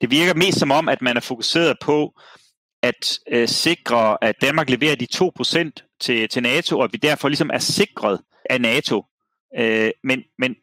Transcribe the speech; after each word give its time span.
det 0.00 0.10
virker 0.10 0.34
mest 0.34 0.58
som 0.58 0.70
om, 0.70 0.88
at 0.88 1.02
man 1.02 1.16
er 1.16 1.20
fokuseret 1.20 1.76
på 1.80 2.20
at 2.82 3.18
øh, 3.30 3.48
sikre, 3.48 4.24
at 4.24 4.40
Danmark 4.40 4.70
leverer 4.70 4.96
de 4.96 5.06
2% 5.14 5.96
til, 6.00 6.28
til 6.28 6.42
NATO, 6.42 6.78
og 6.78 6.84
at 6.84 6.92
vi 6.92 6.98
derfor 6.98 7.28
ligesom 7.28 7.50
er 7.52 7.58
sikret 7.58 8.20
af 8.50 8.60
NATO. 8.60 9.04
Øh, 9.58 9.90
men, 10.04 10.22
men 10.38 10.56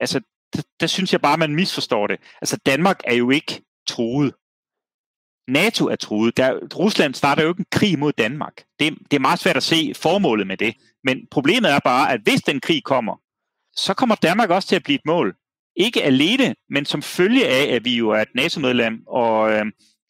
altså, 0.00 0.20
der, 0.52 0.62
der 0.80 0.86
synes 0.86 1.12
jeg 1.12 1.20
bare, 1.20 1.38
man 1.38 1.54
misforstår 1.54 2.06
det. 2.06 2.20
Altså, 2.40 2.56
Danmark 2.66 3.00
er 3.04 3.14
jo 3.14 3.30
ikke 3.30 3.62
truet. 3.88 4.34
NATO 5.48 5.88
er 5.88 5.96
truet. 5.96 6.36
Der, 6.36 6.58
Rusland 6.78 7.14
starter 7.14 7.42
jo 7.42 7.48
ikke 7.48 7.60
en 7.60 7.66
krig 7.70 7.98
mod 7.98 8.12
Danmark. 8.12 8.64
Det, 8.78 8.98
det 9.10 9.16
er 9.16 9.20
meget 9.20 9.38
svært 9.38 9.56
at 9.56 9.62
se 9.62 9.92
formålet 9.96 10.46
med 10.46 10.56
det. 10.56 10.74
Men 11.04 11.26
problemet 11.30 11.70
er 11.70 11.78
bare, 11.84 12.12
at 12.12 12.20
hvis 12.20 12.42
den 12.42 12.60
krig 12.60 12.84
kommer, 12.84 13.16
så 13.76 13.94
kommer 13.94 14.14
Danmark 14.14 14.50
også 14.50 14.68
til 14.68 14.76
at 14.76 14.82
blive 14.82 14.94
et 14.94 15.06
mål. 15.06 15.36
Ikke 15.76 16.02
alene, 16.02 16.54
men 16.70 16.84
som 16.84 17.02
følge 17.02 17.48
af, 17.48 17.74
at 17.74 17.84
vi 17.84 17.96
jo 17.96 18.10
er 18.10 18.20
et 18.22 18.34
NATO-medlem, 18.34 19.02
og, 19.06 19.52
øh, 19.52 19.64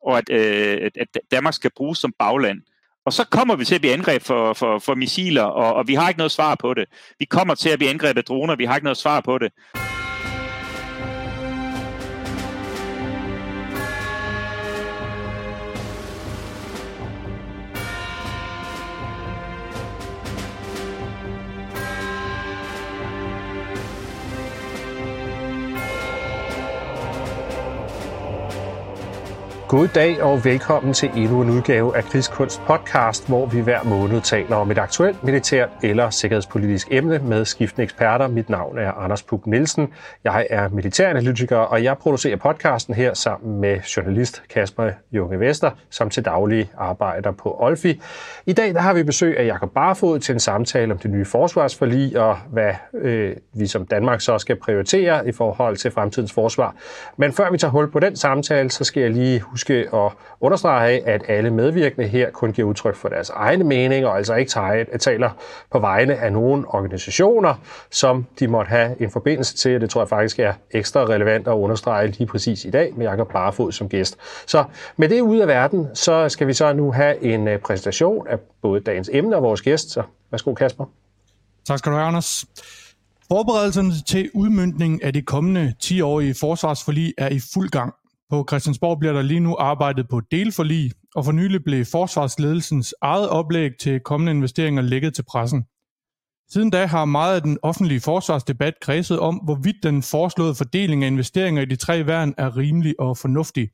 og 0.07 0.19
at, 0.19 0.31
øh, 0.31 0.91
at 1.01 1.19
Danmark 1.31 1.55
skal 1.55 1.71
bruges 1.77 1.99
som 1.99 2.15
bagland. 2.19 2.61
Og 3.07 3.13
så 3.13 3.25
kommer 3.25 3.57
vi 3.57 3.65
til 3.65 3.75
at 3.75 3.81
blive 3.81 3.93
angrebet 3.93 4.27
for, 4.27 4.53
for, 4.53 4.79
for 4.79 4.95
missiler, 4.95 5.43
og, 5.43 5.75
og 5.75 5.89
vi 5.89 5.95
har 5.95 6.09
ikke 6.09 6.19
noget 6.19 6.33
svar 6.33 6.55
på 6.55 6.75
det. 6.75 6.85
Vi 7.19 7.25
kommer 7.25 7.55
til 7.55 7.69
at 7.69 7.79
blive 7.79 7.91
angrebet 7.91 8.19
af 8.19 8.25
droner, 8.25 8.57
vi 8.57 8.65
har 8.65 8.75
ikke 8.75 8.85
noget 8.85 8.99
svar 8.99 9.21
på 9.21 9.39
det. 9.39 9.53
God 29.73 29.89
dag 29.89 30.23
og 30.23 30.45
velkommen 30.45 30.93
til 30.93 31.11
endnu 31.17 31.43
en 31.43 31.51
udgave 31.51 31.97
af 31.97 32.05
Krigskunst 32.05 32.61
podcast, 32.67 33.29
hvor 33.29 33.47
vi 33.47 33.61
hver 33.61 33.83
måned 33.85 34.21
taler 34.21 34.57
om 34.57 34.71
et 34.71 34.79
aktuelt 34.79 35.25
militært 35.25 35.69
eller 35.83 36.11
sikkerhedspolitisk 36.11 36.89
emne 36.91 37.19
med 37.19 37.45
skiftende 37.45 37.83
eksperter. 37.83 38.29
Mit 38.29 38.51
navn 38.51 38.79
er 38.79 38.93
Anders 38.93 39.23
Puk 39.23 39.47
Nielsen. 39.47 39.89
Jeg 40.25 40.47
er 40.51 40.69
militæranalytiker, 40.69 41.57
og 41.57 41.85
jeg 41.85 41.99
producerer 41.99 42.37
podcasten 42.37 42.95
her 42.95 43.15
sammen 43.15 43.61
med 43.61 43.81
journalist 43.97 44.43
Kasper 44.51 44.91
Junge 45.13 45.41
Vester, 45.41 45.71
som 45.91 46.11
til 46.11 46.25
daglig 46.25 46.71
arbejder 46.79 47.33
på 47.33 47.57
Olfi. 47.61 48.01
I 48.47 48.53
dag 48.53 48.75
der 48.75 48.81
har 48.81 48.95
vi 48.95 49.03
besøg 49.03 49.39
af 49.39 49.47
Jakob 49.47 49.71
Barfod 49.71 50.19
til 50.19 50.33
en 50.33 50.41
samtale 50.41 50.93
om 50.93 50.99
det 50.99 51.11
nye 51.11 51.25
forsvarsforlig 51.25 52.21
og 52.21 52.37
hvad 52.51 52.73
øh, 52.95 53.37
vi 53.55 53.67
som 53.67 53.87
Danmark 53.87 54.21
så 54.21 54.39
skal 54.39 54.57
prioritere 54.57 55.29
i 55.29 55.33
forhold 55.33 55.77
til 55.77 55.91
fremtidens 55.91 56.33
forsvar. 56.33 56.75
Men 57.17 57.33
før 57.33 57.51
vi 57.51 57.59
tager 57.59 57.73
hul 57.73 57.91
på 57.91 58.01
den 58.01 58.17
samtale, 58.17 58.71
så 58.71 58.85
skal 58.85 59.01
jeg 59.01 59.11
lige 59.11 59.41
huske 59.41 59.62
huske 59.63 59.97
at 59.97 60.13
understrege, 60.41 61.09
at 61.09 61.23
alle 61.29 61.51
medvirkende 61.51 62.09
her 62.09 62.31
kun 62.31 62.53
giver 62.53 62.69
udtryk 62.69 62.95
for 62.97 63.09
deres 63.09 63.31
egne 63.31 63.65
meninger, 63.65 64.09
og 64.09 64.17
altså 64.17 64.35
ikke 64.35 64.51
taler 64.99 65.31
på 65.71 65.79
vegne 65.79 66.15
af 66.15 66.33
nogle 66.33 66.65
organisationer, 66.69 67.55
som 67.91 68.27
de 68.39 68.49
måtte 68.49 68.69
have 68.69 69.03
en 69.03 69.11
forbindelse 69.11 69.57
til. 69.57 69.81
Det 69.81 69.91
tror 69.91 70.01
jeg 70.01 70.09
faktisk 70.09 70.39
er 70.39 70.53
ekstra 70.71 71.01
relevant 71.01 71.49
at 71.49 71.53
understrege 71.53 72.07
lige 72.07 72.27
præcis 72.27 72.65
i 72.65 72.71
dag 72.71 72.93
med 72.97 73.07
Jakob 73.07 73.33
Barfod 73.33 73.73
som 73.73 73.89
gæst. 73.89 74.17
Så 74.47 74.65
med 74.97 75.09
det 75.09 75.21
ud 75.21 75.39
af 75.39 75.49
verden, 75.49 75.87
så 75.95 76.29
skal 76.29 76.47
vi 76.47 76.53
så 76.53 76.73
nu 76.73 76.93
have 76.93 77.23
en 77.25 77.49
øh, 77.49 77.59
præsentation 77.59 78.29
af 78.29 78.39
både 78.63 78.81
dagens 78.81 79.11
emne 79.13 79.37
og 79.37 79.43
vores 79.43 79.63
gæst. 79.63 79.91
Så 79.91 80.03
værsgo 80.31 80.55
Kasper. 80.55 80.85
Tak 81.65 81.79
skal 81.79 81.93
du 81.93 81.97
have, 81.97 82.09
Anders. 82.09 82.45
Forberedelserne 83.29 83.93
til 84.07 84.31
udmyndningen 84.35 85.01
af 85.03 85.13
det 85.13 85.27
kommende 85.27 85.75
10-årige 85.85 86.35
forsvarsforlig 86.41 87.15
er 87.19 87.29
i 87.29 87.41
fuld 87.55 87.69
gang. 87.69 87.95
På 88.33 88.45
Christiansborg 88.49 88.99
bliver 88.99 89.13
der 89.13 89.23
lige 89.23 89.41
nu 89.41 89.57
arbejdet 89.59 90.09
på 90.09 90.21
delforlig, 90.31 90.93
og 91.15 91.25
for 91.25 91.33
nylig 91.33 91.65
blev 91.65 91.85
forsvarsledelsens 91.85 92.95
eget 93.03 93.29
oplæg 93.29 93.71
til 93.81 94.01
kommende 94.01 94.33
investeringer 94.33 94.83
lægget 94.83 95.15
til 95.15 95.23
pressen. 95.23 95.65
Siden 96.53 96.71
da 96.71 96.87
har 96.87 97.05
meget 97.05 97.35
af 97.35 97.43
den 97.43 97.59
offentlige 97.63 98.01
forsvarsdebat 98.01 98.75
kredset 98.81 99.19
om, 99.19 99.35
hvorvidt 99.35 99.77
den 99.83 100.03
foreslåede 100.03 100.55
fordeling 100.55 101.05
af 101.05 101.07
investeringer 101.07 101.63
i 101.63 101.65
de 101.65 101.77
tre 101.77 102.07
værn 102.07 102.35
er 102.39 102.57
rimelig 102.57 102.95
og 103.01 103.19
fornuftig. 103.19 103.71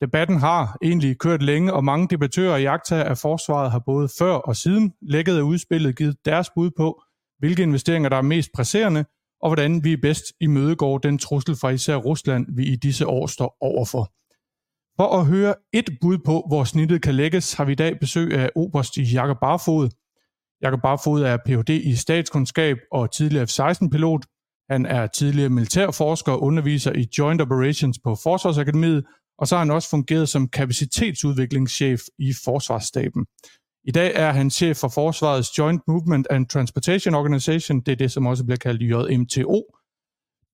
Debatten 0.00 0.38
har 0.38 0.76
egentlig 0.82 1.18
kørt 1.18 1.42
længe, 1.42 1.72
og 1.72 1.84
mange 1.84 2.08
debattører 2.08 2.52
og 2.52 2.74
akta 2.74 3.02
af 3.02 3.18
forsvaret 3.18 3.70
har 3.70 3.82
både 3.86 4.08
før 4.18 4.34
og 4.34 4.56
siden 4.56 4.92
lækket 5.02 5.36
af 5.36 5.42
udspillet 5.42 5.96
givet 5.96 6.16
deres 6.24 6.50
bud 6.54 6.70
på, 6.76 7.02
hvilke 7.38 7.62
investeringer 7.62 8.08
der 8.08 8.16
er 8.16 8.22
mest 8.22 8.50
presserende, 8.54 9.04
og 9.42 9.48
hvordan 9.48 9.84
vi 9.84 9.96
bedst 9.96 10.24
imødegår 10.40 10.98
den 10.98 11.18
trussel 11.18 11.56
fra 11.56 11.70
især 11.70 11.96
Rusland, 11.96 12.46
vi 12.56 12.64
i 12.72 12.76
disse 12.76 13.06
år 13.06 13.26
står 13.26 13.56
overfor. 13.60 14.12
For 14.96 15.18
at 15.20 15.26
høre 15.26 15.54
et 15.72 15.90
bud 16.00 16.18
på, 16.18 16.44
hvor 16.48 16.64
snittet 16.64 17.02
kan 17.02 17.14
lægges, 17.14 17.52
har 17.52 17.64
vi 17.64 17.72
i 17.72 17.74
dag 17.74 17.98
besøg 18.00 18.32
af 18.34 18.50
Oberst 18.56 18.96
Jakob 18.96 19.36
Barfod. 19.40 19.90
Jakob 20.62 20.82
Barfod 20.82 21.22
er 21.22 21.36
Ph.D. 21.46 21.70
i 21.70 21.94
statskundskab 21.94 22.76
og 22.92 23.12
tidligere 23.12 23.46
F-16-pilot. 23.46 24.26
Han 24.70 24.86
er 24.86 25.06
tidligere 25.06 25.48
militærforsker 25.48 26.32
og 26.32 26.42
underviser 26.42 26.92
i 26.92 27.06
Joint 27.18 27.40
Operations 27.40 27.98
på 28.04 28.16
Forsvarsakademiet, 28.22 29.04
og 29.38 29.48
så 29.48 29.54
har 29.54 29.64
han 29.64 29.70
også 29.70 29.88
fungeret 29.90 30.28
som 30.28 30.48
kapacitetsudviklingschef 30.48 32.00
i 32.18 32.32
Forsvarsstaben. 32.44 33.26
I 33.84 33.90
dag 33.90 34.12
er 34.14 34.32
han 34.32 34.50
chef 34.50 34.76
for 34.76 34.88
Forsvarets 34.88 35.58
Joint 35.58 35.82
Movement 35.88 36.26
and 36.30 36.46
Transportation 36.46 37.14
Organization, 37.14 37.80
det 37.80 37.92
er 37.92 37.96
det, 37.96 38.12
som 38.12 38.26
også 38.26 38.44
bliver 38.44 38.56
kaldt 38.56 38.82
JMTO. 38.82 39.62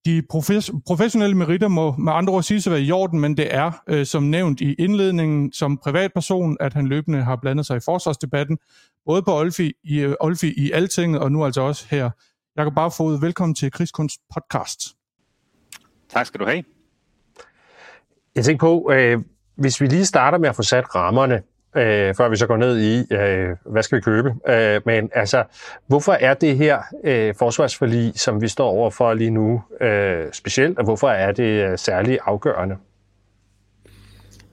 De 0.05 0.23
profes- 0.33 0.81
professionelle 0.87 1.37
meritter 1.37 1.67
må 1.67 1.95
med 1.97 2.13
andre 2.13 2.33
ord 2.33 2.43
sige 2.43 2.61
sig 2.61 2.71
være 2.71 2.81
i 2.81 2.91
orden, 2.91 3.19
men 3.19 3.37
det 3.37 3.53
er, 3.55 3.71
øh, 3.87 4.05
som 4.05 4.23
nævnt 4.23 4.61
i 4.61 4.73
indledningen, 4.73 5.53
som 5.53 5.77
privatperson, 5.77 6.57
at 6.59 6.73
han 6.73 6.87
løbende 6.87 7.23
har 7.23 7.35
blandet 7.35 7.65
sig 7.65 7.77
i 7.77 7.79
forsvarsdebatten, 7.85 8.57
både 9.05 9.21
på 9.21 9.37
Olfi 9.37 9.71
i, 9.83 9.99
øh, 9.99 10.15
Olfi 10.19 10.53
i 10.57 10.71
Altinget, 10.71 11.21
og 11.21 11.31
nu 11.31 11.45
altså 11.45 11.61
også 11.61 11.85
her. 11.89 12.09
Jakob 12.57 12.75
Barfod, 12.75 13.19
velkommen 13.19 13.55
til 13.55 13.71
Krigskunst 13.71 14.19
podcast. 14.33 14.79
Tak 16.09 16.25
skal 16.25 16.39
du 16.39 16.45
have. 16.45 16.63
Jeg 18.35 18.45
tænker 18.45 18.59
på, 18.59 18.91
øh, 18.93 19.23
hvis 19.55 19.81
vi 19.81 19.87
lige 19.87 20.05
starter 20.05 20.37
med 20.37 20.49
at 20.49 20.55
få 20.55 20.63
sat 20.63 20.95
rammerne 20.95 21.41
øh, 21.77 22.15
før 22.15 22.29
vi 22.29 22.35
så 22.35 22.47
går 22.47 22.57
ned 22.57 22.79
i, 22.79 23.13
øh, 23.13 23.55
hvad 23.65 23.83
skal 23.83 23.95
vi 23.95 24.01
købe? 24.01 24.33
Øh, 24.47 24.81
men 24.85 25.09
altså, 25.15 25.43
hvorfor 25.87 26.13
er 26.13 26.33
det 26.33 26.57
her 26.57 26.81
øh, 27.03 27.35
forsvarsforlig, 27.39 28.19
som 28.19 28.41
vi 28.41 28.47
står 28.47 28.69
overfor 28.69 29.13
lige 29.13 29.31
nu, 29.31 29.63
øh, 29.81 30.25
specielt, 30.33 30.77
og 30.77 30.83
hvorfor 30.83 31.09
er 31.09 31.31
det 31.31 31.71
øh, 31.71 31.77
særligt 31.77 32.19
afgørende? 32.25 32.77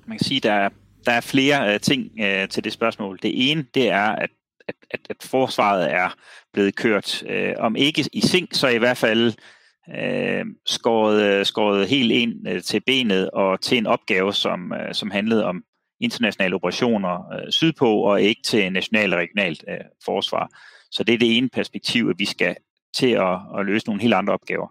Man 0.07 0.19
kan 0.19 0.25
sige, 0.25 0.41
der 0.41 0.53
er, 0.53 0.69
der 1.07 1.13
er 1.13 1.21
flere 1.21 1.75
øh, 1.75 1.81
ting 1.81 2.11
øh, 2.21 2.49
til 2.49 2.65
det 2.65 2.73
spørgsmål. 2.73 3.19
Det 3.23 3.51
ene, 3.51 3.65
det 3.75 3.91
er, 3.91 4.07
at 4.07 4.31
at, 4.69 4.75
at, 4.91 5.01
at 5.11 5.17
forsvaret 5.21 5.93
er 5.93 6.15
blevet 6.53 6.77
kørt, 6.77 7.23
øh, 7.29 7.55
om 7.59 7.77
ikke 7.77 8.09
i 8.13 8.21
sink, 8.21 8.49
så 8.53 8.69
i 8.69 8.79
hvert 8.79 8.97
fald 8.97 9.33
øh, 9.99 10.45
skåret, 10.67 11.23
øh, 11.23 11.47
skåret 11.47 11.89
helt 11.89 12.13
ind 12.13 12.49
øh, 12.49 12.63
til 12.63 12.81
benet 12.87 13.31
og 13.31 13.61
til 13.61 13.79
en 13.79 13.87
opgave, 13.87 14.33
som, 14.33 14.73
øh, 14.73 14.95
som 14.95 15.11
handlede 15.11 15.45
om 15.45 15.63
internationale 16.01 16.55
operationer 16.55 17.33
øh, 17.33 17.53
sydpå, 17.53 18.01
og 18.01 18.23
ikke 18.23 18.43
til 18.43 18.73
national 18.73 19.13
og 19.13 19.19
regionalt 19.19 19.65
øh, 19.69 19.77
forsvar. 20.05 20.49
Så 20.91 21.05
det 21.05 21.15
er 21.15 21.19
det 21.19 21.37
ene 21.37 21.49
perspektiv, 21.49 22.09
at 22.09 22.19
vi 22.19 22.25
skal 22.25 22.57
til 22.95 23.11
at, 23.11 23.39
at 23.59 23.67
løse 23.67 23.87
nogle 23.87 24.03
helt 24.03 24.15
andre 24.15 24.33
opgaver. 24.33 24.69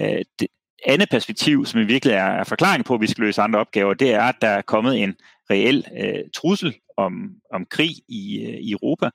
Øh, 0.00 0.24
det 0.38 0.48
andet 0.86 1.08
perspektiv, 1.10 1.66
som 1.66 1.80
i 1.80 1.84
virkeligheden 1.84 2.26
er, 2.26 2.30
er 2.30 2.44
forklaring 2.44 2.84
på, 2.84 2.94
at 2.94 3.00
vi 3.00 3.06
skal 3.06 3.24
løse 3.24 3.42
andre 3.42 3.60
opgaver, 3.60 3.94
det 3.94 4.14
er, 4.14 4.22
at 4.22 4.36
der 4.40 4.48
er 4.48 4.62
kommet 4.62 5.02
en 5.02 5.14
reel 5.50 5.84
øh, 5.98 6.24
trussel 6.34 6.74
om, 6.96 7.30
om 7.52 7.66
krig 7.70 7.90
i, 8.08 8.46
øh, 8.46 8.58
i 8.60 8.72
Europa. 8.72 9.10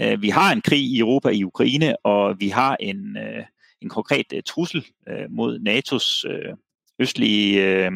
Øh, 0.00 0.22
vi 0.22 0.28
har 0.28 0.52
en 0.52 0.60
krig 0.60 0.80
i 0.80 0.98
Europa 0.98 1.28
i 1.28 1.44
Ukraine, 1.44 2.06
og 2.06 2.40
vi 2.40 2.48
har 2.48 2.76
en, 2.80 3.16
øh, 3.16 3.44
en 3.82 3.88
konkret 3.88 4.26
øh, 4.34 4.42
trussel 4.46 4.86
øh, 5.08 5.30
mod 5.30 5.58
NATO's 5.58 6.30
øh, 6.30 6.54
østlige 6.98 7.64
øh, 7.64 7.92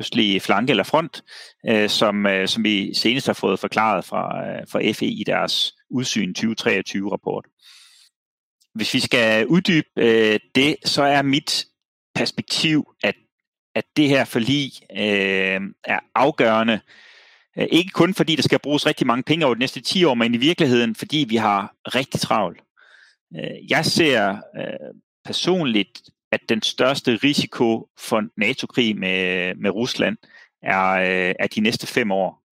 østlige 0.00 0.40
flanke 0.40 0.70
eller 0.70 0.84
front, 0.84 1.24
øh, 1.68 1.88
som, 1.88 2.26
øh, 2.26 2.48
som 2.48 2.64
vi 2.64 2.94
senest 2.94 3.26
har 3.26 3.32
fået 3.34 3.60
forklaret 3.60 4.04
fra, 4.04 4.46
øh, 4.46 4.66
fra 4.68 4.92
FE 4.92 5.06
i 5.06 5.24
deres 5.26 5.74
udsyn 5.90 6.34
2023-rapport. 6.38 7.44
Hvis 8.74 8.94
vi 8.94 9.00
skal 9.00 9.46
uddybe 9.46 9.88
øh, 9.96 10.40
det, 10.54 10.76
så 10.84 11.02
er 11.02 11.22
mit 11.22 11.66
perspektiv, 12.14 12.84
at, 13.02 13.14
at 13.74 13.84
det 13.96 14.08
her 14.08 14.24
forlig 14.24 14.72
øh, 14.90 15.60
er 15.84 16.00
afgørende, 16.14 16.80
øh, 17.58 17.66
ikke 17.70 17.90
kun 17.90 18.14
fordi 18.14 18.36
der 18.36 18.42
skal 18.42 18.58
bruges 18.58 18.86
rigtig 18.86 19.06
mange 19.06 19.22
penge 19.22 19.46
over 19.46 19.54
de 19.54 19.60
næste 19.60 19.80
10 19.80 20.04
år, 20.04 20.14
men 20.14 20.34
i 20.34 20.38
virkeligheden 20.38 20.94
fordi 20.94 21.26
vi 21.28 21.36
har 21.36 21.74
rigtig 21.84 22.20
travlt. 22.20 22.60
Øh, 23.36 23.70
jeg 23.70 23.84
ser 23.84 24.30
øh, 24.30 24.94
personligt 25.24 26.02
at 26.34 26.40
den 26.48 26.62
største 26.62 27.16
risiko 27.16 27.88
for 27.98 28.22
NATO-krig 28.36 28.98
med, 28.98 29.54
med 29.54 29.70
Rusland 29.70 30.16
er, 30.62 30.90
øh, 30.90 31.34
er 31.38 31.46
de 31.46 31.60
næste 31.60 31.86
fem 31.86 32.10
år. 32.10 32.42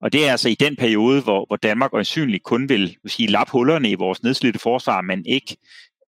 Og 0.00 0.12
det 0.12 0.26
er 0.26 0.30
altså 0.30 0.48
i 0.48 0.54
den 0.54 0.76
periode, 0.76 1.22
hvor, 1.22 1.44
hvor 1.46 1.56
Danmark 1.56 1.94
øjensynligt 1.94 2.42
kun 2.42 2.68
vil, 2.68 2.96
vil 3.02 3.12
sige, 3.12 3.30
lappe 3.30 3.52
hullerne 3.52 3.90
i 3.90 3.94
vores 3.94 4.22
nedslidte 4.22 4.58
forsvar, 4.58 5.00
men 5.00 5.26
ikke 5.26 5.56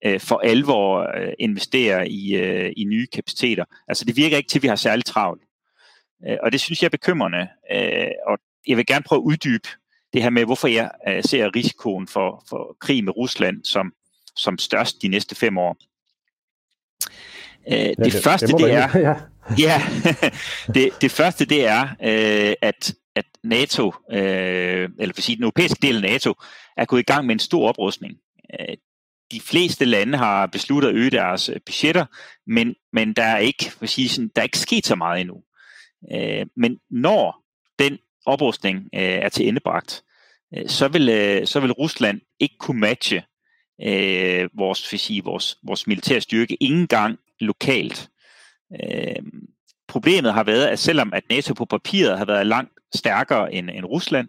øh, 0.05 0.19
for 0.19 0.37
alvor 0.43 1.17
øh, 1.17 1.33
investere 1.39 2.09
i, 2.09 2.35
øh, 2.35 2.73
i 2.77 2.83
nye 2.83 3.07
kapaciteter. 3.13 3.65
Altså 3.87 4.05
det 4.05 4.17
virker 4.17 4.37
ikke 4.37 4.49
til, 4.49 4.59
at 4.59 4.63
vi 4.63 4.67
har 4.67 4.75
særlig 4.75 5.05
travlt. 5.05 5.41
Øh, 6.27 6.37
og 6.43 6.51
det 6.51 6.61
synes 6.61 6.81
jeg 6.81 6.87
er 6.87 6.97
bekymrende. 6.97 7.47
Øh, 7.71 8.11
og 8.27 8.37
jeg 8.67 8.77
vil 8.77 8.85
gerne 8.85 9.03
prøve 9.03 9.19
at 9.19 9.25
uddybe 9.25 9.67
det 10.13 10.23
her 10.23 10.29
med, 10.29 10.45
hvorfor 10.45 10.67
jeg 10.67 10.91
øh, 11.07 11.23
ser 11.23 11.55
risikoen 11.55 12.07
for, 12.07 12.43
for 12.49 12.77
krig 12.79 13.03
med 13.03 13.17
Rusland 13.17 13.63
som, 13.63 13.93
som 14.35 14.57
størst 14.57 15.01
de 15.01 15.07
næste 15.07 15.35
fem 15.35 15.57
år. 15.57 15.77
Øh, 17.71 17.77
det, 17.77 17.97
det, 17.97 18.05
det 18.05 18.23
første, 18.23 18.47
det, 18.47 18.57
det 18.57 18.73
er... 18.73 18.89
Ja, 18.97 19.13
ja 19.67 19.81
det, 20.73 20.89
det 21.01 21.11
første, 21.11 21.45
det 21.45 21.67
er, 21.67 21.81
øh, 21.81 22.53
at, 22.61 22.93
at 23.15 23.25
NATO, 23.43 23.93
øh, 24.11 24.89
eller 24.99 25.13
for 25.13 25.21
sige 25.21 25.35
den 25.35 25.43
europæiske 25.43 25.79
del 25.81 25.95
af 25.95 26.01
NATO, 26.01 26.33
er 26.77 26.85
gået 26.85 26.99
i 26.99 27.03
gang 27.03 27.25
med 27.25 27.35
en 27.35 27.39
stor 27.39 27.69
oprustning. 27.69 28.13
Øh, 28.59 28.77
de 29.31 29.41
fleste 29.41 29.85
lande 29.85 30.17
har 30.17 30.45
besluttet 30.45 30.89
at 30.89 30.95
øge 30.95 31.09
deres 31.09 31.49
øh, 31.49 31.55
budgetter, 31.65 32.05
men, 32.47 32.75
men 32.93 33.13
der 33.13 33.23
er 33.23 33.37
ikke, 33.37 33.71
for 33.71 33.85
sige 33.85 34.09
sådan, 34.09 34.31
der 34.35 34.41
er 34.41 34.43
ikke 34.43 34.59
sket 34.59 34.85
så 34.85 34.95
meget 34.95 35.21
endnu. 35.21 35.35
Øh, 36.13 36.45
men 36.57 36.77
når 36.89 37.43
den 37.79 37.97
oprustning 38.25 38.77
øh, 38.95 39.01
er 39.01 39.29
til 39.29 39.47
endebragt, 39.47 40.03
øh, 40.57 40.69
så, 40.69 40.87
vil, 40.87 41.09
øh, 41.09 41.47
så 41.47 41.59
vil 41.59 41.71
Rusland 41.71 42.21
ikke 42.39 42.55
kunne 42.59 42.79
matche 42.79 43.23
øh, 43.83 44.49
vores, 44.53 44.91
vil 44.91 44.99
sige, 44.99 45.23
vores, 45.23 45.57
vores 45.63 45.87
militære 45.87 46.21
styrke, 46.21 46.57
ingen 46.59 46.87
gang 46.87 47.19
lokalt. 47.39 48.09
Øh, 48.83 49.15
problemet 49.87 50.33
har 50.33 50.43
været, 50.43 50.67
at 50.67 50.79
selvom 50.79 51.13
at 51.13 51.23
NATO 51.29 51.53
på 51.53 51.65
papiret 51.65 52.17
har 52.17 52.25
været 52.25 52.47
langt 52.47 52.71
stærkere 52.95 53.53
end, 53.53 53.69
end 53.69 53.85
Rusland, 53.85 54.27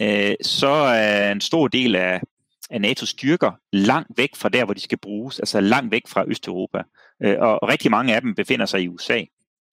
øh, 0.00 0.34
så 0.42 0.68
er 0.68 1.32
en 1.32 1.40
stor 1.40 1.68
del 1.68 1.96
af, 1.96 2.20
af 2.70 2.78
NATO's 2.78 3.06
styrker 3.06 3.52
langt 3.72 4.10
væk 4.16 4.36
fra 4.36 4.48
der, 4.48 4.64
hvor 4.64 4.74
de 4.74 4.80
skal 4.80 4.98
bruges, 4.98 5.38
altså 5.38 5.60
langt 5.60 5.92
væk 5.92 6.02
fra 6.08 6.24
Østeuropa. 6.28 6.82
Øh, 7.22 7.36
og 7.40 7.68
rigtig 7.68 7.90
mange 7.90 8.14
af 8.14 8.20
dem 8.20 8.34
befinder 8.34 8.66
sig 8.66 8.82
i 8.82 8.88
USA. 8.88 9.22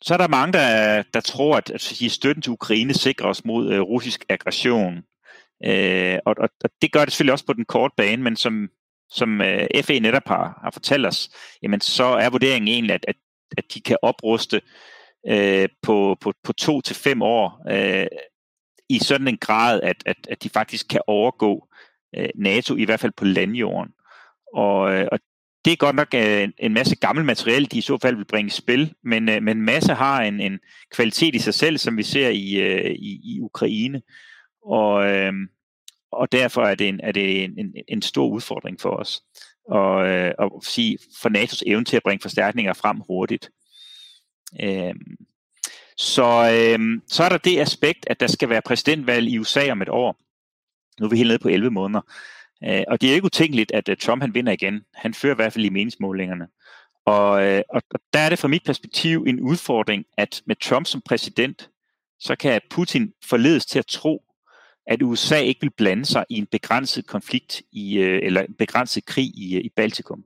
Så 0.02 0.14
er 0.14 0.18
der 0.18 0.28
mange, 0.28 0.54
der, 0.54 1.04
der 1.14 1.20
tror, 1.20 1.58
at, 1.58 1.70
at 1.70 1.82
støtten 2.12 2.42
til 2.42 2.52
Ukraine 2.52 2.94
sikrer 2.94 3.28
os 3.28 3.46
mod 3.46 3.74
øh, 3.74 3.82
russisk 3.82 4.26
aggression. 4.30 4.98
Øh, 5.66 6.18
og, 6.26 6.36
og, 6.38 6.50
og 6.64 6.70
det 6.82 6.92
gør 6.92 7.06
det 7.06 7.12
selvfølgelig 7.12 7.34
også 7.34 7.46
på 7.46 7.54
den 7.54 7.66
korte 7.66 7.94
bane, 7.98 8.24
men 8.24 8.36
som, 8.36 8.70
som 9.10 9.42
øh, 9.42 9.68
FE 9.84 10.00
netop 10.00 10.28
har, 10.28 10.60
har 10.64 10.72
fortalt 10.72 11.06
os, 11.06 11.30
jamen 11.64 11.82
så 11.82 12.04
er 12.04 12.30
vurderingen 12.30 12.68
egentlig, 12.68 12.94
at, 12.94 13.06
at, 13.08 13.16
at 13.58 13.64
de 13.74 13.82
kan 13.82 13.98
opruste 14.02 14.62
øh, 15.28 15.70
på, 15.82 16.18
på, 16.22 16.34
på 16.44 16.54
to 16.54 16.82
til 16.82 16.96
fem 16.96 17.22
år 17.22 17.62
øh, 17.72 18.08
i 18.90 19.00
sådan 19.00 19.28
en 19.28 19.38
grad, 19.38 19.82
at, 19.82 20.04
at, 20.06 20.16
at 20.30 20.44
de 20.44 20.50
faktisk 20.50 20.88
kan 20.88 21.02
overgå 21.08 21.68
øh, 22.16 22.30
NATO, 22.36 22.76
i 22.76 22.84
hvert 22.84 23.00
fald 23.00 23.12
på 23.18 23.26
landjorden. 23.26 23.92
Og, 24.54 24.94
øh, 24.94 25.08
og 25.12 25.20
det 25.66 25.74
er 25.74 25.78
godt 25.78 25.96
nok 25.96 26.08
øh, 26.16 26.50
en 26.58 26.74
masse 26.74 26.96
gammel 26.96 27.26
materiel, 27.26 27.72
de 27.72 27.78
i 27.78 27.82
så 27.82 27.98
fald 28.02 28.16
vil 28.16 28.26
bringe 28.26 28.48
i 28.48 28.52
spil, 28.52 28.94
men, 29.04 29.30
øh, 29.30 29.44
men 29.44 29.62
masse 29.62 29.94
har 29.94 30.22
en, 30.22 30.40
en 30.40 30.60
kvalitet 30.92 31.36
i 31.36 31.40
sig 31.40 31.54
selv, 31.54 31.78
som 31.78 31.98
vi 31.98 32.04
ser 32.04 32.30
i, 32.30 32.54
øh, 32.62 32.92
i, 32.92 33.22
i 33.24 33.40
Ukraine. 33.42 34.02
Og, 34.66 35.08
øh, 35.08 35.34
og 36.12 36.32
derfor 36.32 36.62
er 36.62 36.76
det 36.76 36.88
en, 36.88 37.00
er 37.04 37.12
det 37.12 37.44
en, 37.44 37.60
en, 37.60 37.74
en 37.88 38.02
stor 38.02 38.28
udfordring 38.28 38.82
for 38.82 38.90
os. 38.90 39.22
Og, 39.68 40.08
øh, 40.08 40.34
og 40.40 40.64
sige, 40.64 40.98
for 41.22 41.30
NATO's 41.30 41.62
evne 41.66 41.86
til 41.86 41.98
at 41.98 42.04
bringe 42.04 42.22
forstærkninger 42.22 42.74
frem 42.74 42.98
hurtigt. 42.98 43.50
Øh, 44.62 44.96
så, 45.98 46.52
øh, 46.54 47.02
så 47.08 47.24
er 47.24 47.30
der 47.30 47.38
det 47.38 47.60
aspekt, 47.60 48.06
at 48.08 48.20
der 48.20 48.28
skal 48.28 48.50
være 48.50 48.62
præsidentvalg 48.62 49.28
i 49.28 49.40
USA 49.40 49.72
om 49.72 49.82
et 49.82 49.90
år. 49.90 50.18
Nu 51.00 51.06
er 51.06 51.10
vi 51.10 51.18
helt 51.18 51.28
nede 51.28 51.40
på 51.40 51.50
11 51.50 51.72
måneder. 51.72 52.02
Øh, 52.64 52.84
og 52.88 53.02
det 53.02 53.10
er 53.10 53.14
ikke 53.14 53.26
utænkeligt, 53.26 53.72
at 53.72 53.90
uh, 53.90 53.96
Trump 53.96 54.24
han 54.24 54.34
vinder 54.34 54.52
igen. 54.52 54.82
Han 54.94 55.14
fører 55.14 55.34
i 55.34 55.36
hvert 55.36 55.54
fald 55.54 55.66
i 55.66 55.70
meningsmålingerne. 55.70 56.48
Og, 57.06 57.44
øh, 57.44 57.62
og, 57.70 57.82
og 57.92 58.00
der 58.14 58.20
er 58.20 58.30
det 58.30 58.40
fra 58.40 58.48
mit 58.48 58.64
perspektiv 58.66 59.24
en 59.28 59.40
udfordring, 59.40 60.06
at 60.18 60.42
med 60.46 60.56
Trump 60.56 60.86
som 60.86 61.02
præsident, 61.02 61.70
så 62.20 62.36
kan 62.36 62.62
Putin 62.70 63.14
forledes 63.24 63.66
til 63.66 63.80
at 63.80 63.86
tro, 63.86 64.24
at 64.90 65.02
USA 65.02 65.38
ikke 65.38 65.62
vil 65.62 65.72
blande 65.78 66.06
sig 66.06 66.26
i 66.30 66.38
en 66.38 66.46
begrænset 66.46 67.08
konflikt 67.08 67.62
i, 67.72 67.98
øh, 67.98 68.20
eller 68.24 68.42
en 68.42 68.54
begrænset 68.54 69.06
krig 69.06 69.26
i, 69.26 69.56
øh, 69.56 69.62
i 69.62 69.70
Baltikum. 69.76 70.24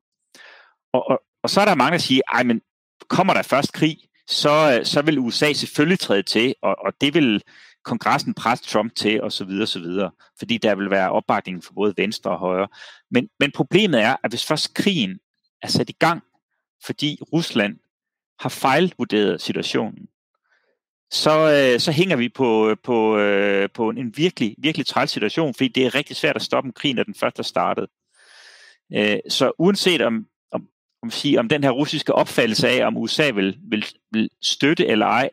Og, 0.94 1.10
og, 1.10 1.21
og 1.44 1.50
så 1.50 1.62
er 1.62 1.65
der 1.65 1.75
mange, 1.75 1.92
der 1.92 1.98
siger, 1.98 2.21
ej, 2.33 2.44
men 2.44 2.62
kommer 3.07 3.33
der 3.33 3.42
først 3.42 3.74
krig, 3.74 3.98
så, 4.27 4.77
øh, 4.80 4.86
så 4.86 5.01
vil 5.01 5.19
USA 5.19 5.54
selvfølgelig 5.54 6.00
træde 6.00 6.24
til, 6.24 6.56
og, 6.62 6.75
og 6.86 6.94
det 7.01 7.13
vil 7.13 7.42
kongressen 7.83 8.33
presse 8.33 8.65
Trump 8.65 8.95
til, 8.95 9.21
og 9.21 9.31
så 9.31 9.45
videre, 9.45 9.68
så 9.68 9.80
videre, 9.80 10.12
fordi 10.39 10.57
der 10.57 10.75
vil 10.75 10.89
være 10.89 11.12
opbakning 11.12 11.63
for 11.63 11.74
både 11.74 11.94
venstre 11.98 12.31
og 12.31 12.39
højre. 12.39 12.68
Men, 13.12 13.30
men 13.39 13.51
problemet 13.51 14.01
er, 14.01 14.15
at 14.24 14.31
hvis 14.31 14.45
først 14.45 14.74
krigen 14.74 15.19
er 15.62 15.68
sat 15.68 15.89
i 15.89 15.95
gang, 16.00 16.24
fordi 16.86 17.18
Rusland 17.33 17.80
har 18.39 18.50
fejlvurderet 18.50 19.42
situationen, 19.42 20.07
så, 21.13 21.51
øh, 21.51 21.80
så 21.80 21.92
hænger 21.92 22.15
vi 22.15 22.30
på, 22.30 22.69
øh, 22.69 22.77
på, 22.83 23.18
øh, 23.18 23.69
på 23.74 23.89
en 23.89 24.18
virkelig, 24.18 24.56
virkelig 24.57 24.86
træls 24.86 25.12
situation, 25.12 25.54
fordi 25.54 25.68
det 25.68 25.86
er 25.86 25.95
rigtig 25.95 26.15
svært 26.15 26.36
at 26.36 26.42
stoppe 26.42 26.68
en 26.68 26.74
krig, 26.74 26.94
når 26.94 27.04
den 27.04 27.15
først 27.15 27.39
er 27.39 27.44
startet. 27.44 27.88
Øh, 28.94 29.19
så 29.30 29.51
uanset 29.60 30.01
om, 30.01 30.25
om, 30.51 30.68
om, 31.04 31.12
sige, 31.12 31.39
om 31.39 31.50
den 31.50 31.63
her 31.63 31.71
russiske 31.71 32.15
opfattelse 32.15 32.69
af, 32.69 32.88
om 32.88 32.98
USA 32.98 33.30
vil, 33.30 33.57
vil, 33.69 33.86
vil 34.12 34.30
støtte 34.42 34.88
eller 34.88 35.06
ej, 35.06 35.30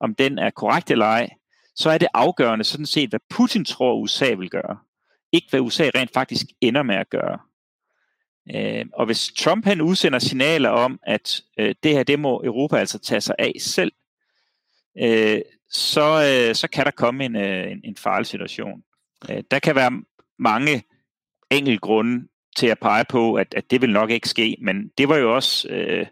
om 0.00 0.14
den 0.14 0.38
er 0.38 0.50
korrekt 0.50 0.90
eller 0.90 1.06
ej, 1.06 1.30
så 1.74 1.90
er 1.90 1.98
det 1.98 2.08
afgørende 2.14 2.64
sådan 2.64 2.86
set, 2.86 3.10
hvad 3.10 3.20
Putin 3.30 3.64
tror, 3.64 3.94
USA 3.94 4.34
vil 4.34 4.50
gøre. 4.50 4.78
Ikke 5.32 5.46
hvad 5.50 5.60
USA 5.60 5.90
rent 5.94 6.12
faktisk 6.12 6.46
ender 6.60 6.82
med 6.82 6.96
at 6.96 7.10
gøre. 7.10 7.38
Øh, 8.54 8.84
og 8.94 9.06
hvis 9.06 9.32
Trump 9.38 9.64
han 9.64 9.80
udsender 9.80 10.18
signaler 10.18 10.68
om, 10.68 11.00
at 11.02 11.40
øh, 11.58 11.74
det 11.82 11.92
her, 11.92 12.02
det 12.02 12.20
må 12.20 12.42
Europa 12.44 12.76
altså 12.76 12.98
tage 12.98 13.20
sig 13.20 13.34
af 13.38 13.52
selv, 13.60 13.92
øh, 15.02 15.40
så, 15.70 16.46
øh, 16.48 16.54
så 16.54 16.68
kan 16.68 16.84
der 16.84 16.90
komme 16.90 17.24
en, 17.24 17.36
øh, 17.36 17.70
en, 17.70 17.80
en 17.84 17.96
farlig 17.96 18.26
situation. 18.26 18.82
Øh, 19.30 19.42
der 19.50 19.58
kan 19.58 19.74
være 19.74 20.02
mange 20.38 20.82
enkelte 21.50 21.80
grunde 21.80 22.28
til 22.56 22.66
at 22.66 22.78
pege 22.78 23.04
på, 23.08 23.34
at, 23.34 23.54
at 23.56 23.70
det 23.70 23.80
vil 23.80 23.90
nok 23.90 24.10
ikke 24.10 24.28
ske, 24.28 24.56
men 24.60 24.90
det 24.98 25.08
var 25.08 25.16
jo 25.16 25.34
også 25.34 25.68
øh, 25.68 26.06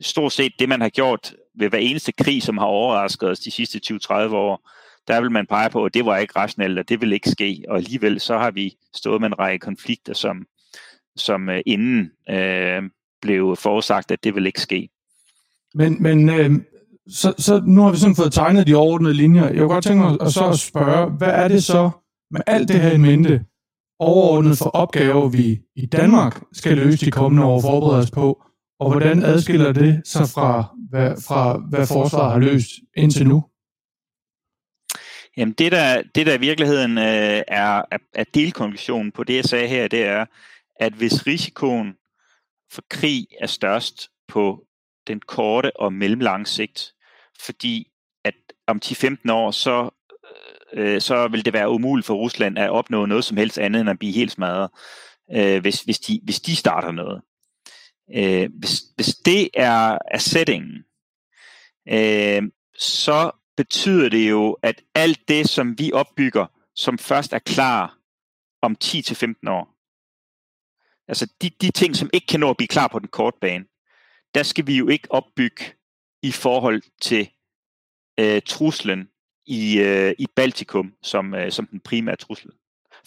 stort 0.00 0.32
set 0.32 0.52
det, 0.58 0.68
man 0.68 0.80
har 0.80 0.88
gjort 0.88 1.34
ved 1.54 1.68
hver 1.68 1.78
eneste 1.78 2.12
krig, 2.12 2.42
som 2.42 2.58
har 2.58 2.66
overrasket 2.66 3.28
os 3.28 3.38
de 3.38 3.50
sidste 3.50 3.80
20-30 3.86 4.12
år. 4.12 4.70
Der 5.08 5.20
vil 5.20 5.30
man 5.30 5.46
pege 5.46 5.70
på, 5.70 5.84
at 5.84 5.94
det 5.94 6.06
var 6.06 6.18
ikke 6.18 6.36
rationelt, 6.36 6.78
og 6.78 6.88
det 6.88 7.00
vil 7.00 7.12
ikke 7.12 7.30
ske, 7.30 7.64
og 7.68 7.76
alligevel 7.76 8.20
så 8.20 8.38
har 8.38 8.50
vi 8.50 8.76
stået 8.94 9.20
med 9.20 9.28
en 9.28 9.38
række 9.38 9.62
konflikter, 9.62 10.14
som, 10.14 10.46
som 11.16 11.48
øh, 11.48 11.60
inden 11.66 12.12
øh, 12.30 12.82
blev 13.22 13.56
forudsagt, 13.56 14.10
at 14.10 14.24
det 14.24 14.34
vil 14.34 14.46
ikke 14.46 14.60
ske. 14.60 14.88
Men, 15.74 16.02
men 16.02 16.28
øh, 16.28 16.50
så, 17.08 17.34
så 17.38 17.62
nu 17.66 17.82
har 17.82 17.90
vi 17.90 17.96
sådan 17.96 18.16
fået 18.16 18.32
tegnet 18.32 18.66
de 18.66 18.74
overordnede 18.74 19.14
linjer. 19.14 19.48
Jeg 19.48 19.58
kunne 19.58 19.68
godt 19.68 19.84
tænke 19.84 20.04
mig 20.04 20.16
at 20.20 20.32
så 20.32 20.48
at 20.48 20.58
spørge, 20.58 21.10
hvad 21.10 21.28
er 21.28 21.48
det 21.48 21.64
så 21.64 21.90
med 22.30 22.40
alt 22.46 22.68
det 22.68 22.80
her 22.80 22.92
i 22.92 22.98
mente, 22.98 23.44
overordnet 23.98 24.58
for 24.58 24.70
opgaver, 24.70 25.28
vi 25.28 25.60
i 25.76 25.86
Danmark 25.86 26.42
skal 26.52 26.76
løse 26.76 27.06
de 27.06 27.10
kommende 27.10 27.46
år 27.46 27.54
og 27.54 27.62
forberede 27.62 27.98
os 27.98 28.10
på, 28.10 28.42
og 28.80 28.90
hvordan 28.90 29.22
adskiller 29.22 29.72
det 29.72 30.02
sig 30.04 30.28
fra, 30.28 30.76
hvad, 30.90 31.10
fra, 31.26 31.58
hvad 31.70 31.86
forsvaret 31.86 32.32
har 32.32 32.38
løst 32.38 32.70
indtil 32.96 33.28
nu? 33.28 33.44
Jamen 35.36 35.52
det 35.52 35.72
der, 35.72 36.02
det 36.14 36.26
der 36.26 36.34
i 36.34 36.40
virkeligheden 36.40 36.98
øh, 36.98 37.42
er, 37.48 37.82
er, 37.90 37.98
er 38.14 38.24
delkonklusionen 38.34 39.12
på 39.12 39.24
det, 39.24 39.36
jeg 39.36 39.44
sagde 39.44 39.68
her, 39.68 39.88
det 39.88 40.04
er, 40.04 40.26
at 40.80 40.92
hvis 40.92 41.26
risikoen 41.26 41.94
for 42.72 42.82
krig 42.90 43.26
er 43.40 43.46
størst 43.46 44.08
på 44.28 44.66
den 45.06 45.20
korte 45.20 45.76
og 45.76 45.92
mellemlange 45.92 46.46
sigt, 46.46 46.93
fordi 47.44 47.90
at 48.24 48.34
om 48.66 48.80
10-15 48.84 49.32
år, 49.32 49.50
så, 49.50 49.90
øh, 50.72 51.00
så 51.00 51.28
vil 51.28 51.44
det 51.44 51.52
være 51.52 51.70
umuligt 51.70 52.06
for 52.06 52.14
Rusland 52.14 52.58
at 52.58 52.70
opnå 52.70 53.06
noget 53.06 53.24
som 53.24 53.36
helst 53.36 53.58
andet 53.58 53.80
end 53.80 53.90
at 53.90 53.98
blive 53.98 54.12
helt 54.12 54.32
smadret, 54.32 54.70
øh, 55.32 55.60
hvis, 55.60 55.80
hvis, 55.80 55.98
de, 55.98 56.20
hvis 56.22 56.40
de 56.40 56.56
starter 56.56 56.92
noget. 56.92 57.22
Øh, 58.14 58.50
hvis, 58.58 58.82
hvis 58.94 59.14
det 59.14 59.48
er, 59.54 59.98
er 60.10 60.18
settingen, 60.18 60.84
øh, 61.88 62.42
så 62.78 63.30
betyder 63.56 64.08
det 64.08 64.30
jo, 64.30 64.52
at 64.62 64.82
alt 64.94 65.28
det, 65.28 65.48
som 65.48 65.78
vi 65.78 65.92
opbygger, 65.92 66.46
som 66.74 66.98
først 66.98 67.32
er 67.32 67.38
klar 67.38 67.98
om 68.62 68.76
10-15 68.84 69.34
år, 69.48 69.74
altså 71.08 71.26
de, 71.42 71.50
de 71.50 71.70
ting, 71.70 71.96
som 71.96 72.10
ikke 72.12 72.26
kan 72.26 72.40
nå 72.40 72.50
at 72.50 72.56
blive 72.56 72.68
klar 72.68 72.88
på 72.88 72.98
den 72.98 73.08
korte 73.08 73.38
bane, 73.40 73.64
der 74.34 74.42
skal 74.42 74.66
vi 74.66 74.76
jo 74.76 74.88
ikke 74.88 75.12
opbygge 75.12 75.64
i 76.22 76.32
forhold 76.32 76.82
til 77.00 77.30
øh, 78.20 78.42
truslen 78.46 79.08
i, 79.46 79.78
øh, 79.78 80.14
i 80.18 80.26
Baltikum 80.36 80.92
som, 81.02 81.34
øh, 81.34 81.52
som 81.52 81.66
den 81.66 81.80
primære 81.80 82.16
trussel. 82.16 82.50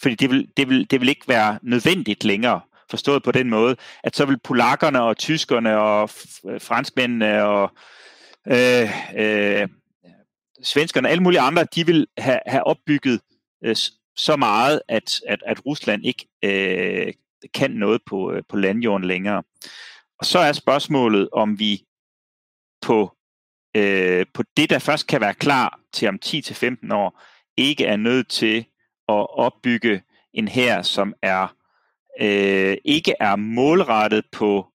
Fordi 0.02 0.16
det 0.16 0.30
vil, 0.30 0.50
det, 0.58 0.70
vil, 0.70 0.92
det 0.92 1.02
vil 1.02 1.10
ikke 1.10 1.28
være 1.28 1.60
nødvendigt 1.62 2.24
længere, 2.24 2.62
forstået 2.90 3.24
på 3.24 3.32
den 3.32 3.50
måde, 3.50 3.76
at 4.04 4.16
så 4.16 4.26
vil 4.26 4.40
polakkerne 4.40 5.02
og 5.02 5.18
tyskerne 5.18 5.78
og 5.78 6.10
øh, 6.50 6.62
franskmændene 6.62 7.44
og 7.44 7.72
øh, 8.48 8.90
øh, 9.16 9.68
svenskerne 10.64 11.08
og 11.08 11.12
alle 11.12 11.24
mulige 11.24 11.40
andre, 11.40 11.64
de 11.76 11.86
vil 11.86 12.08
have, 12.18 12.40
have 12.46 12.68
opbygget 12.68 13.22
øh, 13.64 13.76
så 14.16 14.36
meget, 14.36 14.82
at, 14.88 15.22
at, 15.28 15.44
at 15.46 15.66
Rusland 15.66 16.06
ikke 16.06 16.28
øh, 16.44 17.14
kan 17.54 17.72
noget 17.72 18.02
på, 18.06 18.32
øh, 18.32 18.44
på 18.50 18.58
landjorden 18.58 19.08
længere. 19.08 19.44
Og 20.20 20.26
så 20.26 20.40
er 20.40 20.52
spørgsmålet, 20.52 21.30
om 21.32 21.60
vi 21.60 21.84
på 22.82 23.17
øh, 23.76 24.26
på 24.34 24.44
det, 24.58 24.70
der 24.70 24.80
først 24.80 25.08
kan 25.08 25.22
være 25.22 25.34
klar 25.34 25.80
til 25.94 26.08
om 26.08 26.20
10-15 26.26 26.94
år, 26.94 27.22
ikke 27.58 27.86
er 27.86 27.96
nødt 27.96 28.28
til 28.28 28.58
at 29.10 29.38
opbygge 29.38 30.02
en 30.34 30.48
her, 30.48 30.82
som 30.82 31.14
er 31.22 31.56
øh, 32.22 32.78
ikke 32.86 33.14
er 33.20 33.36
målrettet 33.36 34.26
på 34.32 34.68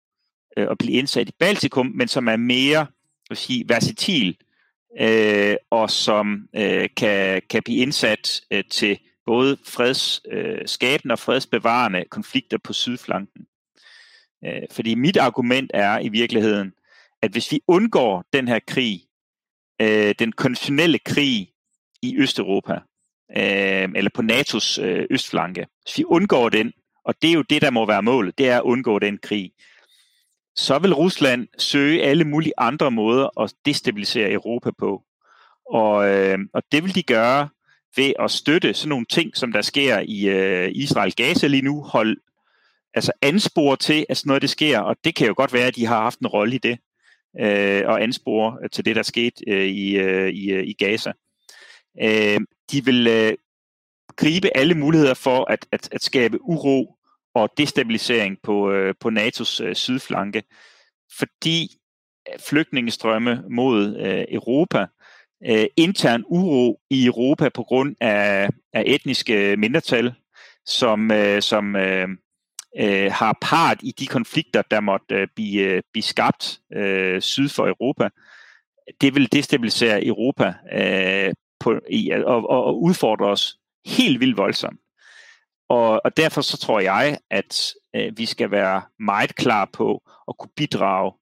øh, 0.57 0.67
at 0.71 0.77
blive 0.77 0.93
indsat 0.93 1.29
i 1.29 1.33
Baltikum, 1.39 1.91
men 1.95 2.07
som 2.07 2.27
er 2.27 2.35
mere 2.35 2.87
vil 3.29 3.37
sige, 3.37 3.65
versatil 3.69 4.37
øh, 4.99 5.55
og 5.69 5.89
som 5.89 6.47
øh, 6.55 6.89
kan, 6.97 7.41
kan 7.49 7.63
blive 7.63 7.77
indsat 7.77 8.41
øh, 8.51 8.63
til 8.71 8.99
både 9.25 9.57
fredsskabende 9.65 11.11
øh, 11.11 11.13
og 11.13 11.19
fredsbevarende 11.19 12.03
konflikter 12.09 12.57
på 12.57 12.73
sydflanken. 12.73 13.45
Øh, 14.45 14.61
fordi 14.71 14.95
mit 14.95 15.17
argument 15.17 15.71
er 15.73 15.99
i 15.99 16.09
virkeligheden, 16.09 16.73
at 17.21 17.31
hvis 17.31 17.51
vi 17.51 17.61
undgår 17.67 18.25
den 18.33 18.47
her 18.47 18.59
krig, 18.67 19.01
øh, 19.81 20.15
den 20.19 20.31
konventionelle 20.31 20.99
krig 20.99 21.51
i 22.01 22.17
Østeuropa, 22.17 22.73
øh, 23.37 23.89
eller 23.95 24.09
på 24.13 24.21
NATO's 24.21 24.81
øh, 24.81 25.05
østflanke, 25.09 25.67
hvis 25.83 25.97
vi 25.97 26.05
undgår 26.05 26.49
den, 26.49 26.73
og 27.05 27.15
det 27.21 27.29
er 27.29 27.33
jo 27.33 27.41
det, 27.41 27.61
der 27.61 27.69
må 27.69 27.85
være 27.85 28.03
målet, 28.03 28.37
det 28.37 28.49
er 28.49 28.57
at 28.57 28.63
undgå 28.63 28.99
den 28.99 29.17
krig, 29.17 29.51
så 30.55 30.79
vil 30.79 30.93
Rusland 30.93 31.47
søge 31.57 32.03
alle 32.03 32.23
mulige 32.23 32.53
andre 32.57 32.91
måder 32.91 33.41
at 33.41 33.53
destabilisere 33.65 34.31
Europa 34.31 34.71
på. 34.79 35.03
Og, 35.69 36.09
øh, 36.09 36.39
og 36.53 36.63
det 36.71 36.83
vil 36.83 36.95
de 36.95 37.03
gøre 37.03 37.49
ved 37.95 38.13
at 38.19 38.31
støtte 38.31 38.73
sådan 38.73 38.89
nogle 38.89 39.05
ting, 39.05 39.37
som 39.37 39.51
der 39.51 39.61
sker 39.61 39.99
i 39.99 40.29
øh, 40.29 40.69
Israel-Gaza 40.69 41.47
lige 41.47 41.61
nu, 41.61 41.83
hold, 41.83 42.17
altså 42.93 43.11
anspore 43.21 43.77
til, 43.77 44.05
at 44.09 44.17
sådan 44.17 44.29
noget 44.29 44.41
det 44.41 44.49
sker, 44.49 44.79
og 44.79 44.95
det 45.03 45.15
kan 45.15 45.27
jo 45.27 45.33
godt 45.37 45.53
være, 45.53 45.67
at 45.67 45.75
de 45.75 45.85
har 45.85 46.01
haft 46.01 46.19
en 46.19 46.27
rolle 46.27 46.55
i 46.55 46.57
det, 46.57 46.79
øh, 47.39 47.83
og 47.85 48.03
anspore 48.03 48.69
til 48.69 48.85
det, 48.85 48.95
der 48.95 49.03
skete 49.03 49.43
øh, 49.47 49.65
i, 49.65 49.97
øh, 49.97 50.29
i, 50.29 50.51
øh, 50.51 50.63
i 50.63 50.73
Gaza. 50.73 51.11
Øh, 52.01 52.39
de 52.71 52.85
vil 52.85 53.07
øh, 53.07 53.33
gribe 54.15 54.57
alle 54.57 54.75
muligheder 54.75 55.13
for 55.13 55.51
at, 55.51 55.65
at, 55.71 55.89
at 55.91 56.03
skabe 56.03 56.41
uro 56.41 56.95
og 57.35 57.49
destabilisering 57.57 58.37
på, 58.43 58.71
øh, 58.71 58.95
på 58.99 59.09
NATO's 59.09 59.63
øh, 59.63 59.75
sydflanke, 59.75 60.43
fordi 61.19 61.69
øh, 62.29 62.39
flygtningestrømme 62.49 63.43
mod 63.49 63.97
øh, 63.97 64.25
Europa, 64.29 64.85
øh, 65.45 65.65
intern 65.77 66.23
uro 66.27 66.79
i 66.89 67.05
Europa 67.05 67.49
på 67.49 67.63
grund 67.63 67.95
af, 68.01 68.49
af 68.73 68.83
etniske 68.85 69.55
mindretal, 69.57 70.13
som, 70.65 71.11
øh, 71.11 71.41
som 71.41 71.75
øh, 71.75 72.07
øh, 72.79 73.11
har 73.11 73.37
part 73.41 73.77
i 73.83 73.91
de 73.91 74.05
konflikter, 74.07 74.61
der 74.61 74.79
måtte 74.79 75.15
øh, 75.15 75.27
blive, 75.35 75.61
øh, 75.61 75.81
blive 75.93 76.03
skabt 76.03 76.59
øh, 76.73 77.21
syd 77.21 77.49
for 77.49 77.67
Europa. 77.67 78.09
Det 79.01 79.15
vil 79.15 79.31
destabilisere 79.31 80.05
Europa 80.05 80.53
øh, 80.73 81.33
på, 81.59 81.79
i, 81.89 82.09
og, 82.11 82.49
og, 82.49 82.65
og 82.65 82.81
udfordre 82.81 83.25
os 83.25 83.57
helt 83.85 84.19
vildt 84.19 84.37
voldsomt. 84.37 84.79
Og, 85.69 86.01
og 86.05 86.17
derfor 86.17 86.41
så 86.41 86.57
tror 86.57 86.79
jeg, 86.79 87.17
at 87.29 87.73
øh, 87.95 88.17
vi 88.17 88.25
skal 88.25 88.51
være 88.51 88.81
meget 88.99 89.35
klar 89.35 89.69
på 89.73 90.01
at 90.27 90.37
kunne 90.39 90.51
bidrage 90.55 91.13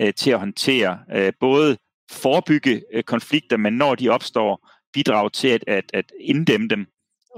øh, 0.00 0.14
til 0.14 0.30
at 0.30 0.38
håndtere 0.38 0.98
øh, 1.14 1.32
både 1.40 1.76
forebygge 2.10 2.82
øh, 2.92 3.02
konflikter, 3.02 3.56
men 3.56 3.72
når 3.72 3.94
de 3.94 4.08
opstår, 4.08 4.68
bidrage 4.92 5.30
til 5.30 5.48
at, 5.48 5.64
at, 5.66 5.84
at 5.94 6.12
inddæmme 6.20 6.68
dem 6.68 6.86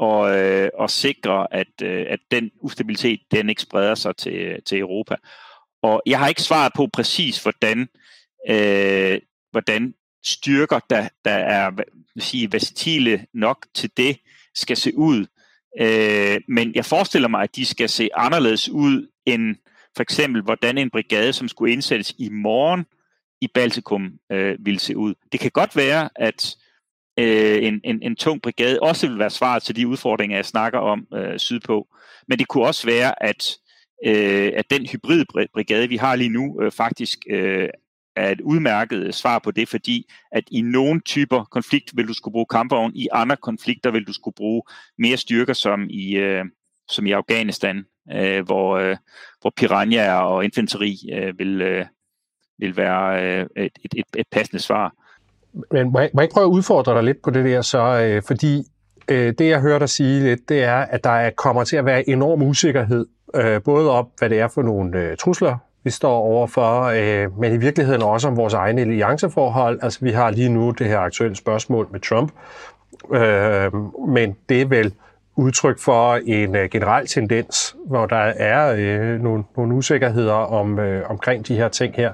og, 0.01 0.39
øh, 0.39 0.71
og 0.75 0.91
sikre, 0.91 1.55
at, 1.55 1.83
øh, 1.83 2.07
at 2.09 2.21
den 2.31 2.51
ustabilitet 2.61 3.21
den 3.31 3.49
ikke 3.49 3.63
spreder 3.63 3.95
sig 3.95 4.17
til, 4.17 4.63
til 4.67 4.79
Europa. 4.79 5.17
Og 5.83 6.03
jeg 6.07 6.19
har 6.19 6.29
ikke 6.29 6.43
svaret 6.43 6.73
på 6.77 6.89
præcis, 6.93 7.43
hvordan, 7.43 7.89
øh, 8.49 9.21
hvordan 9.51 9.95
styrker, 10.25 10.81
der, 10.91 11.09
der 11.25 11.31
er 11.31 11.71
sige, 12.19 12.53
versatile 12.53 13.27
nok 13.35 13.67
til 13.75 13.91
det, 13.97 14.17
skal 14.55 14.77
se 14.77 14.97
ud. 14.97 15.27
Øh, 15.81 16.41
men 16.49 16.75
jeg 16.75 16.85
forestiller 16.85 17.29
mig, 17.29 17.43
at 17.43 17.57
de 17.57 17.67
skal 17.67 17.89
se 17.89 18.09
anderledes 18.15 18.69
ud 18.69 19.09
end 19.27 19.57
for 19.97 20.03
eksempel, 20.03 20.43
hvordan 20.43 20.79
en 20.79 20.91
brigade, 20.91 21.33
som 21.33 21.49
skulle 21.49 21.73
indsættes 21.73 22.15
i 22.19 22.29
morgen 22.29 22.85
i 23.41 23.49
Baltikum, 23.55 24.13
øh, 24.33 24.57
ville 24.61 24.81
se 24.81 24.97
ud. 24.97 25.15
Det 25.33 25.41
kan 25.41 25.51
godt 25.51 25.77
være, 25.77 26.09
at 26.17 26.57
øh, 27.21 27.65
en, 27.65 27.81
en, 27.85 28.03
en 28.03 28.17
tung 28.17 28.43
brigade 28.43 28.81
også 28.81 29.09
vil 29.09 29.19
være 29.19 29.31
svaret 29.31 29.63
til 29.63 29.77
de 29.77 29.89
udfordringer, 29.89 30.37
jeg 30.37 30.45
snakker 30.45 30.79
om 30.79 31.07
øh, 31.15 31.39
sydpå. 31.39 31.87
Men 32.29 32.39
det 32.39 32.49
kunne 32.49 32.67
også 32.67 32.87
være, 32.87 33.23
at, 33.23 33.57
øh, 34.07 34.53
at 34.57 34.71
den 34.71 34.87
hybridbrigade, 34.87 35.89
vi 35.89 35.97
har 35.97 36.17
lige 36.17 36.31
nu, 36.31 36.63
øh, 36.63 36.73
faktisk 36.73 37.19
øh, 37.31 37.69
er 38.17 38.31
et 38.31 38.41
udmærket 38.41 39.15
svar 39.15 39.39
på 39.39 39.51
det, 39.51 39.69
fordi 39.69 40.11
at 40.33 40.45
i 40.51 40.61
nogle 40.61 41.01
typer 41.01 41.45
konflikt 41.45 41.97
vil 41.97 42.09
du 42.09 42.15
skulle 42.15 42.33
bruge 42.33 42.47
kampvogn, 42.51 42.93
i 42.95 43.09
andre 43.13 43.37
konflikter 43.37 43.91
vil 43.91 44.05
du 44.05 44.13
skulle 44.13 44.35
bruge 44.35 44.63
mere 44.99 45.17
styrker, 45.17 45.53
som 45.53 45.87
i, 45.91 46.17
øh, 46.17 46.45
som 46.89 47.07
i 47.07 47.13
Afghanistan, 47.13 47.85
øh, 48.13 48.45
hvor, 48.45 48.77
øh, 48.77 48.97
hvor 49.41 49.53
piranha 49.57 50.21
og 50.21 50.45
infanteri 50.45 50.99
øh, 51.13 51.39
vil, 51.39 51.61
øh, 51.61 51.87
vil 52.59 52.77
være 52.77 53.25
øh, 53.25 53.47
et, 53.57 53.79
et, 53.95 54.05
et 54.17 54.27
passende 54.33 54.63
svar. 54.63 54.95
Men 55.71 55.93
må 55.93 55.99
jeg, 56.01 56.11
må 56.15 56.21
jeg 56.21 56.25
ikke 56.25 56.35
prøve 56.35 56.47
at 56.47 56.51
udfordre 56.51 56.95
dig 56.95 57.05
lidt 57.05 57.23
på 57.23 57.31
det 57.31 57.45
der, 57.45 57.63
så, 57.63 57.79
øh, 57.79 58.23
fordi 58.27 58.65
øh, 59.09 59.35
det 59.39 59.49
jeg 59.49 59.61
hører 59.61 59.79
dig 59.79 59.89
sige 59.89 60.23
lidt, 60.23 60.49
det 60.49 60.63
er, 60.63 60.77
at 60.77 61.05
der 61.05 61.31
kommer 61.37 61.65
til 61.65 61.77
at 61.77 61.85
være 61.85 62.09
enorm 62.09 62.43
usikkerhed, 62.43 63.07
øh, 63.35 63.63
både 63.63 63.91
op, 63.91 64.07
hvad 64.19 64.31
det 64.31 64.41
er 64.41 64.49
for 64.49 64.63
nogle 64.63 64.99
øh, 64.99 65.17
trusler, 65.17 65.57
vi 65.85 65.91
står 65.91 66.19
overfor, 66.19 66.83
øh, 66.83 67.39
men 67.39 67.53
i 67.53 67.57
virkeligheden 67.57 68.03
også 68.03 68.29
om 68.29 68.37
vores 68.37 68.55
egne 68.55 68.81
allianceforhold. 68.81 69.79
Altså 69.83 69.99
vi 70.03 70.11
har 70.11 70.31
lige 70.31 70.49
nu 70.49 70.71
det 70.71 70.87
her 70.87 70.99
aktuelle 70.99 71.37
spørgsmål 71.37 71.89
med 71.91 72.01
Trump, 72.01 72.33
øh, 73.13 73.73
men 74.09 74.37
det 74.49 74.61
er 74.61 74.67
vel 74.67 74.95
udtryk 75.37 75.79
for 75.79 76.21
en 76.27 76.57
øh, 76.57 76.69
generel 76.71 77.07
tendens, 77.07 77.77
hvor 77.87 78.07
der 78.07 78.33
er 78.37 78.75
øh, 78.79 79.23
nogle, 79.23 79.45
nogle 79.57 79.75
usikkerheder 79.75 80.33
om, 80.33 80.79
øh, 80.79 81.11
omkring 81.11 81.49
de 81.49 81.57
her 81.57 81.69
ting 81.69 81.95
her. 81.95 82.13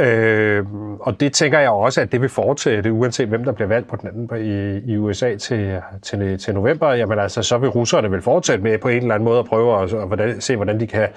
Øh, 0.00 0.66
og 1.00 1.20
det 1.20 1.32
tænker 1.32 1.58
jeg 1.58 1.70
også, 1.70 2.00
at 2.00 2.12
det 2.12 2.20
vil 2.20 2.28
fortsætte, 2.28 2.92
uanset 2.92 3.28
hvem 3.28 3.44
der 3.44 3.52
bliver 3.52 3.68
valgt 3.68 3.88
på 3.88 3.96
den 3.96 4.08
anden 4.08 4.44
i, 4.44 4.92
i 4.92 4.96
USA 4.96 5.36
til, 5.36 5.80
til, 6.02 6.38
til 6.38 6.54
november. 6.54 6.92
Jamen 6.92 7.18
altså, 7.18 7.42
så 7.42 7.58
vil 7.58 7.68
russerne 7.68 8.10
vel 8.10 8.22
fortsætte 8.22 8.64
med 8.64 8.78
på 8.78 8.88
en 8.88 9.02
eller 9.02 9.14
anden 9.14 9.24
måde 9.24 9.38
at 9.38 9.44
prøve 9.44 9.82
at, 9.82 9.92
at 9.94 10.06
hvordan, 10.06 10.40
se, 10.40 10.56
hvordan 10.56 10.80
de 10.80 10.86
kan 10.86 11.08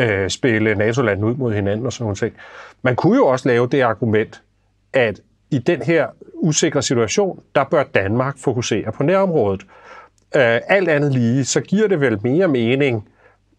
øh, 0.00 0.30
spille 0.30 0.74
NATO-landene 0.74 1.26
ud 1.26 1.34
mod 1.34 1.52
hinanden 1.52 1.86
og 1.86 1.92
sådan 1.92 2.04
nogle 2.04 2.16
ting. 2.16 2.34
Man 2.82 2.96
kunne 2.96 3.16
jo 3.16 3.26
også 3.26 3.48
lave 3.48 3.66
det 3.66 3.80
argument, 3.80 4.42
at 4.92 5.20
i 5.50 5.58
den 5.58 5.82
her 5.82 6.06
usikre 6.34 6.82
situation, 6.82 7.42
der 7.54 7.64
bør 7.64 7.82
Danmark 7.82 8.38
fokusere 8.38 8.92
på 8.92 9.02
nærområdet. 9.02 9.62
Øh, 10.36 10.60
alt 10.68 10.88
andet 10.88 11.12
lige, 11.12 11.44
så 11.44 11.60
giver 11.60 11.88
det 11.88 12.00
vel 12.00 12.18
mere 12.22 12.48
mening, 12.48 13.08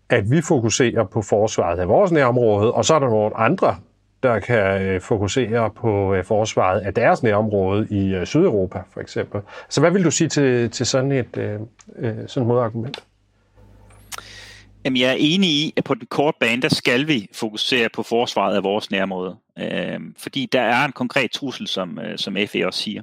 at 0.10 0.32
vi 0.32 0.42
fokuserer 0.42 1.04
på 1.04 1.22
forsvaret 1.22 1.80
af 1.80 1.88
vores 1.88 2.12
nærområde, 2.12 2.72
og 2.72 2.86
så 2.86 2.96
er 2.96 3.00
der 3.00 3.10
nogle 3.10 3.38
andre 3.38 3.76
der 4.24 4.40
kan 4.40 4.82
øh, 4.82 5.02
fokusere 5.02 5.72
på 5.72 6.14
øh, 6.14 6.26
forsvaret 6.26 6.80
af 6.80 6.94
deres 6.94 7.24
nærområde 7.24 7.88
i 7.92 8.14
øh, 8.14 8.26
Sydeuropa, 8.26 8.80
for 8.94 9.00
eksempel. 9.00 9.42
Så 9.70 9.80
hvad 9.80 9.92
vil 9.92 10.04
du 10.04 10.12
sige 10.12 10.28
til, 10.28 10.70
til 10.70 10.86
sådan 10.86 11.12
et 11.12 11.60
sådan 12.28 12.48
modargument? 12.48 13.04
Jamen, 14.86 15.00
jeg 15.00 15.10
er 15.10 15.18
enig 15.20 15.50
i, 15.50 15.74
at 15.78 15.84
på 15.84 15.94
den 15.94 16.08
korte 16.08 16.38
bane, 16.40 16.62
der 16.62 16.70
skal 16.70 17.08
vi 17.08 17.28
fokusere 17.34 17.90
på 17.90 18.04
forsvaret 18.04 18.56
af 18.56 18.64
vores 18.64 18.92
nærområde. 18.92 19.36
Øh, 19.60 20.00
fordi 20.18 20.50
der 20.52 20.62
er 20.62 20.86
en 20.86 20.92
konkret 20.92 21.32
trussel, 21.32 21.68
som, 21.68 22.00
som 22.16 22.38
FE 22.48 22.68
også 22.68 22.80
siger. 22.80 23.02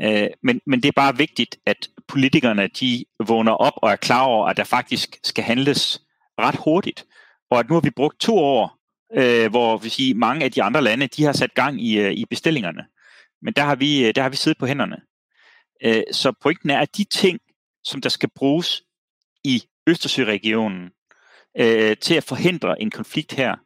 Øh, 0.00 0.28
men, 0.42 0.60
men 0.66 0.82
det 0.82 0.88
er 0.88 0.92
bare 0.96 1.16
vigtigt, 1.16 1.56
at 1.66 1.88
politikerne 2.08 2.68
de 2.80 3.04
vågner 3.26 3.52
op 3.52 3.72
og 3.76 3.90
er 3.90 3.96
klar 3.96 4.22
over, 4.22 4.46
at 4.46 4.56
der 4.56 4.64
faktisk 4.64 5.18
skal 5.24 5.44
handles 5.44 6.02
ret 6.38 6.56
hurtigt. 6.64 7.04
Og 7.50 7.58
at 7.58 7.68
nu 7.68 7.74
har 7.74 7.80
vi 7.80 7.90
brugt 7.90 8.20
to 8.20 8.38
år 8.38 8.81
øh, 9.14 9.50
hvor 9.50 9.76
vi 9.76 9.88
siger, 9.88 10.14
mange 10.14 10.44
af 10.44 10.52
de 10.52 10.62
andre 10.62 10.82
lande, 10.82 11.06
de 11.06 11.24
har 11.24 11.32
sat 11.32 11.54
gang 11.54 11.82
i, 11.86 11.98
øh, 11.98 12.12
i 12.12 12.24
bestillingerne. 12.24 12.84
Men 13.42 13.54
der 13.54 13.62
har 13.62 13.74
vi, 13.74 14.06
øh, 14.06 14.14
der 14.14 14.22
har 14.22 14.28
vi 14.28 14.36
siddet 14.36 14.58
på 14.58 14.66
hænderne. 14.66 14.96
Øh, 15.84 16.02
så 16.12 16.32
pointen 16.42 16.70
er, 16.70 16.80
at 16.80 16.96
de 16.96 17.04
ting, 17.04 17.40
som 17.84 18.00
der 18.00 18.08
skal 18.08 18.30
bruges 18.36 18.82
i 19.44 19.62
Østersøregionen 19.86 20.90
øh, 21.58 21.96
til 21.96 22.14
at 22.14 22.24
forhindre 22.24 22.82
en 22.82 22.90
konflikt 22.90 23.32
her, 23.32 23.56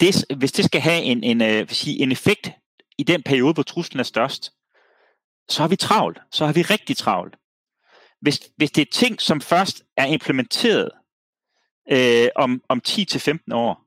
det, 0.00 0.38
hvis 0.38 0.52
det 0.52 0.64
skal 0.64 0.80
have 0.80 1.02
en, 1.02 1.24
en, 1.24 1.42
øh, 1.42 1.68
sige, 1.68 2.02
en 2.02 2.12
effekt 2.12 2.50
i 2.98 3.02
den 3.02 3.22
periode, 3.22 3.54
hvor 3.54 3.62
truslen 3.62 4.00
er 4.00 4.04
størst, 4.04 4.52
så 5.48 5.62
har 5.62 5.68
vi 5.68 5.76
travlt. 5.76 6.18
Så 6.32 6.46
har 6.46 6.52
vi 6.52 6.62
rigtig 6.62 6.96
travlt. 6.96 7.36
Hvis, 8.20 8.40
hvis 8.56 8.70
det 8.70 8.82
er 8.82 8.92
ting, 8.92 9.20
som 9.20 9.40
først 9.40 9.82
er 9.96 10.04
implementeret 10.04 10.90
øh, 11.92 12.28
om, 12.36 12.62
om 12.68 12.82
10-15 12.88 13.38
år, 13.52 13.84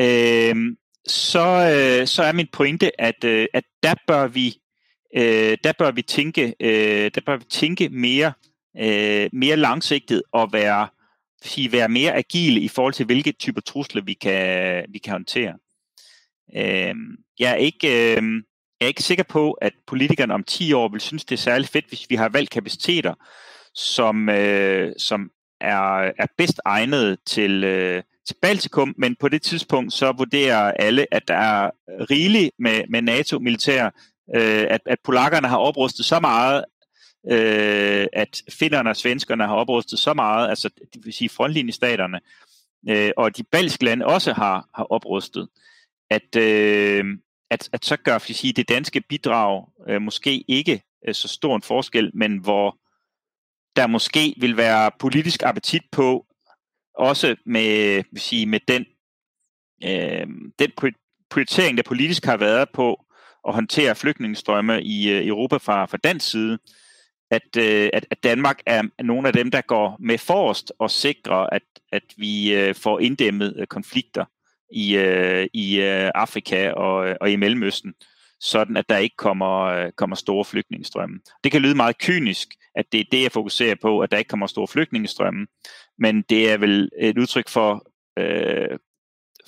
øh, 0.00 0.76
så, 1.06 1.40
øh, 1.40 2.06
så 2.06 2.22
er 2.22 2.32
min 2.32 2.48
pointe, 2.52 3.00
at, 3.00 3.24
øh, 3.24 3.46
at 3.54 3.64
der 3.82 3.94
bør 4.06 4.26
vi 4.26 4.60
øh, 5.16 5.58
der 5.64 5.72
bør 5.78 5.90
vi 5.90 6.02
tænke 6.02 6.54
øh, 6.60 7.10
der 7.14 7.20
bør 7.26 7.36
vi 7.36 7.44
tænke 7.44 7.88
mere 7.88 8.32
øh, 8.78 9.28
mere 9.32 9.56
langsigtet 9.56 10.22
og 10.32 10.52
være 10.52 10.88
sige, 11.42 11.72
være 11.72 11.88
mere 11.88 12.14
agile 12.14 12.60
i 12.60 12.68
forhold 12.68 12.94
til 12.94 13.06
hvilke 13.06 13.32
typer 13.32 13.60
trusler 13.60 14.02
vi 14.02 14.14
kan 14.14 14.84
vi 14.88 14.98
kan 14.98 15.12
håndtere. 15.12 15.54
Øh, 16.56 16.94
jeg 17.38 17.50
er 17.50 17.56
ikke... 17.56 18.16
Øh, 18.16 18.42
jeg 18.80 18.86
er 18.86 18.88
ikke 18.88 19.02
sikker 19.02 19.24
på, 19.24 19.52
at 19.52 19.72
politikerne 19.86 20.34
om 20.34 20.44
10 20.44 20.72
år 20.72 20.88
vil 20.88 21.00
synes, 21.00 21.24
det 21.24 21.34
er 21.34 21.40
særlig 21.40 21.68
fedt, 21.68 21.88
hvis 21.88 22.06
vi 22.10 22.14
har 22.14 22.28
valgt 22.28 22.50
kapaciteter, 22.50 23.14
som, 23.74 24.28
øh, 24.28 24.92
som 24.98 25.30
er, 25.60 26.12
er 26.18 26.26
bedst 26.38 26.60
egnet 26.64 27.18
til, 27.26 27.64
øh, 27.64 28.02
til 28.26 28.34
Baltikum, 28.42 28.94
men 28.98 29.16
på 29.20 29.28
det 29.28 29.42
tidspunkt 29.42 29.92
så 29.92 30.12
vurderer 30.12 30.72
alle, 30.72 31.14
at 31.14 31.28
der 31.28 31.34
er 31.34 31.70
rigeligt 32.10 32.50
med, 32.58 32.82
med 32.88 33.02
NATO-militær, 33.02 33.84
øh, 34.36 34.66
at, 34.70 34.80
at 34.86 34.98
polakkerne 35.04 35.48
har 35.48 35.58
oprustet 35.58 36.04
så 36.04 36.20
meget, 36.20 36.64
øh, 37.30 38.06
at 38.12 38.42
finnerne 38.50 38.90
og 38.90 38.96
svenskerne 38.96 39.46
har 39.46 39.54
oprustet 39.54 39.98
så 39.98 40.14
meget, 40.14 40.48
altså 40.48 40.68
det 40.94 41.04
vil 41.04 41.12
sige 41.12 41.28
frontlinjestaterne, 41.28 42.20
øh, 42.88 43.10
og 43.16 43.36
de 43.36 43.42
baltiske 43.42 43.84
lande 43.84 44.06
også 44.06 44.32
har, 44.32 44.68
har 44.74 44.84
oprustet, 44.84 45.48
at, 46.10 46.36
øh, 46.36 47.04
at, 47.50 47.68
at 47.72 47.84
så 47.84 47.96
gør 47.96 48.18
sige, 48.18 48.52
det 48.52 48.68
danske 48.68 49.00
bidrag 49.00 49.64
øh, 49.88 50.02
måske 50.02 50.44
ikke 50.48 50.82
øh, 51.08 51.14
så 51.14 51.28
stor 51.28 51.56
en 51.56 51.62
forskel, 51.62 52.10
men 52.14 52.36
hvor 52.38 52.78
der 53.76 53.86
måske 53.86 54.34
vil 54.40 54.56
være 54.56 54.90
politisk 54.98 55.42
appetit 55.42 55.82
på, 55.92 56.26
også 56.94 57.36
med, 57.46 58.02
vil 58.12 58.20
sige, 58.20 58.46
med 58.46 58.60
den, 58.68 58.84
øh, 59.84 60.26
den 60.58 60.70
prioritering, 61.30 61.76
der 61.76 61.82
politisk 61.82 62.24
har 62.24 62.36
været 62.36 62.68
på 62.74 63.04
at 63.48 63.54
håndtere 63.54 63.94
flygtningestrømme 63.94 64.82
i 64.82 65.10
øh, 65.10 65.26
Europa 65.26 65.56
fra, 65.56 65.86
fra 65.86 65.96
dansk 65.96 66.30
side, 66.30 66.58
at, 67.30 67.56
øh, 67.58 67.90
at, 67.92 68.06
at 68.10 68.24
Danmark 68.24 68.60
er 68.66 68.82
nogle 69.02 69.28
af 69.28 69.34
dem, 69.34 69.50
der 69.50 69.60
går 69.60 69.96
med 70.00 70.18
forrest 70.18 70.72
og 70.78 70.90
sikrer, 70.90 71.46
at, 71.52 71.62
at 71.92 72.02
vi 72.16 72.54
øh, 72.54 72.74
får 72.74 73.00
inddæmmet 73.00 73.54
øh, 73.58 73.66
konflikter 73.66 74.24
i, 74.72 74.96
øh, 74.96 75.46
i 75.52 75.80
øh, 75.80 76.10
Afrika 76.14 76.70
og, 76.70 77.08
øh, 77.08 77.16
og 77.20 77.30
i 77.30 77.36
Mellemøsten, 77.36 77.94
sådan 78.40 78.76
at 78.76 78.88
der 78.88 78.96
ikke 78.96 79.16
kommer, 79.16 79.62
øh, 79.62 79.92
kommer 79.92 80.16
store 80.16 80.44
flygtningestrømme. 80.44 81.20
Det 81.44 81.52
kan 81.52 81.62
lyde 81.62 81.74
meget 81.74 81.98
kynisk, 81.98 82.48
at 82.74 82.84
det 82.92 83.00
er 83.00 83.04
det, 83.12 83.22
jeg 83.22 83.32
fokuserer 83.32 83.74
på, 83.82 84.00
at 84.00 84.10
der 84.10 84.18
ikke 84.18 84.28
kommer 84.28 84.46
store 84.46 84.68
flygtningestrømme, 84.68 85.46
men 85.98 86.22
det 86.22 86.50
er 86.50 86.58
vel 86.58 86.90
et 86.98 87.18
udtryk 87.18 87.48
for, 87.48 87.86
øh, 88.18 88.78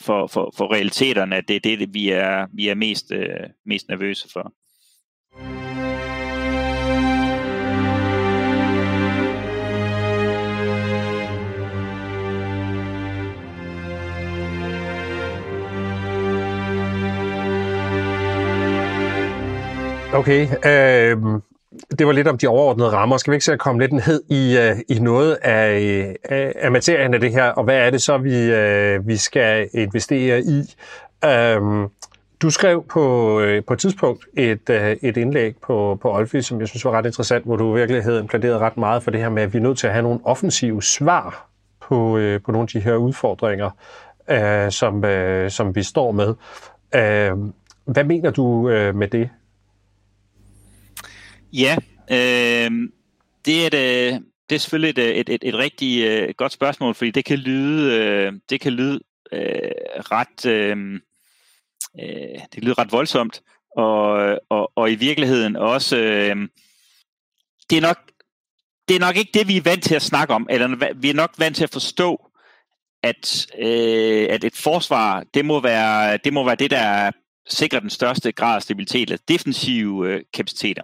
for, 0.00 0.26
for, 0.26 0.52
for 0.56 0.72
realiteterne, 0.72 1.36
at 1.36 1.48
det 1.48 1.56
er 1.56 1.60
det, 1.60 1.94
vi 1.94 2.08
er, 2.08 2.46
vi 2.52 2.68
er 2.68 2.74
mest, 2.74 3.12
øh, 3.12 3.46
mest 3.66 3.88
nervøse 3.88 4.28
for. 4.32 4.52
Okay, 20.14 20.42
øh, 20.42 21.16
det 21.98 22.06
var 22.06 22.12
lidt 22.12 22.28
om 22.28 22.38
de 22.38 22.46
overordnede 22.46 22.90
rammer. 22.90 23.16
Skal 23.16 23.30
vi 23.30 23.34
ikke 23.34 23.44
se 23.44 23.52
at 23.52 23.58
komme 23.58 23.80
lidt 23.80 23.92
ned 23.92 24.22
i, 24.28 24.56
uh, 24.58 24.96
i 24.96 25.00
noget 25.00 25.38
af, 25.42 26.16
af, 26.24 26.52
af 26.56 26.72
materien 26.72 27.14
af 27.14 27.20
det 27.20 27.32
her, 27.32 27.44
og 27.44 27.64
hvad 27.64 27.76
er 27.76 27.90
det 27.90 28.02
så, 28.02 28.18
vi, 28.18 28.52
uh, 28.52 29.08
vi 29.08 29.16
skal 29.16 29.68
investere 29.74 30.40
i? 30.40 30.74
Uh, 31.26 31.88
du 32.42 32.50
skrev 32.50 32.84
på, 32.88 33.36
uh, 33.40 33.64
på 33.66 33.72
et 33.72 33.78
tidspunkt 33.78 34.26
et, 34.36 34.70
uh, 34.70 34.76
et 34.76 35.16
indlæg 35.16 35.56
på, 35.56 35.98
på 36.02 36.14
Olfi, 36.14 36.42
som 36.42 36.60
jeg 36.60 36.68
synes 36.68 36.84
var 36.84 36.90
ret 36.90 37.06
interessant, 37.06 37.44
hvor 37.44 37.56
du 37.56 37.64
virkelig 37.64 37.80
virkeligheden 37.80 38.24
implementeret 38.24 38.60
ret 38.60 38.76
meget 38.76 39.02
for 39.02 39.10
det 39.10 39.20
her 39.20 39.28
med, 39.28 39.42
at 39.42 39.52
vi 39.52 39.58
er 39.58 39.62
nødt 39.62 39.78
til 39.78 39.86
at 39.86 39.92
have 39.92 40.02
nogle 40.02 40.20
offensive 40.24 40.82
svar 40.82 41.48
på, 41.80 41.96
uh, 41.96 42.42
på 42.44 42.52
nogle 42.52 42.62
af 42.62 42.68
de 42.68 42.80
her 42.80 42.94
udfordringer, 42.94 43.70
uh, 44.32 44.70
som, 44.70 45.04
uh, 45.04 45.48
som 45.48 45.74
vi 45.74 45.82
står 45.82 46.12
med. 46.12 46.28
Uh, 46.94 47.50
hvad 47.84 48.04
mener 48.04 48.30
du 48.30 48.44
uh, 48.44 48.94
med 48.94 49.08
det? 49.08 49.30
Ja, 51.52 51.76
øh, 52.10 52.70
det, 53.44 53.62
er 53.62 53.66
et, 53.66 53.74
øh, 53.74 54.20
det 54.50 54.54
er 54.54 54.58
selvfølgelig 54.58 55.02
et, 55.02 55.20
et, 55.20 55.28
et, 55.28 55.44
et 55.44 55.54
rigtig 55.54 56.04
øh, 56.04 56.34
godt 56.36 56.52
spørgsmål, 56.52 56.94
fordi 56.94 57.10
det 57.10 57.24
kan 57.24 57.38
lyde, 57.38 57.94
øh, 57.94 58.32
det 58.50 58.60
kan 58.60 58.72
lyde 58.72 59.00
øh, 59.32 59.70
ret, 59.98 60.46
øh, 60.46 61.00
øh, 62.00 62.40
det 62.54 62.64
lyder 62.64 62.78
ret 62.78 62.92
voldsomt, 62.92 63.42
og, 63.76 64.38
og, 64.48 64.72
og 64.76 64.92
i 64.92 64.94
virkeligheden 64.94 65.56
også, 65.56 65.96
øh, 65.96 66.36
det 67.70 67.76
er 67.76 67.82
nok 67.82 67.98
det 68.88 68.96
er 68.96 69.00
nok 69.00 69.16
ikke 69.16 69.30
det, 69.34 69.48
vi 69.48 69.56
er 69.56 69.62
vant 69.62 69.84
til 69.84 69.94
at 69.94 70.02
snakke 70.02 70.34
om, 70.34 70.46
eller 70.50 70.94
vi 70.94 71.10
er 71.10 71.14
nok 71.14 71.34
vant 71.38 71.56
til 71.56 71.64
at 71.64 71.72
forstå, 71.72 72.30
at, 73.02 73.46
øh, 73.58 74.26
at 74.30 74.44
et 74.44 74.56
forsvar, 74.56 75.24
det 75.34 75.44
må, 75.44 75.60
være, 75.60 76.16
det 76.16 76.32
må 76.32 76.44
være 76.44 76.54
det, 76.54 76.70
der 76.70 77.10
sikrer 77.48 77.80
den 77.80 77.90
største 77.90 78.32
grad 78.32 78.56
af 78.56 78.62
stabilitet, 78.62 79.02
eller 79.02 79.22
defensive 79.28 80.08
øh, 80.08 80.22
kapaciteter. 80.32 80.82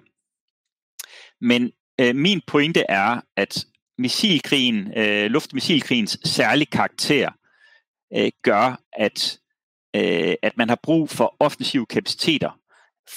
Men 1.45 1.73
øh, 2.01 2.17
min 2.17 2.41
pointe 2.47 2.85
er, 2.89 3.21
at 3.37 3.65
missilkrigen, 3.99 4.99
øh, 4.99 5.27
luftmissilkrigens 5.31 6.19
særlige 6.25 6.67
karakter 6.67 7.31
øh, 8.17 8.31
gør, 8.43 8.81
at, 8.93 9.39
øh, 9.97 10.35
at 10.43 10.57
man 10.57 10.69
har 10.69 10.79
brug 10.83 11.11
for 11.11 11.37
offensive 11.41 11.87
kapaciteter 11.87 12.59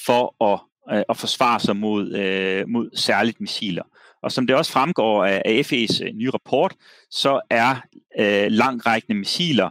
for 0.06 0.44
at, 0.54 0.60
øh, 0.98 1.04
at 1.10 1.18
forsvare 1.18 1.60
sig 1.60 1.76
mod, 1.76 2.14
øh, 2.16 2.70
mod 2.70 2.90
særligt 2.96 3.42
missiler. 3.42 3.84
Og 4.24 4.32
som 4.32 4.48
det 4.48 4.56
også 4.56 4.72
fremgår 4.72 5.26
af, 5.26 5.42
af 5.46 5.72
FE's 5.72 6.06
øh, 6.06 6.14
nye 6.14 6.30
rapport, 6.30 6.76
så 7.10 7.42
er 7.50 7.76
øh, 8.20 8.52
langrækkende 8.52 9.20
missiler 9.20 9.70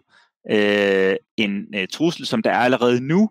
øh, 0.51 1.17
en 1.37 1.67
øh, 1.75 1.89
trussel, 1.89 2.27
som 2.27 2.43
der 2.43 2.51
er 2.51 2.59
allerede 2.59 3.01
nu, 3.01 3.31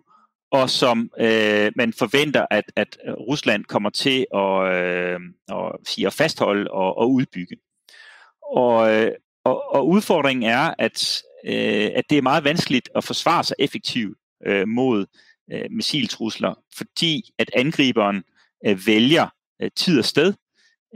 og 0.50 0.70
som 0.70 1.10
øh, 1.20 1.72
man 1.76 1.92
forventer, 1.92 2.46
at, 2.50 2.64
at 2.76 2.98
Rusland 3.08 3.64
kommer 3.64 3.90
til 3.90 4.26
at, 4.34 4.74
øh, 4.74 5.20
at, 5.48 6.06
at 6.06 6.12
fastholde 6.12 6.70
og, 6.70 6.98
og 6.98 7.12
udbygge. 7.12 7.56
Og, 8.42 8.94
øh, 8.94 9.12
og, 9.44 9.74
og 9.74 9.88
udfordringen 9.88 10.50
er, 10.50 10.74
at, 10.78 11.22
øh, 11.44 11.90
at 11.94 12.04
det 12.10 12.18
er 12.18 12.22
meget 12.22 12.44
vanskeligt 12.44 12.88
at 12.94 13.04
forsvare 13.04 13.44
sig 13.44 13.56
effektivt 13.58 14.18
øh, 14.46 14.68
mod 14.68 15.06
øh, 15.52 15.64
missiltrusler, 15.70 16.54
fordi 16.76 17.30
at 17.38 17.50
angriberen 17.54 18.24
øh, 18.66 18.86
vælger 18.86 19.28
øh, 19.62 19.70
tid 19.76 19.98
og 19.98 20.04
sted. 20.04 20.34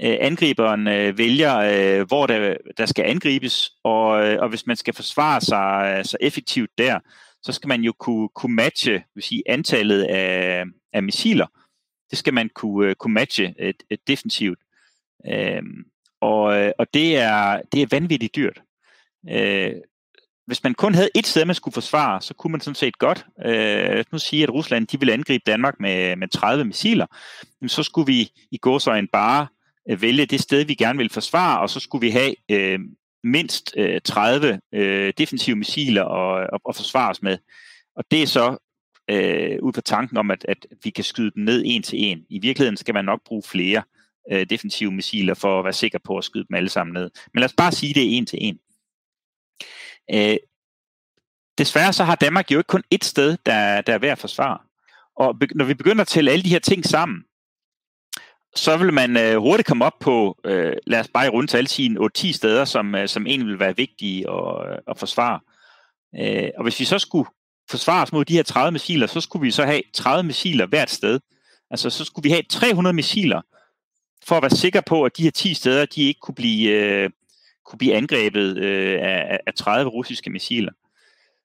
Øh, 0.02 0.16
angriberen 0.20 0.88
øh, 0.88 1.18
vælger, 1.18 1.56
øh, 1.56 2.06
hvor 2.06 2.26
der, 2.26 2.56
der 2.76 2.86
skal 2.86 3.04
angribes, 3.04 3.70
og, 3.84 4.26
øh, 4.26 4.38
og 4.40 4.48
hvis 4.48 4.66
man 4.66 4.76
skal 4.76 4.94
forsvare 4.94 5.40
sig 5.40 5.96
øh, 5.98 6.04
så 6.04 6.16
effektivt 6.20 6.70
der, 6.78 6.98
så 7.42 7.52
skal 7.52 7.68
man 7.68 7.82
jo 7.82 7.92
kunne, 7.92 8.28
kunne 8.28 8.54
matche 8.54 9.04
vil 9.14 9.24
sige, 9.24 9.42
antallet 9.46 10.02
af, 10.02 10.64
af 10.92 11.02
missiler. 11.02 11.46
Det 12.10 12.18
skal 12.18 12.34
man 12.34 12.48
kunne, 12.54 12.88
øh, 12.88 12.94
kunne 12.94 13.14
matche 13.14 13.54
øh, 13.58 13.68
et, 13.68 13.68
et 13.68 13.84
øh, 13.90 13.98
defensivt. 14.06 14.58
Øh, 15.26 15.62
og, 16.20 16.72
og 16.78 16.94
det 16.94 17.16
er, 17.16 17.62
det 17.72 17.82
er 17.82 17.86
vanvittigt 17.90 18.36
dyrt. 18.36 18.62
Øh, 19.30 19.74
hvis 20.46 20.62
man 20.62 20.74
kun 20.74 20.94
havde 20.94 21.10
et 21.14 21.26
sted, 21.26 21.44
man 21.44 21.54
skulle 21.54 21.72
forsvare, 21.72 22.20
så 22.20 22.34
kunne 22.34 22.50
man 22.50 22.60
sådan 22.60 22.74
set 22.74 22.98
godt 22.98 23.26
øh, 23.44 24.04
nu 24.12 24.18
sige, 24.18 24.42
at 24.42 24.50
Rusland 24.50 24.86
de 24.86 24.98
ville 24.98 25.12
angribe 25.12 25.42
Danmark 25.46 25.80
med, 25.80 26.16
med 26.16 26.28
30 26.28 26.64
missiler. 26.64 27.06
Men 27.60 27.68
så 27.68 27.82
skulle 27.82 28.06
vi 28.06 28.32
i 28.50 28.58
gåsøjne 28.58 29.08
bare 29.12 29.46
øh, 29.90 30.02
vælge 30.02 30.26
det 30.26 30.40
sted, 30.40 30.64
vi 30.64 30.74
gerne 30.74 30.98
vil 30.98 31.10
forsvare, 31.10 31.60
og 31.60 31.70
så 31.70 31.80
skulle 31.80 32.06
vi 32.06 32.10
have 32.10 32.34
øh, 32.50 32.78
mindst 33.24 33.74
øh, 33.76 34.00
30 34.04 34.60
øh, 34.74 35.12
defensive 35.18 35.56
missiler 35.56 36.02
og, 36.02 36.46
og, 36.52 36.60
og 36.64 36.76
forsvare 36.76 37.10
os 37.10 37.22
med. 37.22 37.38
Og 37.96 38.04
det 38.10 38.22
er 38.22 38.26
så 38.26 38.56
øh, 39.10 39.58
ud 39.62 39.72
fra 39.72 39.80
tanken 39.80 40.16
om, 40.16 40.30
at, 40.30 40.46
at 40.48 40.66
vi 40.84 40.90
kan 40.90 41.04
skyde 41.04 41.30
dem 41.34 41.44
ned 41.44 41.62
en 41.66 41.82
til 41.82 42.04
en. 42.04 42.26
I 42.28 42.38
virkeligheden 42.38 42.76
skal 42.76 42.94
man 42.94 43.04
nok 43.04 43.20
bruge 43.24 43.42
flere 43.42 43.82
øh, 44.32 44.46
defensive 44.50 44.92
missiler 44.92 45.34
for 45.34 45.58
at 45.58 45.64
være 45.64 45.72
sikker 45.72 45.98
på 46.04 46.18
at 46.18 46.24
skyde 46.24 46.44
dem 46.48 46.54
alle 46.54 46.68
sammen 46.68 46.94
ned. 46.94 47.10
Men 47.34 47.40
lad 47.40 47.48
os 47.48 47.54
bare 47.56 47.72
sige, 47.72 47.94
det 47.94 48.02
er 48.02 48.16
en 48.16 48.26
til 48.26 48.38
en. 48.42 48.58
Øh, 50.14 50.36
desværre 51.58 51.92
så 51.92 52.04
har 52.04 52.14
Danmark 52.14 52.50
jo 52.50 52.58
ikke 52.58 52.68
kun 52.68 52.84
ét 52.94 53.02
sted, 53.02 53.36
der, 53.46 53.80
der 53.80 53.94
er 53.94 53.98
værd 53.98 54.12
at 54.12 54.18
forsvare. 54.18 54.58
Og 55.16 55.40
når 55.54 55.64
vi 55.64 55.74
begynder 55.74 56.02
at 56.02 56.08
tælle 56.08 56.30
alle 56.30 56.42
de 56.42 56.48
her 56.48 56.58
ting 56.58 56.84
sammen, 56.84 57.24
så 58.56 58.76
vil 58.76 58.92
man 58.92 59.16
øh, 59.16 59.36
hurtigt 59.36 59.66
komme 59.66 59.84
op 59.84 59.98
på, 60.00 60.38
øh, 60.44 60.72
lad 60.86 61.00
os 61.00 61.08
bare 61.08 61.26
i 61.26 61.28
rundtal 61.28 61.66
sige, 61.66 61.98
8-10 62.00 62.32
steder, 62.32 62.64
som, 62.64 62.94
øh, 62.94 63.08
som 63.08 63.26
egentlig 63.26 63.48
vil 63.48 63.58
være 63.58 63.76
vigtige 63.76 64.30
at, 64.30 64.70
øh, 64.70 64.78
at 64.88 64.98
forsvare. 64.98 65.40
Øh, 66.18 66.50
og 66.56 66.62
hvis 66.62 66.80
vi 66.80 66.84
så 66.84 66.98
skulle 66.98 67.28
forsvare 67.70 68.02
os 68.02 68.12
mod 68.12 68.24
de 68.24 68.36
her 68.36 68.42
30 68.42 68.72
missiler, 68.72 69.06
så 69.06 69.20
skulle 69.20 69.42
vi 69.42 69.50
så 69.50 69.64
have 69.64 69.82
30 69.94 70.22
missiler 70.26 70.66
hvert 70.66 70.90
sted. 70.90 71.20
Altså 71.70 71.90
så 71.90 72.04
skulle 72.04 72.22
vi 72.22 72.30
have 72.30 72.42
300 72.42 72.94
missiler, 72.94 73.40
for 74.24 74.36
at 74.36 74.42
være 74.42 74.50
sikker 74.50 74.80
på, 74.80 75.04
at 75.04 75.16
de 75.16 75.22
her 75.22 75.30
10 75.30 75.54
steder, 75.54 75.86
de 75.86 76.02
ikke 76.02 76.20
kunne 76.20 76.34
blive, 76.34 76.70
øh, 76.70 77.10
kunne 77.66 77.78
blive 77.78 77.94
angrebet 77.94 78.56
øh, 78.56 78.98
af, 79.02 79.40
af 79.46 79.54
30 79.54 79.90
russiske 79.90 80.30
missiler. 80.30 80.72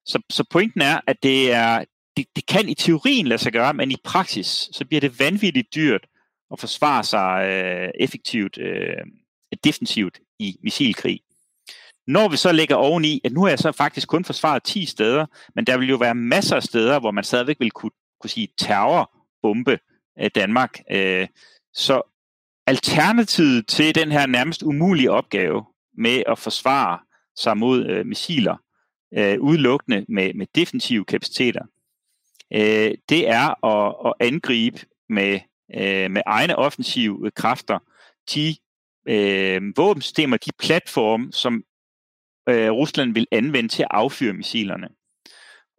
Så, 0.06 0.22
så 0.30 0.44
pointen 0.52 0.82
er, 0.82 1.00
at 1.08 1.24
det 1.24 1.52
er 1.52 1.84
det, 2.18 2.26
det 2.36 2.46
kan 2.46 2.70
i 2.70 2.74
teorien 2.74 3.28
lade 3.28 3.42
sig 3.42 3.54
gøre, 3.54 3.74
men 3.74 3.92
i 3.92 3.96
praksis, 4.04 4.70
så 4.72 4.86
bliver 4.86 5.02
det 5.02 5.20
vanvittigt 5.20 5.76
dyrt 5.76 6.06
at 6.52 6.60
forsvare 6.60 7.04
sig 7.04 7.46
øh, 7.50 7.90
effektivt, 8.00 8.58
øh, 8.58 9.06
defensivt 9.64 10.20
i 10.40 10.58
missilkrig. 10.64 11.20
Når 12.08 12.30
vi 12.30 12.38
så 12.38 12.52
lægger 12.52 12.76
oveni, 12.76 13.22
at 13.24 13.32
nu 13.32 13.42
har 13.42 13.50
jeg 13.50 13.60
så 13.60 13.72
faktisk 13.72 14.08
kun 14.08 14.26
forsvaret 14.26 14.64
10 14.64 14.86
steder, 14.86 15.26
men 15.56 15.66
der 15.66 15.78
vil 15.78 15.90
jo 15.90 15.96
være 15.96 16.16
masser 16.16 16.56
af 16.56 16.64
steder, 16.64 17.00
hvor 17.00 17.12
man 17.12 17.24
stadigvæk 17.24 17.60
vil 17.60 17.72
kunne, 17.72 17.92
kunne 18.22 18.30
sige, 18.30 18.48
terrorbombe 18.58 19.80
af 20.16 20.32
Danmark. 20.32 20.80
Øh, 20.92 21.28
så 21.74 22.02
alternativet 22.68 23.68
til 23.68 23.96
den 23.96 24.12
her 24.12 24.26
nærmest 24.26 24.64
umulige 24.64 25.12
opgave 25.12 25.66
med 25.98 26.24
at 26.28 26.40
forsvare 26.40 27.00
sig 27.38 27.58
mod 27.58 27.86
øh, 27.86 28.06
missiler, 28.06 28.58
øh, 29.18 29.42
udelukkende 29.42 30.06
med, 30.10 30.34
med 30.34 30.48
defensive 30.56 31.06
kapaciteter, 31.06 31.66
øh, 32.54 32.92
det 33.10 33.30
er 33.30 33.66
at, 33.66 33.96
at 34.06 34.28
angribe 34.28 34.80
med, 35.10 35.40
øh, 35.76 36.12
med 36.12 36.22
egne 36.26 36.56
offensive 36.56 37.20
øh, 37.26 37.32
kræfter 37.36 37.80
de 38.34 38.56
øh, 39.08 39.62
våbensystemer, 39.76 40.38
de 40.38 40.52
platforme, 40.60 41.32
som 41.32 41.64
øh, 42.50 42.72
Rusland 42.72 43.14
vil 43.14 43.28
anvende 43.32 43.70
til 43.70 43.84
at 43.84 43.90
affyre 43.92 44.34
missilerne. 44.34 44.88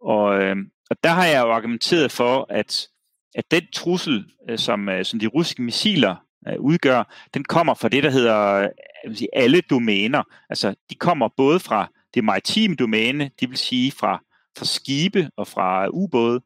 Og, 0.01 0.43
øh, 0.43 0.55
og 0.89 0.97
der 1.03 1.09
har 1.09 1.25
jeg 1.25 1.41
jo 1.41 1.51
argumenteret 1.51 2.11
for, 2.11 2.45
at, 2.49 2.87
at 3.35 3.51
den 3.51 3.63
trussel, 3.73 4.25
øh, 4.49 4.57
som, 4.57 4.89
øh, 4.89 5.05
som 5.05 5.19
de 5.19 5.27
russiske 5.27 5.61
missiler 5.61 6.15
øh, 6.47 6.59
udgør, 6.59 7.27
den 7.33 7.43
kommer 7.43 7.73
fra 7.73 7.89
det, 7.89 8.03
der 8.03 8.09
hedder 8.09 8.53
øh, 8.53 8.69
jeg 9.03 9.09
vil 9.09 9.17
sige, 9.17 9.29
alle 9.33 9.61
domæner. 9.61 10.23
Altså, 10.49 10.75
de 10.89 10.95
kommer 10.95 11.29
både 11.37 11.59
fra 11.59 11.91
det 12.13 12.23
maritime 12.23 12.75
domæne, 12.75 13.31
det 13.39 13.49
vil 13.49 13.57
sige 13.57 13.91
fra, 13.91 14.23
fra 14.57 14.65
skibe 14.65 15.29
og 15.37 15.47
fra 15.47 15.87
ubåde, 15.87 16.41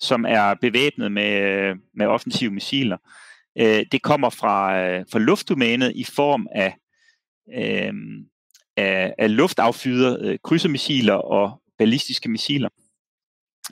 som 0.00 0.24
er 0.28 0.54
bevæbnet 0.54 1.12
med, 1.12 1.40
øh, 1.40 1.76
med 1.94 2.06
offensive 2.06 2.50
missiler. 2.50 2.96
Øh, 3.58 3.86
det 3.92 4.02
kommer 4.02 4.30
fra, 4.30 4.80
øh, 4.80 5.04
fra 5.12 5.18
luftdomænet 5.18 5.92
i 5.94 6.04
form 6.04 6.48
af, 6.54 6.76
øh, 7.54 7.92
af, 8.76 9.14
af 9.18 9.36
luftaffyret 9.36 10.22
øh, 10.22 10.38
krydsermissiler 10.44 11.14
og 11.14 11.62
ballistiske 11.78 12.28
missiler. 12.28 12.68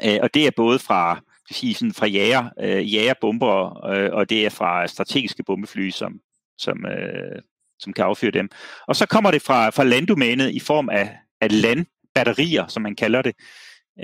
Øh, 0.05 0.19
og 0.23 0.35
det 0.35 0.47
er 0.47 0.51
både 0.57 0.79
fra 0.79 1.21
sige, 1.51 1.75
sådan 1.75 1.95
fra 1.95 2.07
jager, 2.07 2.51
øh, 2.61 2.95
jagerbomber, 2.95 3.87
øh, 3.87 4.11
og 4.13 4.31
det 4.31 4.47
er 4.47 4.51
fra 4.51 4.87
strategiske 4.87 5.43
bombefly, 5.43 5.91
som, 5.91 6.21
som, 6.59 6.87
øh, 6.87 7.43
som 7.79 7.93
kan 7.93 8.05
affyre 8.05 8.31
dem. 8.31 8.51
Og 8.87 8.97
så 8.97 9.07
kommer 9.07 9.31
det 9.31 9.43
fra, 9.43 9.71
fra 9.71 9.85
landdomænet 9.85 10.51
i 10.51 10.61
form 10.61 10.89
af, 10.89 11.17
af 11.41 11.63
landbatterier, 11.63 12.67
som 12.67 12.83
man 12.83 12.97
kalder 12.97 13.23
det. 13.23 13.35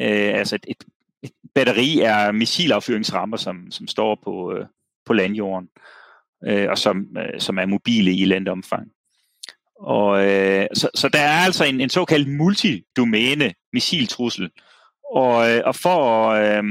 Øh, 0.01 0.39
altså 0.39 0.55
et, 0.55 0.67
et 0.69 0.85
batteri 1.55 2.01
er 2.01 2.33
missilaffyringsrammer, 2.33 3.37
som, 3.37 3.71
som 3.71 3.88
står 3.88 4.19
på, 4.25 4.53
øh, 4.57 4.67
på 5.07 5.12
landjorden, 5.12 5.69
øh, 6.47 6.71
og 6.71 6.79
som, 6.79 7.07
øh, 7.19 7.40
som 7.40 7.59
er 7.59 7.67
mobile 7.67 8.12
i 8.12 8.25
landomfang. 8.25 8.88
Og, 9.81 10.27
øh, 10.27 10.67
så, 10.75 10.88
så 10.95 11.09
der 11.09 11.19
er 11.19 11.45
altså 11.45 11.64
en, 11.64 11.81
en 11.81 11.90
såkaldt 11.90 12.29
multidomæne 12.29 13.55
missiltrussel, 13.73 14.51
og, 15.14 15.51
øh, 15.51 15.62
og 15.64 15.77
for 15.77 16.31
at, 16.31 16.59
øh, 16.59 16.64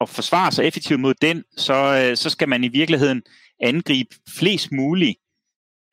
at 0.00 0.08
forsvare 0.08 0.52
sig 0.52 0.64
effektivt 0.64 1.00
mod 1.00 1.14
den, 1.14 1.44
så, 1.56 1.74
øh, 1.74 2.16
så 2.16 2.30
skal 2.30 2.48
man 2.48 2.64
i 2.64 2.68
virkeligheden 2.68 3.22
angribe 3.60 4.14
flest 4.38 4.72
mulige 4.72 5.16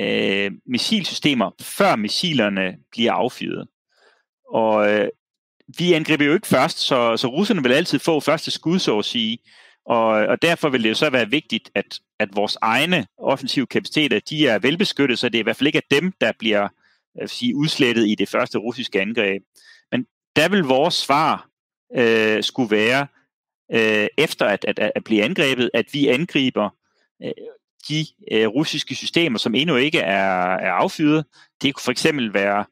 øh, 0.02 0.52
missilsystemer, 0.66 1.52
før 1.62 1.96
missilerne 1.96 2.78
bliver 2.92 3.14
affyret. 3.14 3.68
Og 4.54 4.92
øh, 4.92 5.10
vi 5.78 5.94
angriber 5.94 6.26
jo 6.26 6.34
ikke 6.34 6.48
først, 6.48 6.80
så, 6.80 7.18
så 7.18 7.28
russerne 7.28 7.64
vil 7.64 7.72
altid 7.72 8.00
få 8.00 8.20
første 8.20 8.52
skud, 8.52 8.80
så 8.80 9.00
at 9.00 9.06
sige. 9.06 9.38
Og, 9.86 10.08
og 10.08 10.42
derfor 10.42 10.70
vil 10.70 10.84
det 10.84 10.90
jo 10.90 10.96
så 10.96 11.10
være 11.10 11.30
vigtigt, 11.30 11.72
at, 11.76 12.00
at 12.20 12.36
vores 12.36 12.58
egne 12.62 13.06
offensive 13.18 13.68
kapaciteter, 13.68 14.20
de 14.20 14.48
er 14.48 14.60
velbeskyttet, 14.60 15.20
så 15.20 15.30
det 15.30 15.36
er 15.36 15.40
i 15.40 15.44
hvert 15.44 15.56
fald 15.56 15.68
ikke 15.68 15.78
er 15.78 15.96
dem, 15.96 16.14
der 16.22 16.32
bliver 16.40 16.68
jeg 17.16 17.30
sige, 17.30 17.56
udslettet 17.56 18.08
i 18.08 18.16
det 18.16 18.30
første 18.30 18.58
russiske 18.58 19.02
angreb. 19.02 19.44
Men 19.92 20.06
der 20.36 20.50
vil 20.50 20.64
vores 20.64 20.94
svar 20.94 21.50
øh, 21.96 22.44
skulle 22.44 22.72
være, 22.72 23.08
øh, 23.74 24.08
efter 24.18 24.46
at, 24.46 24.66
at, 24.68 24.92
at 24.96 25.04
blive 25.04 25.24
angrebet, 25.24 25.70
at 25.74 25.86
vi 25.94 26.08
angriber 26.08 26.70
øh, 27.24 27.32
de 27.90 28.06
øh, 28.32 28.48
russiske 28.48 28.96
systemer, 28.96 29.40
som 29.40 29.56
endnu 29.56 29.76
ikke 29.76 30.00
er, 30.00 30.56
er 30.56 30.72
affyret. 30.72 31.26
Det 31.62 31.74
kunne 31.74 31.84
for 31.84 31.92
eksempel 31.92 32.34
være 32.34 32.66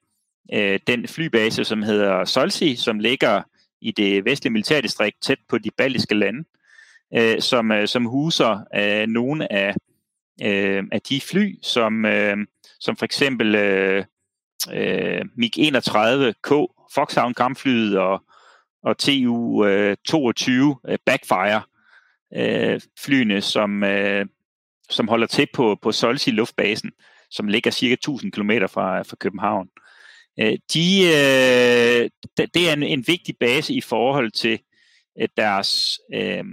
øh, 0.54 0.80
den 0.88 1.08
flybase, 1.08 1.64
som 1.64 1.84
hedder 1.84 2.26
Solsi, 2.26 2.76
som 2.76 3.00
ligger 3.00 3.42
i 3.82 3.92
det 3.92 4.26
vestlige 4.26 4.54
militærdistrikt 4.54 5.22
tæt 5.22 5.40
på 5.50 5.58
de 5.58 5.70
baltiske 5.78 6.16
lande, 6.16 6.44
øh, 7.14 7.42
som, 7.42 7.72
øh, 7.72 7.88
som 7.88 8.06
huser 8.06 8.60
øh, 8.76 9.08
nogle 9.08 9.52
af, 9.52 9.76
øh, 10.44 10.84
af 10.92 11.02
de 11.02 11.22
fly, 11.22 11.56
som, 11.62 12.06
øh, 12.06 12.38
som 12.80 12.96
for 12.96 13.06
eksempel 13.06 13.56
øh, 13.56 14.06
øh, 14.74 15.22
MiG-31K, 15.22 16.50
Foxhound 16.96 17.36
kampflyet 17.36 17.98
og, 17.98 18.24
og 18.84 18.96
TU-22 19.04 20.52
øh, 20.52 20.76
øh, 20.88 20.98
Backfire 21.06 21.62
øh, 22.36 22.82
flyene, 23.00 23.42
som, 23.42 23.84
øh, 23.84 24.26
som 24.90 25.08
holder 25.08 25.28
til 25.28 25.48
på, 25.54 25.78
på 25.82 25.92
Solsi 25.92 26.32
luftbasen, 26.32 26.92
som 27.30 27.48
ligger 27.48 27.72
cirka 27.72 27.94
1000 27.94 28.32
km 28.32 28.52
fra, 28.52 29.02
fra 29.02 29.16
København. 29.16 29.70
Øh, 30.42 30.58
de, 30.74 31.02
øh, 31.04 32.10
det 32.54 32.70
er 32.70 32.74
en, 32.74 32.84
en 32.84 33.04
vigtig 33.08 33.36
base 33.40 33.74
i 33.74 33.82
forhold 33.82 34.32
til 34.32 34.60
øh, 35.20 35.28
deres, 35.38 36.00
øh, 36.14 36.44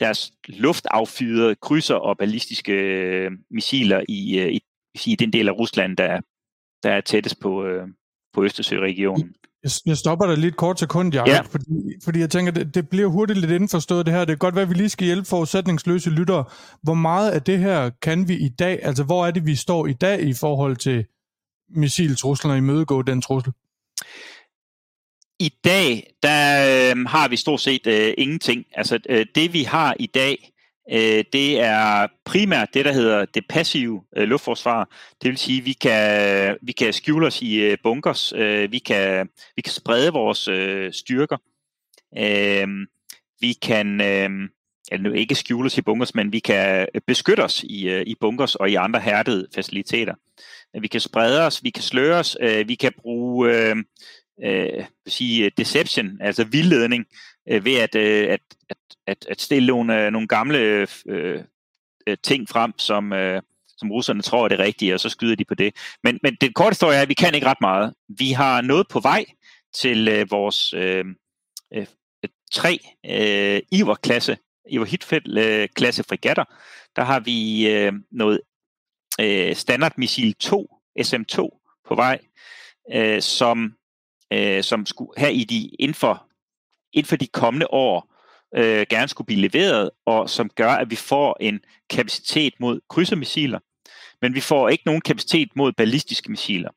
deres 0.00 0.32
luftaffyrede 0.48 1.54
krydser 1.54 1.94
og 1.94 2.18
ballistiske 2.18 2.72
øh, 2.72 3.30
missiler 3.50 4.04
i, 4.08 4.38
øh, 4.38 4.52
i, 4.52 4.60
i 5.06 5.16
den 5.16 5.32
del 5.32 5.48
af 5.48 5.52
Rusland, 5.52 5.96
der, 5.96 6.20
der 6.82 6.90
er 6.90 7.00
tættest 7.00 7.40
på, 7.40 7.64
øh, 7.64 7.88
på 8.34 8.44
Østersøregionen. 8.44 9.34
Jeg, 9.86 9.96
stopper 9.96 10.26
dig 10.26 10.38
lidt 10.38 10.56
kort 10.56 10.80
sekund, 10.80 11.14
Jacob, 11.14 11.28
ja. 11.28 11.40
fordi, 11.40 11.64
fordi 12.04 12.20
jeg 12.20 12.30
tænker, 12.30 12.52
det, 12.52 12.74
det 12.74 12.88
bliver 12.88 13.06
hurtigt 13.06 13.38
lidt 13.38 13.52
indforstået 13.52 14.06
det 14.06 14.14
her. 14.14 14.24
Det 14.24 14.32
er 14.32 14.36
godt 14.36 14.54
være, 14.54 14.62
at 14.62 14.68
vi 14.68 14.74
lige 14.74 14.88
skal 14.88 15.06
hjælpe 15.06 15.28
forudsætningsløse 15.28 16.10
lyttere. 16.10 16.44
Hvor 16.82 16.94
meget 16.94 17.30
af 17.30 17.42
det 17.42 17.58
her 17.58 17.90
kan 18.02 18.28
vi 18.28 18.34
i 18.34 18.48
dag, 18.48 18.78
altså 18.82 19.04
hvor 19.04 19.26
er 19.26 19.30
det, 19.30 19.46
vi 19.46 19.54
står 19.54 19.86
i 19.86 19.92
dag 19.92 20.22
i 20.22 20.34
forhold 20.40 20.76
til 20.76 21.04
missiltruslen 21.70 22.50
og 22.50 22.58
imødegå 22.58 23.02
den 23.02 23.22
trussel? 23.22 23.52
I 25.40 25.52
dag, 25.64 26.12
der 26.22 26.92
øh, 26.94 27.06
har 27.06 27.28
vi 27.28 27.36
stort 27.36 27.60
set 27.60 27.86
øh, 27.86 28.14
ingenting. 28.18 28.66
Altså 28.74 28.98
øh, 29.08 29.26
det 29.34 29.52
vi 29.52 29.62
har 29.62 29.96
i 29.98 30.06
dag, 30.06 30.52
øh, 30.92 31.24
det 31.32 31.60
er 31.60 32.06
primært 32.24 32.74
det, 32.74 32.84
der 32.84 32.92
hedder 32.92 33.24
det 33.24 33.44
passive 33.48 34.02
øh, 34.16 34.28
luftforsvar. 34.28 34.88
Det 35.22 35.28
vil 35.30 35.38
sige, 35.38 35.64
vi 35.64 35.72
kan, 35.72 36.56
vi 36.62 36.72
kan 36.72 36.92
skjule 36.92 37.26
os 37.26 37.42
i 37.42 37.54
øh, 37.54 37.78
bunkers, 37.82 38.32
øh, 38.32 38.72
vi, 38.72 38.78
kan, 38.78 39.28
vi 39.56 39.62
kan 39.62 39.72
sprede 39.72 40.12
vores 40.12 40.48
øh, 40.48 40.92
styrker. 40.92 41.36
Øh, 42.18 42.68
vi 43.40 43.52
kan 43.52 44.00
øh, 44.00 44.30
altså, 44.92 45.12
ikke 45.12 45.34
skjule 45.34 45.66
os 45.66 45.78
i 45.78 45.82
bunkers, 45.82 46.14
men 46.14 46.32
vi 46.32 46.38
kan 46.38 46.86
øh, 46.94 47.00
beskytte 47.06 47.40
os 47.44 47.62
i, 47.62 47.88
øh, 47.88 48.02
i 48.06 48.14
bunkers 48.20 48.54
og 48.54 48.70
i 48.70 48.74
andre 48.74 49.00
hærdede 49.00 49.46
faciliteter. 49.54 50.14
Vi 50.80 50.88
kan 50.88 51.00
sprede 51.00 51.46
os, 51.46 51.64
vi 51.64 51.70
kan 51.70 51.82
sløre 51.82 52.18
os, 52.18 52.36
øh, 52.40 52.68
vi 52.68 52.74
kan 52.74 52.92
bruge 53.02 53.50
øh, 53.54 53.76
øh, 54.44 54.84
sige 55.06 55.50
deception, 55.50 56.18
altså 56.20 56.44
vildledning, 56.44 57.06
øh, 57.48 57.64
ved 57.64 57.76
at, 57.76 57.94
øh, 57.94 58.28
at, 58.32 58.40
at, 58.70 58.76
at, 59.06 59.26
at 59.30 59.40
stille 59.40 59.66
nogle, 59.66 60.04
øh, 60.04 60.10
nogle 60.10 60.28
gamle 60.28 60.58
øh, 60.58 61.44
øh, 62.06 62.16
ting 62.22 62.48
frem, 62.48 62.78
som, 62.78 63.12
øh, 63.12 63.42
som 63.78 63.92
russerne 63.92 64.22
tror 64.22 64.44
er 64.44 64.48
det 64.48 64.58
rigtige, 64.58 64.94
og 64.94 65.00
så 65.00 65.08
skyder 65.08 65.36
de 65.36 65.44
på 65.44 65.54
det. 65.54 65.74
Men, 66.04 66.18
men 66.22 66.36
det 66.40 66.54
korte 66.54 66.70
historie 66.70 66.96
er, 66.96 67.02
at 67.02 67.08
vi 67.08 67.14
kan 67.14 67.34
ikke 67.34 67.46
ret 67.46 67.60
meget. 67.60 67.94
Vi 68.08 68.32
har 68.32 68.60
noget 68.60 68.88
på 68.88 69.00
vej 69.00 69.24
til 69.74 70.08
øh, 70.08 70.30
vores 70.30 70.72
øh, 70.72 71.04
øh, 71.74 71.86
øh 72.24 72.28
tre 72.52 72.78
øh, 73.06 73.60
Iver-klasse, 73.72 74.36
Iver 74.70 74.84
Hitfeld-klasse 74.84 76.00
øh, 76.00 76.04
frigatter. 76.08 76.44
Der 76.96 77.04
har 77.04 77.20
vi 77.20 77.68
øh, 77.70 77.92
noget 78.10 78.40
øh, 79.20 79.56
standardmissil 79.56 80.34
2, 80.34 80.76
SM2, 81.00 81.36
på 81.88 81.94
vej, 81.94 82.18
øh, 82.94 83.22
som, 83.22 83.74
øh, 84.32 84.62
som 84.62 84.86
skulle 84.86 85.10
her 85.16 85.28
i 85.28 85.44
de, 85.44 85.68
inden, 85.78 85.94
for, 85.94 86.26
inden 86.92 87.08
for 87.08 87.16
de 87.16 87.26
kommende 87.26 87.66
år 87.70 88.14
øh, 88.56 88.86
gerne 88.90 89.08
skulle 89.08 89.26
blive 89.26 89.40
leveret, 89.40 89.90
og 90.06 90.30
som 90.30 90.48
gør, 90.48 90.70
at 90.70 90.90
vi 90.90 90.96
får 90.96 91.36
en 91.40 91.60
kapacitet 91.90 92.54
mod 92.60 92.80
krydsermissiler, 92.88 93.58
men 94.22 94.34
vi 94.34 94.40
får 94.40 94.68
ikke 94.68 94.86
nogen 94.86 95.00
kapacitet 95.00 95.48
mod 95.56 95.72
ballistiske 95.72 96.30
missiler. 96.30 96.70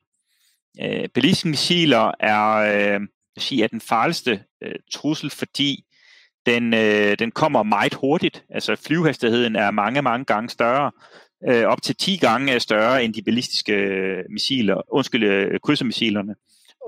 Øh, 0.82 1.08
ballistiske 1.08 1.48
missiler 1.48 2.12
er, 2.20 2.54
øh, 2.54 3.00
sige, 3.38 3.64
er 3.64 3.68
den 3.68 3.80
farligste 3.80 4.44
øh, 4.62 4.74
trussel, 4.92 5.30
fordi 5.30 5.84
den, 6.46 6.74
øh, 6.74 7.18
den 7.18 7.30
kommer 7.30 7.62
meget 7.62 7.94
hurtigt. 7.94 8.44
Altså 8.50 8.76
flyvehastigheden 8.76 9.56
er 9.56 9.70
mange, 9.70 10.02
mange 10.02 10.24
gange 10.24 10.48
større 10.48 10.90
øh, 11.48 11.64
op 11.64 11.82
til 11.82 11.96
10 11.96 12.16
gange 12.16 12.60
større 12.60 13.04
end 13.04 13.14
de 13.14 13.22
ballistiske 13.22 13.72
øh, 13.72 14.24
missiler, 14.30 14.82
undskyld, 14.88 15.24
øh, 15.24 15.60
krydsermissilerne. 15.60 16.34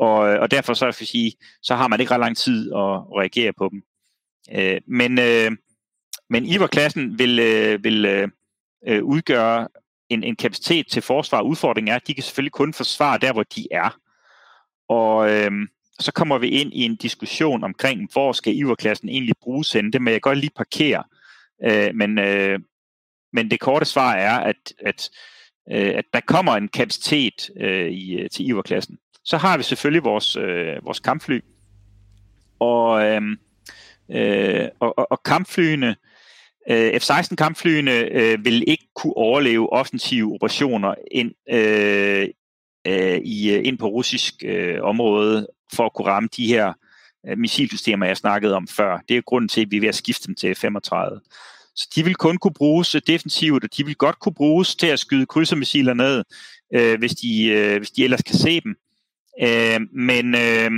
Og, 0.01 0.29
øh, 0.29 0.41
og 0.41 0.51
derfor 0.51 0.75
så, 0.75 0.93
for 0.93 1.05
sige, 1.05 1.33
så 1.63 1.75
har 1.75 1.89
man 1.89 2.01
ikke 2.01 2.13
ret 2.13 2.21
lang 2.21 2.37
tid 2.37 2.73
at, 2.73 2.79
at 2.79 3.19
reagere 3.19 3.53
på 3.53 3.69
dem. 3.73 3.83
Øh, 4.53 4.81
men, 4.87 5.19
øh, 5.19 5.51
men 6.31 6.45
Iver-klassen 6.45 7.19
vil, 7.19 7.39
øh, 7.39 7.85
vil 7.85 8.05
øh, 8.05 8.29
øh, 8.87 9.05
udgøre 9.05 9.69
en, 10.09 10.25
en 10.25 10.37
kapacitet 10.37 10.87
til 10.87 11.03
forsvar. 11.03 11.41
Udfordringen 11.41 11.93
er, 11.93 11.97
at 11.97 12.07
de 12.07 12.15
kan 12.15 12.23
selvfølgelig 12.23 12.53
kun 12.53 12.73
forsvare 12.73 13.19
der, 13.19 13.33
hvor 13.33 13.43
de 13.43 13.67
er. 13.71 13.99
Og, 14.89 15.31
øh, 15.31 15.51
så 15.99 16.13
kommer 16.13 16.39
vi 16.39 16.49
ind 16.49 16.73
i 16.73 16.85
en 16.85 16.97
diskussion 16.97 17.65
omkring, 17.65 18.13
hvor 18.13 18.33
skal 18.33 18.57
Iverklassen 18.57 19.09
egentlig 19.09 19.37
bruges 19.43 19.73
henne. 19.73 19.93
Det 19.93 20.03
må 20.03 20.11
jeg 20.11 20.21
godt 20.21 20.39
lige 20.39 20.53
parkere. 20.57 21.05
Øh, 21.65 21.95
men, 21.95 22.19
øh, 22.19 22.59
men 23.35 23.51
det 23.51 23.61
korte 23.61 23.85
svar 23.87 24.15
er, 24.15 24.39
at, 24.39 24.73
at, 24.87 25.11
øh, 25.73 25.95
at 25.97 26.05
der 26.13 26.21
kommer 26.21 26.53
en 26.53 26.69
kapacitet 26.69 27.51
øh, 27.61 27.91
i, 27.91 28.19
øh, 28.21 28.31
til 28.31 28.49
Iverklassen. 28.49 28.99
Så 29.25 29.37
har 29.37 29.57
vi 29.57 29.63
selvfølgelig 29.63 30.05
vores, 30.05 30.37
øh, 30.37 30.85
vores 30.85 31.01
kampfly. 31.01 31.41
Og, 32.59 33.05
øh, 33.05 33.23
øh, 34.11 34.69
og, 34.81 34.99
og, 34.99 35.07
og 35.11 35.23
kampflyene, 35.23 35.97
øh, 36.71 36.93
F-16 36.95 37.35
kampflyene 37.35 37.93
øh, 37.93 38.45
vil 38.45 38.65
ikke 38.67 38.87
kunne 38.95 39.17
overleve 39.17 39.73
offensive 39.73 40.35
operationer 40.35 40.95
ind, 41.11 41.33
øh, 41.51 42.29
øh, 42.87 43.19
i, 43.25 43.55
øh, 43.55 43.61
ind 43.65 43.79
på 43.79 43.87
russisk 43.87 44.35
øh, 44.45 44.79
område 44.83 45.47
for 45.73 45.87
at 45.87 45.93
kunne 45.93 46.09
ramme 46.09 46.29
de 46.37 46.47
her 46.47 46.73
øh, 47.29 47.39
missilsystemer, 47.39 48.07
jeg 48.07 48.17
snakkede 48.17 48.55
om 48.55 48.69
før. 48.69 48.99
Det 49.09 49.17
er 49.17 49.21
grunden 49.21 49.49
til, 49.49 49.61
at 49.61 49.71
vi 49.71 49.77
er 49.77 49.81
ved 49.81 49.89
at 49.89 49.95
skifte 49.95 50.27
dem 50.27 50.35
til 50.35 50.55
35. 50.55 51.21
Så 51.77 51.89
de 51.95 52.05
vil 52.05 52.15
kun 52.15 52.39
kunne 52.39 52.55
bruges 52.55 52.95
øh, 52.95 53.03
defensivt, 53.07 53.65
og 53.65 53.77
de 53.77 53.87
vil 53.87 53.97
godt 53.97 54.19
kunne 54.19 54.35
bruges 54.35 54.77
til 54.77 54.87
at 54.87 54.99
skyde 54.99 55.27
krydsermissiler 55.27 55.95
ned, 55.95 56.25
øh, 56.75 56.99
hvis, 56.99 57.13
de, 57.13 57.47
øh, 57.47 57.79
hvis 57.79 57.91
de 57.91 58.05
ellers 58.05 58.23
kan 58.23 58.35
se 58.35 58.61
dem. 58.61 58.77
Øh, 59.43 59.81
men, 59.93 60.35
øh, 60.35 60.71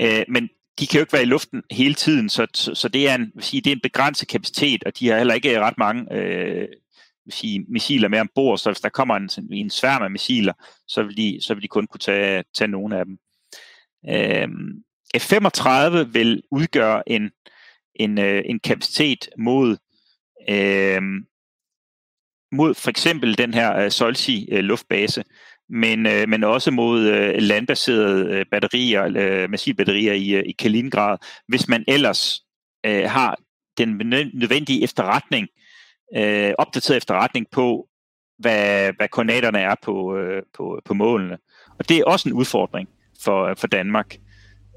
øh, 0.00 0.24
men 0.28 0.48
de 0.78 0.86
kan 0.86 0.98
jo 0.98 1.02
ikke 1.02 1.12
være 1.12 1.22
i 1.22 1.26
luften 1.26 1.62
hele 1.70 1.94
tiden, 1.94 2.28
så, 2.28 2.46
så, 2.54 2.74
så 2.74 2.88
det, 2.88 3.08
er 3.08 3.14
en, 3.14 3.32
vil 3.34 3.44
sige, 3.44 3.60
det 3.60 3.70
er 3.70 3.74
en 3.76 3.80
begrænset 3.82 4.28
kapacitet, 4.28 4.84
og 4.84 4.98
de 4.98 5.08
har 5.08 5.16
heller 5.16 5.34
ikke 5.34 5.60
ret 5.60 5.78
mange 5.78 6.14
øh, 6.14 6.68
vil 7.24 7.32
sige, 7.32 7.64
missiler 7.68 8.08
med 8.08 8.20
ombord, 8.20 8.58
så 8.58 8.70
hvis 8.70 8.80
der 8.80 8.88
kommer 8.88 9.16
en, 9.16 9.30
en 9.52 9.70
sværm 9.70 10.02
af 10.02 10.10
missiler, 10.10 10.52
så 10.88 11.02
vil 11.02 11.16
de, 11.16 11.38
så 11.40 11.54
vil 11.54 11.62
de 11.62 11.68
kun 11.68 11.86
kunne 11.86 11.98
tage, 11.98 12.44
tage 12.54 12.68
nogle 12.68 12.98
af 12.98 13.04
dem. 13.04 13.18
Øh, 14.08 14.48
F-35 15.16 16.02
vil 16.12 16.42
udgøre 16.50 17.08
en, 17.08 17.30
en, 17.94 18.18
øh, 18.18 18.42
en 18.44 18.60
kapacitet 18.60 19.28
mod 19.38 19.76
øh, 20.48 21.02
mod 22.52 22.74
for 22.74 22.90
eksempel 22.90 23.38
den 23.38 23.54
her 23.54 23.76
øh, 23.76 23.90
Solsi 23.90 24.48
øh, 24.52 24.60
luftbase, 24.60 25.24
men, 25.68 26.06
øh, 26.06 26.28
men 26.28 26.44
også 26.44 26.70
mod 26.70 27.00
øh, 27.06 27.34
landbaserede 27.38 28.34
øh, 28.34 28.46
batterier, 28.50 29.12
øh, 29.16 29.50
missilbatterier 29.50 30.12
i, 30.12 30.34
øh, 30.34 30.42
i 30.46 30.52
Kaliningrad, 30.52 31.18
hvis 31.48 31.68
man 31.68 31.84
ellers 31.88 32.40
øh, 32.86 33.04
har 33.04 33.38
den 33.78 33.88
nødvendige 34.34 34.82
efterretning, 34.82 35.48
øh, 36.16 36.52
opdateret 36.58 36.96
efterretning 36.96 37.46
på, 37.50 37.86
hvad, 38.38 38.92
hvad 38.96 39.08
koordinaterne 39.08 39.58
er 39.58 39.74
på, 39.82 40.16
øh, 40.16 40.42
på, 40.56 40.80
på 40.84 40.94
målene. 40.94 41.38
Og 41.78 41.88
det 41.88 41.98
er 41.98 42.04
også 42.04 42.28
en 42.28 42.34
udfordring 42.34 42.88
for, 43.24 43.44
øh, 43.44 43.56
for 43.56 43.66
Danmark 43.66 44.16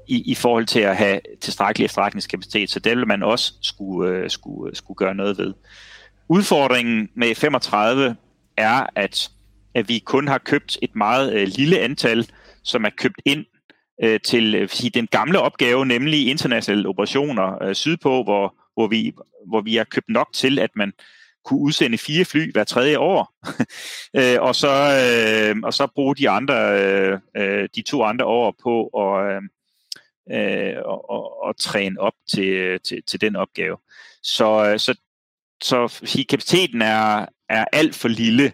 i, 0.06 0.30
i 0.30 0.34
forhold 0.34 0.66
til 0.66 0.80
at 0.80 0.96
have 0.96 1.20
tilstrækkelig 1.40 1.84
efterretningskapacitet, 1.84 2.70
så 2.70 2.80
det 2.80 2.96
vil 2.96 3.06
man 3.06 3.22
også 3.22 3.52
skulle, 3.62 4.10
øh, 4.10 4.30
skulle, 4.30 4.70
øh, 4.70 4.76
skulle 4.76 4.96
gøre 4.96 5.14
noget 5.14 5.38
ved. 5.38 5.54
Udfordringen 6.28 7.08
med 7.14 7.34
35 7.34 8.16
er, 8.56 8.86
at, 8.96 9.30
at 9.74 9.88
vi 9.88 9.98
kun 9.98 10.28
har 10.28 10.38
købt 10.38 10.78
et 10.82 10.96
meget 10.96 11.34
øh, 11.34 11.48
lille 11.48 11.78
antal, 11.78 12.28
som 12.62 12.84
er 12.84 12.90
købt 12.96 13.20
ind 13.24 13.44
øh, 14.02 14.20
til 14.20 14.54
øh, 14.54 14.68
sige, 14.68 14.90
den 14.90 15.06
gamle 15.06 15.40
opgave, 15.40 15.86
nemlig 15.86 16.28
internationale 16.28 16.88
operationer 16.88 17.62
øh, 17.62 17.74
sydpå, 17.74 18.22
hvor, 18.22 18.54
hvor, 18.74 18.86
vi, 18.86 19.12
hvor 19.48 19.60
vi 19.60 19.76
har 19.76 19.84
købt 19.84 20.08
nok 20.08 20.28
til, 20.32 20.58
at 20.58 20.70
man 20.76 20.92
kunne 21.44 21.60
udsende 21.60 21.98
fire 21.98 22.24
fly 22.24 22.52
hver 22.52 22.64
tredje 22.64 22.98
år, 22.98 23.34
øh, 24.20 24.42
og, 24.42 24.54
så, 24.54 24.72
øh, 24.72 25.56
og 25.64 25.74
så 25.74 25.86
bruge 25.94 26.16
de 26.16 26.30
andre 26.30 26.82
øh, 26.82 27.18
øh 27.36 27.68
de 27.74 27.82
to 27.82 28.02
andre 28.02 28.24
år 28.24 28.54
på 28.62 28.86
at, 28.86 29.36
øh, 29.36 29.42
øh, 30.32 30.74
og, 30.84 31.10
og, 31.10 31.42
og 31.42 31.56
træne 31.56 32.00
op 32.00 32.12
til, 32.34 32.80
til, 32.80 33.02
til 33.06 33.20
den 33.20 33.36
opgave. 33.36 33.76
Så, 34.22 34.70
øh, 34.70 34.78
så, 34.78 34.98
så 35.62 36.02
kapaciteten 36.30 36.82
er, 36.82 37.26
er 37.48 37.64
alt 37.72 37.94
for 37.94 38.08
lille 38.08 38.52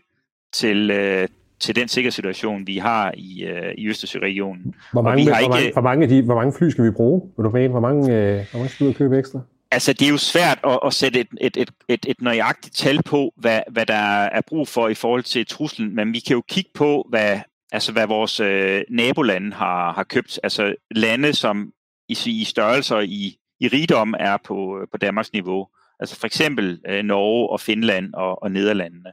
til, 0.53 0.91
øh, 0.91 1.29
til 1.61 1.77
den 1.77 1.89
sikkerhedssituation, 1.89 2.67
vi 2.67 2.77
har 2.77 3.13
i, 3.17 3.45
øh, 3.45 3.75
i 3.79 3.89
Østersøregionen. 3.89 4.75
Hvor 4.93 5.03
mange, 5.03 5.25
vi 5.25 5.31
har 5.31 5.31
hvor, 5.31 5.41
ikke, 5.41 5.51
mange, 5.51 5.73
hvor, 5.73 5.83
mange 5.83 6.09
de, 6.09 6.23
hvor 6.23 6.35
mange 6.35 6.53
fly 6.53 6.69
skal 6.69 6.85
vi 6.85 6.91
bruge? 6.91 7.23
Vil 7.37 7.45
du 7.45 7.51
mene, 7.51 7.69
hvor 7.69 7.81
mange, 7.81 8.17
øh, 8.17 8.47
hvor 8.51 8.59
mange 8.59 8.69
skal 8.69 8.89
vi 8.89 8.93
købe 8.93 9.19
ekstra? 9.19 9.41
Altså, 9.73 9.93
det 9.93 10.07
er 10.07 10.11
jo 10.11 10.17
svært 10.17 10.59
at, 10.65 10.79
at 10.87 10.95
sætte 10.95 11.21
et, 11.21 11.29
et, 11.41 11.57
et, 11.57 11.71
et, 11.89 12.07
et 12.09 12.21
nøjagtigt 12.21 12.77
tal 12.77 13.03
på, 13.03 13.33
hvad, 13.37 13.61
hvad 13.71 13.87
der 13.87 13.95
er 14.25 14.41
brug 14.41 14.69
for 14.69 14.89
i 14.89 14.95
forhold 14.95 15.23
til 15.23 15.47
truslen, 15.47 15.95
men 15.95 16.13
vi 16.13 16.19
kan 16.19 16.35
jo 16.35 16.43
kigge 16.49 16.71
på, 16.75 17.07
hvad, 17.09 17.39
altså 17.73 17.93
hvad 17.93 18.07
vores 18.07 18.41
øh, 18.41 18.83
nabolande 18.91 19.53
har, 19.53 19.93
har 19.93 20.05
købt. 20.05 20.41
Altså 20.43 20.75
lande, 20.91 21.35
som 21.35 21.73
i, 22.09 22.17
i 22.27 22.45
størrelser 22.45 23.01
i, 23.01 23.39
i 23.61 23.69
rigdom 23.69 24.15
er 24.19 24.37
på, 24.45 24.81
øh, 24.81 24.89
på 24.91 24.97
Danmarks 24.97 25.33
niveau. 25.33 25.69
Altså 26.01 26.17
for 26.17 26.27
eksempel 26.27 26.81
øh, 26.89 27.03
Norge 27.03 27.49
og 27.49 27.61
Finland 27.61 28.15
og, 28.15 28.43
og 28.43 28.51
Nederlandene. 28.51 29.13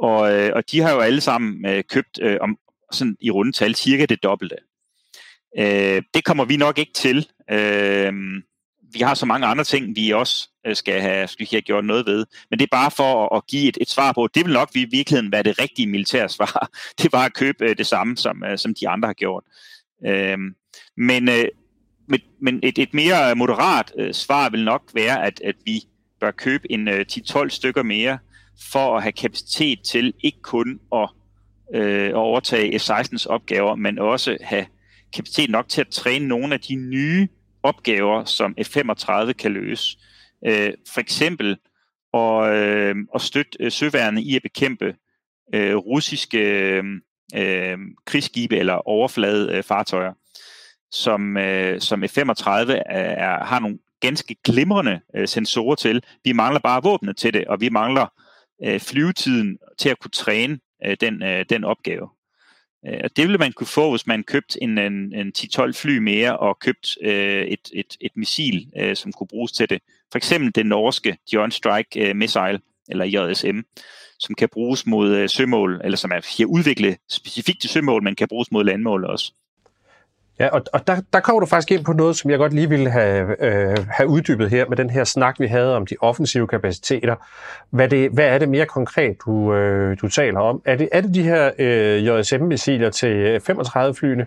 Og, 0.00 0.34
øh, 0.34 0.52
og 0.54 0.70
de 0.70 0.80
har 0.80 0.92
jo 0.92 1.00
alle 1.00 1.20
sammen 1.20 1.66
øh, 1.66 1.84
købt 1.84 2.18
øh, 2.22 2.36
om 2.40 2.58
sådan 2.92 3.16
i 3.20 3.30
runde 3.30 3.52
tal 3.52 3.74
cirka 3.74 4.06
det 4.06 4.22
dobbelte. 4.22 4.56
Øh, 5.58 6.02
det 6.14 6.24
kommer 6.24 6.44
vi 6.44 6.56
nok 6.56 6.78
ikke 6.78 6.92
til. 6.92 7.28
Øh, 7.50 8.12
vi 8.92 9.00
har 9.00 9.14
så 9.14 9.26
mange 9.26 9.46
andre 9.46 9.64
ting, 9.64 9.96
vi 9.96 10.10
også 10.10 10.48
øh, 10.66 10.76
skal 10.76 11.00
have, 11.00 11.28
skal 11.28 11.48
have 11.50 11.62
gjort 11.62 11.84
noget 11.84 12.06
ved. 12.06 12.26
Men 12.50 12.58
det 12.58 12.64
er 12.64 12.76
bare 12.76 12.90
for 12.90 13.24
at, 13.24 13.36
at 13.36 13.46
give 13.46 13.68
et, 13.68 13.78
et 13.80 13.90
svar 13.90 14.12
på, 14.12 14.28
det 14.34 14.44
vil 14.44 14.52
nok 14.52 14.70
i 14.74 14.84
virkeligheden 14.84 15.32
være 15.32 15.42
det 15.42 15.60
rigtige 15.60 15.86
militære 15.86 16.28
svar. 16.28 16.70
Det 17.02 17.12
var 17.12 17.24
at 17.24 17.34
købe 17.34 17.64
øh, 17.64 17.78
det 17.78 17.86
samme, 17.86 18.16
som, 18.16 18.44
øh, 18.44 18.58
som 18.58 18.74
de 18.74 18.88
andre 18.88 19.06
har 19.06 19.14
gjort. 19.14 19.44
Øhm, 20.06 20.46
øh, 20.46 20.52
men, 20.96 21.24
men, 22.08 22.20
men 22.40 22.60
et, 22.62 22.78
et 22.78 22.94
mere 22.94 23.34
moderat 23.34 23.92
øh, 23.98 24.14
svar 24.14 24.50
vil 24.50 24.64
nok 24.64 24.82
være, 24.94 25.26
at, 25.26 25.40
at 25.44 25.54
vi 25.64 25.82
bør 26.20 26.30
købe 26.30 26.72
en 26.72 26.88
øh, 26.88 27.04
10-12 27.12 27.48
stykker 27.48 27.82
mere, 27.82 28.18
for 28.72 28.96
at 28.96 29.02
have 29.02 29.12
kapacitet 29.12 29.80
til 29.82 30.14
ikke 30.20 30.42
kun 30.42 30.80
at, 30.94 31.08
øh, 31.74 32.08
at 32.08 32.14
overtage 32.14 32.76
F-16's 32.78 33.26
opgaver, 33.28 33.74
men 33.74 33.98
også 33.98 34.38
have 34.40 34.66
kapacitet 35.14 35.50
nok 35.50 35.68
til 35.68 35.80
at 35.80 35.88
træne 35.88 36.28
nogle 36.28 36.54
af 36.54 36.60
de 36.60 36.74
nye 36.74 37.28
opgaver, 37.62 38.24
som 38.24 38.54
F-35 38.60 39.32
kan 39.32 39.52
løse. 39.52 39.98
Øh, 40.46 40.72
for 40.92 41.00
eksempel 41.00 41.56
at, 42.14 42.56
øh, 42.56 42.96
at 43.14 43.20
støtte 43.20 43.50
øh, 43.60 43.72
søværende 43.72 44.22
i 44.22 44.36
at 44.36 44.42
bekæmpe 44.42 44.94
øh, 45.54 45.76
russiske 45.76 46.38
øh, 47.36 47.78
krigsskibe 48.04 48.56
eller 48.56 48.88
overflade 48.88 49.52
øh, 49.52 49.62
fartøjer, 49.62 50.12
som, 50.90 51.36
øh, 51.36 51.80
som 51.80 52.04
F-35 52.04 52.50
er, 52.86 53.44
har 53.44 53.60
nogle 53.60 53.78
ganske 54.00 54.36
glimrende 54.44 55.00
øh, 55.16 55.28
sensorer 55.28 55.74
til. 55.74 56.02
Vi 56.24 56.32
mangler 56.32 56.60
bare 56.60 56.82
våbnet 56.82 57.16
til 57.16 57.34
det, 57.34 57.44
og 57.46 57.60
vi 57.60 57.68
mangler 57.68 58.06
øh, 58.64 58.80
flyvetiden 58.80 59.58
til 59.78 59.88
at 59.88 59.98
kunne 59.98 60.10
træne 60.10 60.58
øh, 60.86 60.96
den, 61.00 61.22
øh, 61.22 61.44
den 61.48 61.64
opgave. 61.64 62.08
Øh, 62.86 63.00
og 63.04 63.16
det 63.16 63.24
ville 63.24 63.38
man 63.38 63.52
kunne 63.52 63.66
få, 63.66 63.90
hvis 63.90 64.06
man 64.06 64.22
købte 64.24 64.62
en, 64.62 64.78
en, 64.78 65.14
en 65.14 65.32
10-12 65.38 65.72
fly 65.72 65.98
mere 65.98 66.38
og 66.38 66.58
købt 66.58 66.98
øh, 67.02 67.42
et, 67.42 67.70
et, 67.72 67.96
et 68.00 68.12
missil, 68.16 68.68
øh, 68.76 68.96
som 68.96 69.12
kunne 69.12 69.26
bruges 69.26 69.52
til 69.52 69.70
det. 69.70 69.82
For 70.12 70.16
eksempel 70.16 70.54
det 70.54 70.66
norske 70.66 71.18
Joint 71.32 71.54
Strike 71.54 72.08
øh, 72.08 72.16
Missile, 72.16 72.60
eller 72.88 73.04
JSM, 73.04 73.58
som 74.18 74.34
kan 74.34 74.48
bruges 74.52 74.86
mod 74.86 75.16
øh, 75.16 75.28
sømål, 75.28 75.80
eller 75.84 75.96
som 75.96 76.10
er 76.10 76.44
udviklet 76.46 76.96
specifikt 77.10 77.60
til 77.60 77.70
sømål, 77.70 78.02
men 78.02 78.14
kan 78.14 78.28
bruges 78.28 78.50
mod 78.50 78.64
landmål 78.64 79.04
også. 79.04 79.32
Ja, 80.38 80.48
og, 80.48 80.62
og 80.72 80.86
der, 80.86 80.96
der 81.12 81.20
kommer 81.20 81.40
du 81.40 81.46
faktisk 81.46 81.70
ind 81.70 81.84
på 81.84 81.92
noget, 81.92 82.16
som 82.16 82.30
jeg 82.30 82.38
godt 82.38 82.52
lige 82.52 82.68
ville 82.68 82.90
have, 82.90 83.44
øh, 83.44 83.86
have 83.90 84.08
uddybet 84.08 84.50
her 84.50 84.68
med 84.68 84.76
den 84.76 84.90
her 84.90 85.04
snak, 85.04 85.40
vi 85.40 85.46
havde 85.46 85.76
om 85.76 85.86
de 85.86 85.94
offensive 86.00 86.46
kapaciteter. 86.46 87.16
Hvad, 87.70 87.88
det, 87.88 88.10
hvad 88.10 88.24
er 88.24 88.38
det 88.38 88.48
mere 88.48 88.66
konkret, 88.66 89.16
du, 89.26 89.54
øh, 89.54 89.96
du 90.00 90.08
taler 90.08 90.40
om? 90.40 90.62
Er 90.64 90.76
det, 90.76 90.88
er 90.92 91.00
det 91.00 91.14
de 91.14 91.22
her 91.22 91.50
øh, 91.58 92.06
JSM-missiler 92.06 92.90
til 92.90 93.40
35-flyene, 93.50 94.26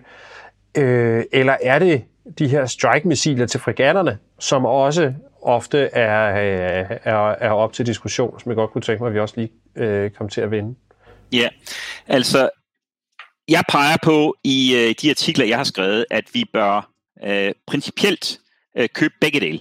øh, 0.74 1.24
eller 1.32 1.56
er 1.62 1.78
det 1.78 2.04
de 2.38 2.48
her 2.48 2.66
strike-missiler 2.66 3.46
til 3.46 3.60
frigatterne, 3.60 4.18
som 4.38 4.66
også 4.66 5.14
ofte 5.42 5.78
er, 5.78 6.30
øh, 6.30 6.96
er, 7.04 7.28
er 7.28 7.50
op 7.50 7.72
til 7.72 7.86
diskussion, 7.86 8.40
som 8.40 8.50
jeg 8.50 8.56
godt 8.56 8.70
kunne 8.70 8.82
tænke 8.82 9.02
mig, 9.02 9.08
at 9.08 9.14
vi 9.14 9.20
også 9.20 9.34
lige 9.36 9.50
øh, 9.76 10.10
kom 10.10 10.28
til 10.28 10.40
at 10.40 10.50
vende? 10.50 10.74
Ja, 11.32 11.48
altså 12.08 12.48
jeg 13.50 13.64
peger 13.68 13.96
på 14.02 14.36
i 14.44 14.74
øh, 14.76 14.94
de 15.02 15.10
artikler, 15.10 15.44
jeg 15.44 15.56
har 15.56 15.64
skrevet, 15.64 16.06
at 16.10 16.24
vi 16.32 16.44
bør 16.52 16.90
øh, 17.24 17.52
principielt 17.66 18.40
øh, 18.76 18.88
købe 18.88 19.14
begge 19.20 19.40
dele. 19.40 19.60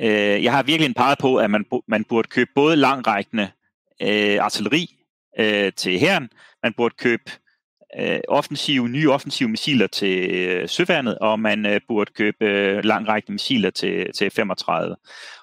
Øh, 0.00 0.44
jeg 0.44 0.52
har 0.52 0.62
virkelig 0.62 0.94
peget 0.94 1.18
på, 1.18 1.36
at 1.36 1.50
man, 1.50 1.64
man 1.88 2.04
burde 2.04 2.28
købe 2.28 2.50
både 2.54 2.76
langrækkende 2.76 3.50
øh, 4.02 4.44
artilleri 4.44 4.96
øh, 5.38 5.72
til 5.72 5.98
herren, 5.98 6.28
man 6.62 6.72
burde 6.76 6.94
købe 6.98 7.30
øh, 7.98 8.20
offensive, 8.28 8.88
nye 8.88 9.10
offensive 9.10 9.48
missiler 9.48 9.86
til 9.86 10.30
øh, 10.30 10.68
søværnet, 10.68 11.18
og 11.18 11.40
man 11.40 11.66
øh, 11.66 11.80
burde 11.88 12.12
købe 12.12 12.44
øh, 12.44 12.84
langrækkende 12.84 13.32
missiler 13.32 13.70
til, 13.70 14.12
til 14.12 14.30
35. 14.30 14.96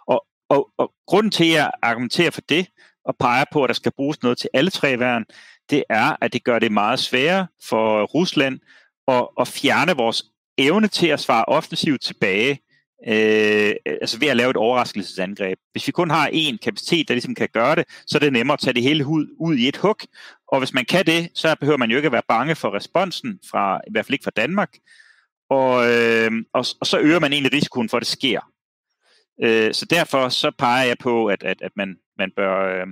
Og, 0.08 0.26
og, 0.50 0.70
og 0.78 0.92
grunden 1.08 1.32
til, 1.32 1.44
at 1.44 1.52
jeg 1.52 1.72
argumenterer 1.82 2.32
for 2.32 2.42
det, 2.42 2.68
og 3.06 3.16
peger 3.20 3.46
på, 3.52 3.64
at 3.64 3.68
der 3.68 3.74
skal 3.74 3.92
bruges 3.92 4.22
noget 4.24 4.38
til 4.38 4.50
alle 4.54 4.70
tre 4.70 5.00
værn, 5.00 5.26
det 5.70 5.84
er, 5.90 6.16
at 6.22 6.34
det 6.34 6.44
gør 6.44 6.60
det 6.60 6.72
meget 6.72 7.00
sværere 7.00 7.48
for 7.70 8.04
Rusland 8.04 8.60
at, 9.08 9.28
at 9.40 9.48
fjerne 9.48 9.96
vores 9.96 10.24
evne 10.58 10.88
til 10.88 11.08
at 11.08 11.20
svare 11.20 11.46
offensivt 11.46 12.02
tilbage, 12.02 12.60
øh, 13.08 13.76
altså 13.86 14.20
ved 14.20 14.28
at 14.28 14.38
lave 14.38 14.50
et 14.50 14.58
overraskelsesangreb. 14.58 15.60
Hvis 15.72 15.88
vi 15.88 15.92
kun 15.92 16.10
har 16.10 16.30
én 16.30 16.58
kapacitet, 16.58 17.08
der 17.08 17.14
ligesom 17.14 17.36
kan 17.36 17.50
gøre 17.54 17.76
det, 17.76 17.86
så 18.08 18.18
er 18.18 18.20
det 18.20 18.34
nemmere 18.34 18.54
at 18.54 18.60
tage 18.60 18.74
det 18.74 18.84
hele 18.84 19.06
ud, 19.06 19.28
ud 19.40 19.56
i 19.56 19.68
et 19.68 19.78
hug. 19.78 19.98
Og 20.48 20.60
hvis 20.60 20.74
man 20.74 20.86
kan 20.86 21.06
det, 21.06 21.30
så 21.34 21.56
behøver 21.60 21.78
man 21.78 21.92
jo 21.92 21.98
ikke 21.98 22.06
at 22.06 22.12
være 22.12 22.22
bange 22.28 22.56
for 22.56 22.76
responsen, 22.76 23.40
fra, 23.52 23.82
i 23.88 23.92
hvert 23.92 24.06
fald 24.06 24.14
ikke 24.14 24.24
fra 24.24 24.32
Danmark. 24.36 24.78
Og, 25.50 25.92
øh, 25.92 26.32
og, 26.54 26.66
og 26.80 26.88
så 26.88 27.00
øger 27.00 27.20
man 27.20 27.34
egentlig 27.34 27.54
risikoen 27.54 27.90
for, 27.90 27.98
at 27.98 28.02
det 28.02 28.08
sker. 28.08 28.40
Øh, 29.44 29.74
så 29.74 29.86
derfor 29.86 30.30
så 30.30 30.52
peger 30.58 30.86
jeg 30.86 30.98
på, 30.98 31.28
at, 31.28 31.44
at, 31.44 31.62
at 31.62 31.72
man, 31.76 31.98
man 32.18 32.32
bør... 32.36 32.82
Øh, 32.82 32.88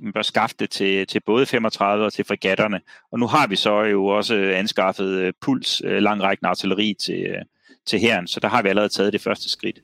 man 0.00 0.12
bør 0.12 0.22
skaffe 0.22 0.56
det 0.58 0.70
til, 0.70 1.06
til 1.06 1.20
både 1.26 1.46
35 1.46 2.04
og 2.04 2.12
til 2.12 2.24
fregatterne. 2.24 2.80
Og 3.12 3.18
nu 3.18 3.26
har 3.26 3.46
vi 3.46 3.56
så 3.56 3.82
jo 3.82 4.06
også 4.06 4.34
øh, 4.34 4.58
anskaffet 4.58 5.08
øh, 5.08 5.32
puls 5.40 5.82
øh, 5.84 5.98
langrækkende 5.98 6.48
artilleri 6.48 6.96
til, 7.00 7.36
til 7.86 7.98
herren, 7.98 8.26
så 8.26 8.40
der 8.40 8.48
har 8.48 8.62
vi 8.62 8.68
allerede 8.68 8.88
taget 8.88 9.12
det 9.12 9.20
første 9.20 9.50
skridt. 9.50 9.78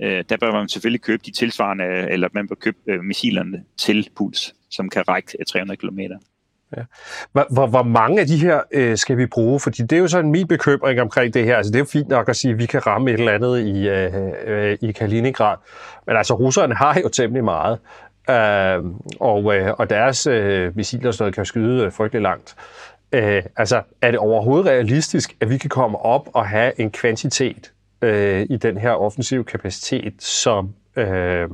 Der 0.00 0.36
bør 0.40 0.52
man 0.52 0.68
selvfølgelig 0.68 1.00
købe 1.00 1.22
de 1.26 1.30
tilsvarende, 1.30 1.84
eller 1.84 2.28
man 2.32 2.48
bør 2.48 2.54
købe 2.54 3.02
missilerne 3.02 3.64
til 3.78 4.08
puls, 4.16 4.54
som 4.70 4.90
kan 4.90 5.08
række 5.08 5.44
300 5.48 5.76
km. 5.76 6.00
Ja. 6.76 6.82
Hvor, 7.32 7.46
hvor, 7.50 7.66
hvor 7.66 7.82
mange 7.82 8.20
af 8.20 8.26
de 8.26 8.36
her 8.36 8.60
øh, 8.72 8.96
skal 8.96 9.16
vi 9.16 9.26
bruge? 9.26 9.60
Fordi 9.60 9.82
det 9.82 9.92
er 9.92 10.00
jo 10.00 10.08
sådan 10.08 10.30
min 10.30 10.46
bekymring 10.46 11.00
omkring 11.00 11.34
det 11.34 11.44
her. 11.44 11.56
Altså, 11.56 11.72
det 11.72 11.76
er 11.76 11.80
jo 11.80 11.84
fint 11.84 12.08
nok 12.08 12.28
at 12.28 12.36
sige, 12.36 12.52
at 12.52 12.58
vi 12.58 12.66
kan 12.66 12.86
ramme 12.86 13.10
et 13.10 13.18
eller 13.18 13.32
andet 13.32 13.60
i, 13.60 13.88
øh, 13.88 14.12
øh, 14.46 14.78
i 14.80 14.92
Kaliningrad. 14.92 15.56
Men 16.06 16.16
altså, 16.16 16.34
russerne 16.34 16.74
har 16.74 17.00
jo 17.04 17.08
temmelig 17.08 17.44
meget. 17.44 17.78
Øh, 18.30 18.84
og, 19.20 19.54
øh, 19.56 19.74
og 19.78 19.90
deres 19.90 20.26
øh, 20.26 20.76
missiler 20.76 21.10
sådan 21.10 21.32
kan 21.32 21.44
skyde 21.44 21.84
øh, 21.84 21.92
frygtelig 21.92 22.22
langt. 22.22 22.56
Øh, 23.12 23.42
altså, 23.56 23.82
er 24.02 24.10
det 24.10 24.20
overhovedet 24.20 24.66
realistisk, 24.66 25.36
at 25.40 25.50
vi 25.50 25.58
kan 25.58 25.70
komme 25.70 25.98
op 25.98 26.28
og 26.34 26.48
have 26.48 26.80
en 26.80 26.90
kvantitet 26.90 27.72
øh, 28.02 28.46
i 28.50 28.56
den 28.56 28.78
her 28.78 28.90
offensive 28.90 29.44
kapacitet, 29.44 30.22
som 30.22 30.74
øh, 30.96 31.48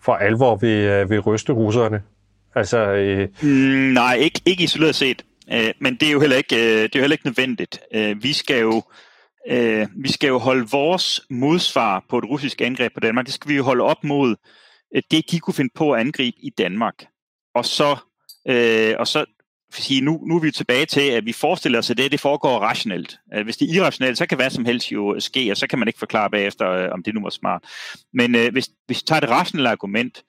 for 0.00 0.14
alvor 0.14 0.56
vil, 0.56 0.84
øh, 0.84 1.10
vil 1.10 1.20
ryste 1.20 1.52
russerne? 1.52 2.02
Altså, 2.54 2.78
øh... 2.78 3.28
Mm, 3.42 3.48
nej, 3.92 4.14
ikke, 4.14 4.40
ikke 4.46 4.64
isoleret 4.64 4.94
set. 4.94 5.24
Øh, 5.52 5.72
men 5.80 5.94
det 5.94 6.08
er 6.08 6.12
jo 6.12 6.20
heller 6.20 6.36
ikke, 6.36 6.56
øh, 6.56 6.82
det 6.82 6.96
er 6.96 6.98
jo 6.98 7.00
heller 7.00 7.14
ikke 7.14 7.26
nødvendigt. 7.26 7.80
Øh, 7.94 8.22
vi 8.22 8.32
skal 8.32 8.60
jo 8.60 8.82
øh, 9.50 9.86
vi 9.96 10.12
skal 10.12 10.28
jo 10.28 10.38
holde 10.38 10.66
vores 10.70 11.20
modsvar 11.30 12.04
på 12.10 12.18
et 12.18 12.24
russisk 12.24 12.60
angreb 12.60 12.94
på 12.94 13.00
Danmark, 13.00 13.26
det 13.26 13.34
skal 13.34 13.48
vi 13.48 13.56
jo 13.56 13.62
holde 13.62 13.84
op 13.84 14.04
mod 14.04 14.30
øh, 14.30 14.36
Øh, 14.96 15.02
det, 15.10 15.30
de 15.30 15.40
kunne 15.40 15.54
finde 15.54 15.72
på 15.74 15.92
at 15.92 16.00
angribe 16.00 16.36
i 16.40 16.50
Danmark. 16.50 17.06
Og 17.54 17.64
så, 17.64 17.96
øh, 18.48 18.94
og 18.98 19.06
så 19.06 19.24
sige, 19.72 20.00
nu, 20.00 20.20
nu 20.26 20.36
er 20.36 20.40
vi 20.40 20.50
tilbage 20.50 20.86
til, 20.86 21.00
at 21.00 21.24
vi 21.24 21.32
forestiller 21.32 21.78
os, 21.78 21.90
at 21.90 21.96
det, 21.96 22.12
det 22.12 22.20
foregår 22.20 22.58
rationelt. 22.58 23.18
Øh, 23.34 23.44
hvis 23.44 23.56
det 23.56 23.70
er 23.70 23.74
irrationelt, 23.74 24.18
så 24.18 24.26
kan 24.26 24.38
hvad 24.38 24.50
som 24.50 24.64
helst 24.64 24.92
jo 24.92 25.20
ske, 25.20 25.50
og 25.50 25.56
så 25.56 25.66
kan 25.66 25.78
man 25.78 25.88
ikke 25.88 25.98
forklare 25.98 26.30
bagefter, 26.30 26.70
øh, 26.70 26.88
om 26.92 27.02
det 27.02 27.14
nu 27.14 27.22
var 27.22 27.30
smart. 27.30 27.64
Men 28.12 28.34
øh, 28.34 28.52
hvis, 28.52 28.70
hvis 28.86 28.98
vi 28.98 29.04
tager 29.06 29.20
det 29.20 29.30
rationelle 29.30 29.70
argument, 29.70 30.24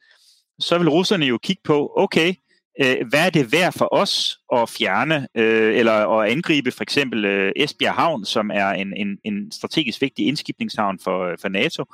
så 0.59 0.77
vil 0.77 0.89
russerne 0.89 1.25
jo 1.25 1.37
kigge 1.37 1.61
på, 1.63 1.93
okay, 1.95 2.33
øh, 2.81 3.07
hvad 3.09 3.25
er 3.25 3.29
det 3.29 3.51
værd 3.51 3.73
for 3.73 3.93
os 3.93 4.37
at 4.53 4.69
fjerne 4.69 5.27
øh, 5.35 5.77
eller 5.77 5.93
at 5.93 6.31
angribe 6.31 6.71
for 6.71 6.83
eksempel 6.83 7.25
øh, 7.25 7.51
Esbjerg 7.55 7.93
Havn, 7.93 8.25
som 8.25 8.51
er 8.53 8.69
en, 8.69 8.93
en, 8.93 9.17
en 9.23 9.51
strategisk 9.51 10.01
vigtig 10.01 10.27
indskibningshavn 10.27 10.99
for, 10.99 11.35
for 11.41 11.49
NATO, 11.49 11.85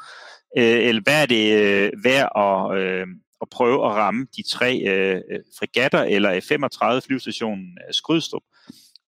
øh, 0.57 0.87
eller 0.87 1.01
hvad 1.01 1.21
er 1.21 1.25
det 1.25 1.61
øh, 1.61 1.91
værd 2.03 2.29
at, 2.35 2.79
øh, 2.79 3.07
at 3.41 3.49
prøve 3.49 3.85
at 3.85 3.91
ramme 3.91 4.27
de 4.37 4.43
tre 4.43 4.79
øh, 4.79 5.21
fregatter 5.59 6.03
eller 6.03 6.39
F-35 6.39 7.07
flyvestationen 7.07 7.77
øh, 7.87 7.93
Skrydstrup, 7.93 8.43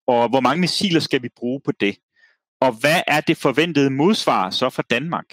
og 0.08 0.30
hvor 0.30 0.40
mange 0.40 0.62
missiler 0.62 1.00
skal 1.00 1.24
vi 1.24 1.30
bruge 1.38 1.62
på 1.66 1.72
det? 1.72 1.96
Og 2.62 2.72
hvad 2.72 3.02
er 3.08 3.22
det 3.22 3.38
forventede 3.38 3.90
modsvar 3.90 4.50
så 4.50 4.70
for 4.70 4.82
Danmark? 4.82 5.26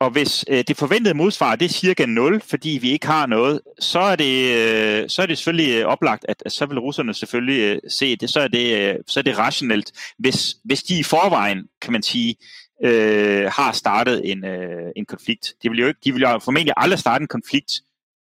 Og 0.00 0.10
hvis 0.10 0.44
øh, 0.48 0.64
det 0.68 0.76
forventede 0.76 1.14
modsvar 1.14 1.56
det 1.56 1.64
er 1.64 1.68
cirka 1.68 2.06
0, 2.06 2.40
fordi 2.40 2.78
vi 2.82 2.90
ikke 2.90 3.06
har 3.06 3.26
noget, 3.26 3.60
så 3.80 4.00
er 4.00 4.16
det, 4.16 4.56
øh, 4.56 5.08
så 5.08 5.22
er 5.22 5.26
det 5.26 5.38
selvfølgelig 5.38 5.80
øh, 5.80 5.86
oplagt, 5.86 6.24
at, 6.28 6.42
at 6.46 6.52
så 6.52 6.66
vil 6.66 6.78
russerne 6.78 7.14
selvfølgelig 7.14 7.60
øh, 7.60 7.80
se 7.88 8.16
det, 8.16 8.30
så 8.30 8.40
er 8.40 8.48
det, 8.48 8.88
øh, 8.88 8.94
så 9.06 9.20
er 9.20 9.24
det 9.24 9.38
rationelt, 9.38 9.92
hvis, 10.18 10.56
hvis 10.64 10.82
de 10.82 10.98
i 10.98 11.02
forvejen, 11.02 11.68
kan 11.82 11.92
man 11.92 12.02
sige, 12.02 12.36
øh, 12.84 13.44
har 13.44 13.72
startet 13.72 14.30
en, 14.30 14.44
øh, 14.44 14.92
en 14.96 15.06
konflikt. 15.06 15.54
De 15.62 15.70
vil 15.70 15.78
jo 15.78 15.86
ikke, 15.86 16.00
de 16.04 16.12
vil 16.12 16.22
jo 16.22 16.38
formentlig 16.38 16.74
aldrig 16.76 16.98
starte 16.98 17.22
en 17.22 17.28
konflikt 17.28 17.72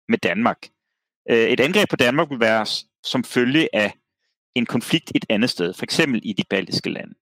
med 0.10 0.18
Danmark. 0.18 0.68
Øh, 1.30 1.38
et 1.38 1.60
angreb 1.60 1.90
på 1.90 1.96
Danmark 1.96 2.30
vil 2.30 2.40
være 2.40 2.66
som 3.04 3.24
følge 3.24 3.76
af 3.76 3.94
en 4.56 4.66
konflikt 4.66 5.12
et 5.16 5.26
andet 5.30 5.50
sted, 5.50 5.74
for 5.74 5.84
eksempel 5.84 6.22
i 6.24 6.34
de 6.34 6.44
baltiske 6.50 6.90
lande. 6.90 7.14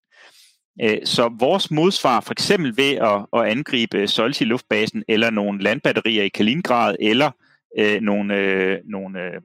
Øh, 0.82 0.98
så 1.06 1.36
vores 1.40 1.72
modsvar, 1.72 2.22
for 2.22 2.32
eksempel 2.32 2.78
ved 2.78 2.96
at, 2.96 3.26
at 3.34 3.52
angribe 3.52 4.08
Solti 4.08 4.44
luftbasen, 4.44 5.04
eller 5.08 5.30
nogle 5.30 5.64
landbatterier 5.64 6.24
i 6.24 6.30
Kaliningrad, 6.30 6.96
eller 7.00 7.32
øh, 7.80 8.02
nogle, 8.02 8.36
øh, 8.36 8.80
nogle 8.86 9.24
øh, 9.24 9.42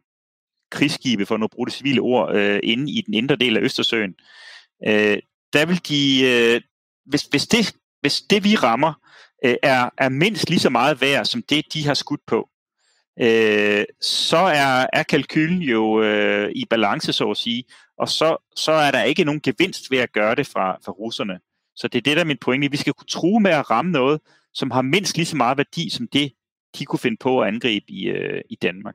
krigsskibe, 0.71 1.27
for 1.27 1.35
at 1.35 1.41
nu 1.41 1.49
bruge 1.49 1.67
det 1.67 1.75
civile 1.75 2.01
ord, 2.01 2.37
øh, 2.37 2.61
inde 2.63 2.93
i 2.93 3.01
den 3.01 3.15
indre 3.15 3.37
del 3.37 3.57
af 3.57 3.61
Østersøen, 3.61 4.15
øh, 4.87 5.19
der 5.53 5.67
vil 5.67 5.81
de, 5.89 6.25
øh, 6.25 6.61
hvis, 7.07 7.23
hvis, 7.23 7.47
det, 7.47 7.77
hvis 8.03 8.21
det 8.21 8.45
vi 8.45 8.55
rammer, 8.55 8.93
øh, 9.45 9.55
er, 9.63 9.91
er 9.99 10.09
mindst 10.09 10.51
lige 10.51 10.61
så 10.61 10.71
meget 10.71 11.01
værd, 11.01 11.25
som 11.25 11.43
det 11.43 11.65
de 11.75 11.87
har 11.87 11.95
skudt 11.95 12.21
på, 12.27 12.49
øh, 13.21 13.85
så 14.01 14.37
er, 14.37 14.87
er 14.93 15.03
kalkylen 15.03 15.63
jo 15.63 16.03
øh, 16.03 16.51
i 16.55 16.65
balance, 16.71 17.13
så 17.13 17.31
at 17.31 17.37
sige, 17.37 17.65
og 17.99 18.09
så, 18.09 18.37
så 18.57 18.73
er 18.73 18.91
der 18.91 19.03
ikke 19.03 19.25
nogen 19.25 19.41
gevinst 19.41 19.91
ved 19.91 19.99
at 19.99 20.13
gøre 20.13 20.35
det 20.35 20.47
fra, 20.47 20.79
fra 20.85 20.93
russerne. 20.93 21.39
Så 21.77 21.89
det 21.89 21.99
er 21.99 22.03
det, 22.03 22.17
der 22.17 22.23
er 22.23 22.27
min 22.27 22.39
pointe. 22.41 22.71
Vi 22.71 22.77
skal 22.77 22.93
kunne 22.93 23.07
true 23.07 23.41
med 23.41 23.51
at 23.51 23.71
ramme 23.71 23.91
noget, 23.91 24.21
som 24.55 24.71
har 24.71 24.83
mindst 24.83 25.17
lige 25.17 25.27
så 25.27 25.37
meget 25.37 25.59
værdi, 25.59 25.91
som 25.91 26.09
det, 26.13 26.33
de 26.79 26.85
kunne 26.85 26.99
finde 26.99 27.17
på 27.21 27.41
at 27.41 27.49
angribe 27.49 27.85
i, 27.89 28.05
øh, 28.05 28.43
i 28.51 28.55
Danmark. 28.55 28.95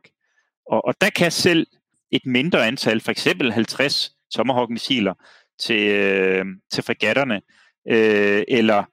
Og, 0.72 0.86
og 0.86 1.02
der 1.02 1.10
kan 1.10 1.32
selv 1.32 1.68
et 2.12 2.26
mindre 2.26 2.68
antal, 2.68 3.02
for 3.02 3.12
eksempel 3.12 3.52
50 3.52 4.12
Tomahawk-missiler 4.34 5.14
til, 5.60 5.88
øh, 5.88 6.46
til 6.72 6.84
fregatterne, 6.84 7.42
øh, 7.90 8.44
eller, 8.48 8.84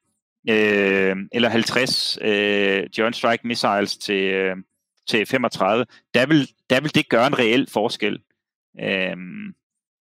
øh, 0.51 1.17
eller 1.33 1.49
50 1.49 2.19
øh, 2.23 2.87
Joint 2.99 3.17
Strike 3.17 3.47
Missiles 3.47 3.97
til, 3.97 4.25
øh, 4.25 4.57
til 5.09 5.27
35, 5.27 5.87
der 6.15 6.27
vil, 6.27 6.49
der 6.71 6.81
vil 6.81 6.95
det 6.95 7.09
gøre 7.09 7.27
en 7.27 7.39
reel 7.39 7.69
forskel. 7.73 8.19
Øh, 8.81 9.17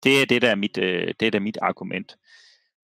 det 0.03 0.21
er 0.21 0.25
det, 0.29 0.41
der 0.41 0.49
er 0.49 0.55
mit, 0.55 0.77
øh, 0.77 1.13
det 1.19 1.27
er 1.27 1.31
der 1.31 1.39
mit 1.39 1.57
argument. 1.61 2.15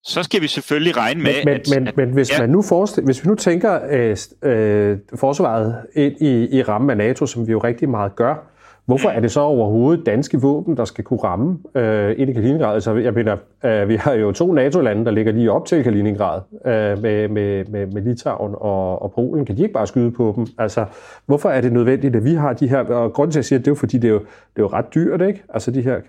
Så 0.04 0.24
skal 0.24 0.41
vi 0.41 0.48
selvfølgelig 0.48 0.98
regne 0.98 1.24
med, 1.24 1.34
men, 1.34 1.46
men, 1.46 1.56
at... 1.56 1.70
Men, 1.76 1.88
at, 1.88 1.98
men 1.98 2.10
hvis, 2.10 2.32
ja. 2.32 2.39
man 2.39 2.50
nu 2.50 2.62
forestiller, 2.62 3.06
hvis 3.06 3.24
vi 3.24 3.30
nu 3.30 3.36
tænker 3.36 3.80
øh, 3.89 4.17
øh, 4.52 4.98
forsvaret 5.15 5.86
ind 5.96 6.22
i, 6.22 6.58
i 6.58 6.63
rammen 6.63 6.89
af 6.89 6.98
NATO, 6.98 7.26
som 7.26 7.48
vi 7.48 7.52
jo 7.52 7.60
rigtig 7.60 7.89
meget 7.89 8.15
gør, 8.15 8.57
Hvorfor 8.88 9.10
er 9.10 9.19
det 9.19 9.32
så 9.32 9.41
overhovedet 9.41 10.06
danske 10.06 10.41
våben, 10.41 10.78
der 10.78 10.86
skal 10.86 11.04
kunne 11.04 11.19
ramme 11.23 11.60
øh, 11.76 12.15
ind 12.17 12.30
i 12.30 12.34
Kaliningrad? 12.34 12.73
Altså, 12.73 12.95
jeg 12.95 13.13
mener, 13.13 13.38
øh, 13.65 13.89
vi 13.89 13.95
har 13.95 14.13
jo 14.13 14.32
to 14.32 14.52
NATO-lande, 14.52 15.06
der 15.06 15.12
ligger 15.12 15.32
lige 15.32 15.52
op 15.52 15.65
til 15.65 15.84
Kaliningrad 15.84 16.41
øh, 16.65 17.02
med, 17.02 17.28
med, 17.28 17.65
med, 17.65 17.88
med 17.88 18.02
Litauen 18.02 18.56
og, 18.58 19.02
og 19.02 19.12
Polen. 19.12 19.45
Kan 19.45 19.58
de 19.58 19.62
ikke 19.62 19.73
bare 19.73 19.88
skyde 19.88 20.12
på 20.12 20.34
dem? 20.36 20.47
Altså, 20.58 20.86
hvorfor 21.26 21.50
er 21.50 21.62
det 21.62 21.73
nødvendigt, 21.73 22.15
at 22.15 22.23
vi 22.23 22.34
har 22.34 22.54
de 22.54 22.67
her... 22.67 22.80
Og 22.80 23.13
grunden 23.13 23.32
til, 23.32 23.39
at 23.39 23.41
jeg 23.41 23.45
siger 23.45 23.60
det, 23.60 23.65
det 23.65 23.71
er 23.71 23.76
jo, 23.76 23.76
fordi 23.76 23.97
det 23.97 24.08
er 24.08 24.12
jo, 24.12 24.19
det 24.19 24.26
er 24.58 24.62
jo 24.62 24.67
ret 24.67 24.86
dyrt, 24.95 25.21
ikke? 25.21 25.43
Altså, 25.50 25.71
de 25.71 25.82
her 25.82 26.00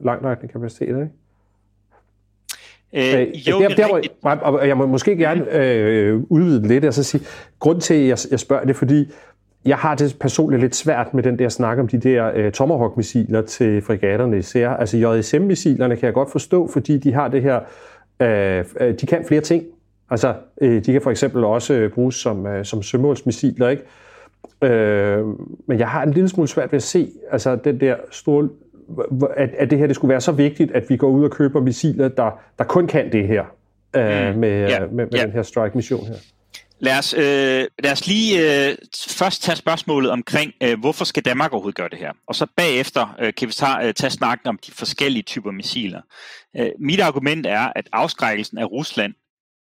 langtrækkende 0.00 0.52
kapaciteter, 0.52 1.00
ikke? 1.00 1.12
Øh, 2.94 3.48
jo, 3.50 3.58
der, 3.60 4.00
der, 4.48 4.62
jeg 4.64 4.76
må 4.76 4.86
måske 4.86 5.16
gerne 5.16 5.56
øh, 5.56 6.22
udvide 6.28 6.68
lidt 6.68 6.84
og 6.84 6.94
så 6.94 7.02
sige, 7.02 7.24
grund 7.58 7.80
til, 7.80 7.94
at 7.94 8.08
jeg, 8.08 8.18
jeg 8.30 8.40
spørger 8.40 8.64
det, 8.64 8.76
fordi 8.76 9.12
jeg 9.66 9.76
har 9.76 9.94
det 9.94 10.16
personligt 10.20 10.62
lidt 10.62 10.76
svært 10.76 11.14
med 11.14 11.22
den 11.22 11.38
der 11.38 11.48
snak 11.48 11.78
om 11.78 11.88
de 11.88 11.98
der 11.98 12.30
øh, 12.34 12.52
Tomahawk-missiler 12.52 13.42
til 13.42 13.82
fregatterne 13.82 14.38
især. 14.38 14.70
Altså 14.70 14.96
JSM-missilerne 14.96 15.96
kan 15.96 16.06
jeg 16.06 16.14
godt 16.14 16.30
forstå, 16.30 16.68
fordi 16.68 16.98
de 16.98 17.12
har 17.12 17.28
det 17.28 17.42
her, 17.42 17.60
øh, 18.20 18.64
øh, 18.80 18.94
de 19.00 19.06
kan 19.06 19.24
flere 19.24 19.40
ting. 19.40 19.64
Altså, 20.10 20.34
øh, 20.60 20.84
de 20.84 20.92
kan 20.92 21.02
for 21.02 21.10
eksempel 21.10 21.44
også 21.44 21.74
øh, 21.74 21.90
bruges 21.90 22.14
som, 22.14 22.46
øh, 22.46 22.64
som 22.64 22.82
sømålsmissiler, 22.82 23.68
ikke? 23.68 23.82
Øh, 24.62 25.26
men 25.66 25.78
jeg 25.78 25.88
har 25.88 26.02
en 26.02 26.12
lille 26.12 26.28
smule 26.28 26.48
svært 26.48 26.72
ved 26.72 26.76
at 26.76 26.82
se, 26.82 27.10
altså 27.30 27.56
den 27.56 27.80
der 27.80 27.96
store, 28.10 28.48
at, 29.36 29.50
at 29.58 29.70
det 29.70 29.78
her 29.78 29.86
det 29.86 29.96
skulle 29.96 30.10
være 30.10 30.20
så 30.20 30.32
vigtigt, 30.32 30.72
at 30.72 30.84
vi 30.88 30.96
går 30.96 31.08
ud 31.08 31.24
og 31.24 31.30
køber 31.30 31.60
missiler, 31.60 32.08
der, 32.08 32.40
der 32.58 32.64
kun 32.64 32.86
kan 32.86 33.12
det 33.12 33.28
her, 33.28 33.44
øh, 33.96 34.34
mm. 34.34 34.40
med, 34.40 34.68
ja. 34.68 34.80
med, 34.80 34.88
med 34.90 35.06
ja. 35.12 35.22
den 35.22 35.30
her 35.30 35.42
strike-mission 35.42 36.06
her. 36.06 36.16
Lad 36.78 36.98
os, 36.98 37.14
øh, 37.14 37.66
lad 37.78 37.92
os 37.92 38.06
lige 38.06 38.68
øh, 38.68 38.76
først 39.08 39.42
tage 39.42 39.56
spørgsmålet 39.56 40.10
omkring, 40.10 40.52
øh, 40.62 40.80
hvorfor 40.80 41.04
skal 41.04 41.24
Danmark 41.24 41.52
overhovedet 41.52 41.76
gøre 41.76 41.88
det 41.88 41.98
her? 41.98 42.12
Og 42.28 42.34
så 42.34 42.46
bagefter 42.56 43.16
øh, 43.20 43.34
kan 43.34 43.48
vi 43.48 43.52
tage, 43.52 43.88
øh, 43.88 43.94
tage 43.94 44.10
snakken 44.10 44.48
om 44.48 44.58
de 44.66 44.72
forskellige 44.72 45.22
typer 45.22 45.50
missiler. 45.50 46.00
Øh, 46.56 46.70
mit 46.80 47.00
argument 47.00 47.46
er, 47.46 47.72
at 47.76 47.88
afskrækkelsen 47.92 48.58
af 48.58 48.64
Rusland 48.64 49.14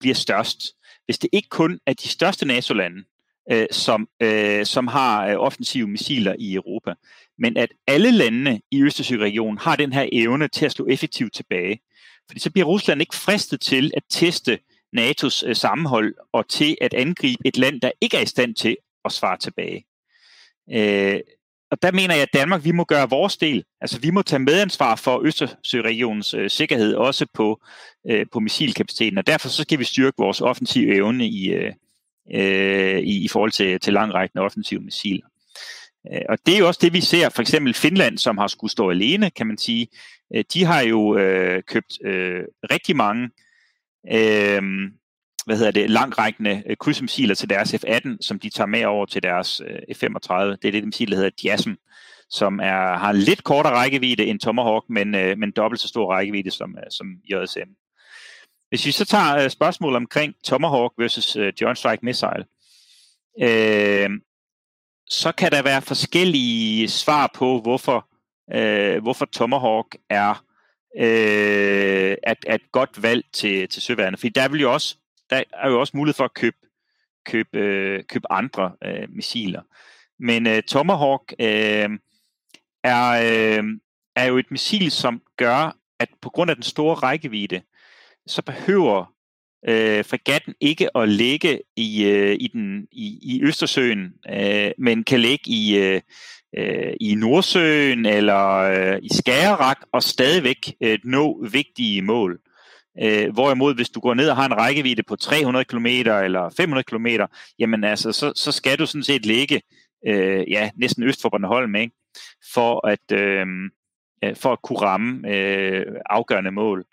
bliver 0.00 0.14
størst, 0.14 0.58
hvis 1.04 1.18
det 1.18 1.30
ikke 1.32 1.48
kun 1.48 1.78
er 1.86 1.92
de 1.92 2.08
største 2.08 2.46
NATO-lande, 2.46 3.04
øh, 3.52 3.66
som, 3.70 4.08
øh, 4.22 4.66
som 4.66 4.86
har 4.86 5.26
øh, 5.26 5.36
offensive 5.36 5.88
missiler 5.88 6.34
i 6.38 6.54
Europa, 6.54 6.94
men 7.38 7.56
at 7.56 7.68
alle 7.86 8.10
landene 8.10 8.60
i 8.70 8.82
Østersøregionen 8.82 9.58
har 9.58 9.76
den 9.76 9.92
her 9.92 10.08
evne 10.12 10.48
til 10.48 10.64
at 10.64 10.72
slå 10.72 10.86
effektivt 10.86 11.34
tilbage. 11.34 11.80
Fordi 12.28 12.40
så 12.40 12.50
bliver 12.50 12.66
Rusland 12.66 13.00
ikke 13.00 13.16
fristet 13.16 13.60
til 13.60 13.90
at 13.96 14.02
teste 14.10 14.58
NATO's 14.96 15.48
øh, 15.48 15.56
sammenhold 15.56 16.14
og 16.32 16.48
til 16.48 16.76
at 16.80 16.94
angribe 16.94 17.42
et 17.44 17.56
land, 17.56 17.80
der 17.80 17.90
ikke 18.00 18.16
er 18.16 18.22
i 18.22 18.26
stand 18.26 18.54
til 18.54 18.76
at 19.04 19.12
svare 19.12 19.38
tilbage. 19.38 19.84
Øh, 20.72 21.20
og 21.70 21.82
der 21.82 21.92
mener 21.92 22.14
jeg, 22.14 22.22
at 22.22 22.32
Danmark, 22.32 22.64
vi 22.64 22.72
må 22.72 22.84
gøre 22.84 23.10
vores 23.10 23.36
del. 23.36 23.64
Altså, 23.80 24.00
vi 24.00 24.10
må 24.10 24.22
tage 24.22 24.40
medansvar 24.40 24.96
for 24.96 25.20
Østersøregionens 25.24 26.34
øh, 26.34 26.50
sikkerhed, 26.50 26.94
også 26.94 27.26
på, 27.34 27.60
øh, 28.10 28.26
på 28.32 28.40
missilkapaciteten, 28.40 29.18
og 29.18 29.26
derfor 29.26 29.48
så 29.48 29.62
skal 29.62 29.78
vi 29.78 29.84
styrke 29.84 30.16
vores 30.18 30.40
offensive 30.40 30.94
evne 30.94 31.26
i, 31.26 31.52
øh, 31.52 31.72
øh 32.34 32.98
i, 32.98 33.24
i 33.24 33.28
forhold 33.28 33.50
til, 33.50 33.80
til 33.80 33.92
langrækkende 33.92 34.44
offensive 34.44 34.80
missiler. 34.80 35.26
Øh, 36.12 36.22
og 36.28 36.38
det 36.46 36.54
er 36.54 36.58
jo 36.58 36.66
også 36.66 36.80
det, 36.82 36.92
vi 36.92 37.00
ser, 37.00 37.28
for 37.28 37.42
eksempel 37.42 37.74
Finland, 37.74 38.18
som 38.18 38.38
har 38.38 38.46
skulle 38.46 38.70
stå 38.70 38.90
alene, 38.90 39.30
kan 39.30 39.46
man 39.46 39.58
sige. 39.58 39.88
Øh, 40.34 40.44
de 40.54 40.64
har 40.64 40.80
jo 40.80 41.16
øh, 41.16 41.62
købt 41.62 41.98
øh, 42.04 42.44
rigtig 42.70 42.96
mange 42.96 43.30
øh, 44.10 44.62
hvad 45.46 45.56
hedder 45.56 45.70
det, 45.70 45.90
langrækkende 45.90 46.62
øh, 46.66 46.76
krydsmissiler 46.76 47.34
til 47.34 47.50
deres 47.50 47.74
F-18, 47.74 48.16
som 48.20 48.38
de 48.38 48.50
tager 48.50 48.66
med 48.66 48.84
over 48.84 49.06
til 49.06 49.22
deres 49.22 49.60
øh, 49.60 49.96
F-35. 49.96 50.34
Det 50.34 50.64
er 50.64 50.72
det 50.72 50.84
missil, 50.84 51.10
der 51.10 51.16
hedder 51.16 51.30
JASM, 51.44 51.72
som 52.30 52.60
er, 52.60 52.96
har 52.98 53.12
lidt 53.12 53.44
kortere 53.44 53.74
rækkevidde 53.74 54.26
end 54.26 54.40
Tomahawk, 54.40 54.84
men, 54.88 55.14
øh, 55.14 55.38
men 55.38 55.50
dobbelt 55.50 55.80
så 55.80 55.88
stor 55.88 56.12
rækkevidde 56.12 56.50
som, 56.50 56.76
øh, 56.78 56.90
som 56.90 57.06
JSM. 57.06 57.70
Hvis 58.68 58.86
vi 58.86 58.90
så 58.90 59.04
tager 59.04 59.36
øh, 59.44 59.50
spørgsmål 59.50 59.96
omkring 59.96 60.34
Tomahawk 60.44 60.92
versus 60.98 61.36
øh, 61.36 61.52
Joint 61.60 61.78
Strike 61.78 62.04
Missile, 62.04 62.44
øh, 63.42 64.10
så 65.08 65.32
kan 65.32 65.52
der 65.52 65.62
være 65.62 65.82
forskellige 65.82 66.88
svar 66.88 67.30
på, 67.34 67.60
hvorfor, 67.60 68.08
øh, 68.54 69.02
hvorfor 69.02 69.24
Tomahawk 69.24 69.96
er, 70.10 70.44
øh, 70.96 72.16
at, 72.22 72.36
at 72.46 72.60
et 72.60 72.72
godt 72.72 73.02
valg 73.02 73.24
til, 73.32 73.68
til 73.68 73.82
søværende. 73.82 74.18
For 74.18 74.28
der, 74.28 74.48
vil 74.48 74.60
jo 74.60 74.72
også, 74.72 74.96
der 75.30 75.42
er 75.52 75.68
jo 75.68 75.80
også 75.80 75.96
mulighed 75.96 76.14
for 76.14 76.24
at 76.24 76.34
købe, 76.34 76.56
købe, 77.26 77.58
øh, 77.58 78.04
købe 78.04 78.32
andre 78.32 78.72
øh, 78.84 79.08
missiler. 79.08 79.62
Men 80.18 80.46
øh, 80.46 80.62
Tomahawk 80.62 81.32
øh, 81.40 81.90
er, 82.84 83.10
øh, 83.10 83.64
er 84.16 84.24
jo 84.24 84.38
et 84.38 84.50
missil, 84.50 84.90
som 84.90 85.22
gør, 85.36 85.76
at 85.98 86.08
på 86.20 86.30
grund 86.30 86.50
af 86.50 86.56
den 86.56 86.62
store 86.62 86.94
rækkevidde, 86.94 87.62
så 88.26 88.42
behøver 88.42 89.14
øh, 89.68 90.04
fregatten 90.04 90.54
ikke 90.60 90.96
at 90.96 91.08
ligge 91.08 91.60
i, 91.76 92.04
øh, 92.04 92.36
i, 92.40 92.50
den, 92.52 92.86
i, 92.92 93.18
i 93.22 93.42
Østersøen, 93.42 94.12
øh, 94.30 94.70
men 94.78 95.04
kan 95.04 95.20
ligge 95.20 95.50
i, 95.50 95.76
øh, 95.78 96.00
øh, 96.56 96.94
i 97.00 97.14
Nordsøen 97.14 98.06
eller 98.06 98.56
øh, 98.56 98.98
i 99.02 99.08
Skagerrak 99.12 99.78
og 99.92 100.02
stadigvæk 100.02 100.74
øh, 100.80 100.98
nå 101.04 101.46
vigtige 101.52 102.02
mål. 102.02 102.40
Øh, 103.02 103.32
hvorimod, 103.32 103.74
hvis 103.74 103.90
du 103.90 104.00
går 104.00 104.14
ned 104.14 104.30
og 104.30 104.36
har 104.36 104.46
en 104.46 104.56
rækkevidde 104.56 105.02
på 105.02 105.16
300 105.16 105.64
km 105.64 105.86
eller 105.86 106.54
500 106.56 106.84
km, 106.84 107.06
jamen 107.58 107.84
altså, 107.84 108.12
så, 108.12 108.32
så 108.36 108.52
skal 108.52 108.78
du 108.78 108.86
sådan 108.86 109.02
set 109.02 109.26
ligge 109.26 109.62
øh, 110.06 110.50
ja, 110.50 110.70
næsten 110.76 111.02
øst 111.02 111.22
for 111.22 111.28
Bornholm, 111.28 111.74
ikke? 111.74 111.94
For, 112.54 112.86
at, 112.86 113.12
øh, 113.12 113.46
øh 114.24 114.36
for 114.36 114.52
at 114.52 114.62
kunne 114.62 114.78
ramme 114.78 115.34
øh, 115.34 115.86
afgørende 116.06 116.50
mål. 116.50 116.84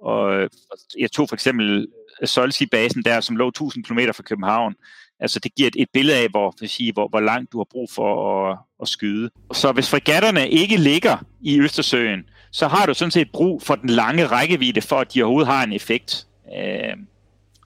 Og 0.00 0.34
øh, 0.34 0.50
jeg 0.98 1.12
tog 1.12 1.28
for 1.28 1.36
eksempel 1.36 1.86
Solsi-basen 2.24 3.04
der, 3.04 3.20
som 3.20 3.36
lå 3.36 3.48
1000 3.48 3.84
km 3.84 3.98
fra 4.14 4.22
København. 4.22 4.74
Altså 5.20 5.40
det 5.40 5.54
giver 5.54 5.68
et, 5.68 5.76
et 5.78 5.88
billede 5.92 6.18
af, 6.18 6.28
hvor, 6.30 6.54
vil 6.60 6.68
sige, 6.68 6.92
hvor, 6.92 7.08
hvor 7.08 7.20
langt 7.20 7.52
du 7.52 7.58
har 7.58 7.66
brug 7.70 7.90
for 7.90 8.40
at, 8.50 8.58
at 8.82 8.88
skyde. 8.88 9.30
Så 9.52 9.72
hvis 9.72 9.90
fregatterne 9.90 10.48
ikke 10.48 10.76
ligger 10.76 11.16
i 11.40 11.60
Østersøen, 11.60 12.20
så 12.52 12.68
har 12.68 12.86
du 12.86 12.94
sådan 12.94 13.10
set 13.10 13.32
brug 13.32 13.62
for 13.62 13.74
den 13.74 13.90
lange 13.90 14.26
rækkevidde, 14.26 14.80
for 14.80 14.96
at 14.96 15.14
de 15.14 15.22
overhovedet 15.22 15.52
har 15.52 15.64
en 15.64 15.72
effekt. 15.72 16.26
Øh, 16.56 16.96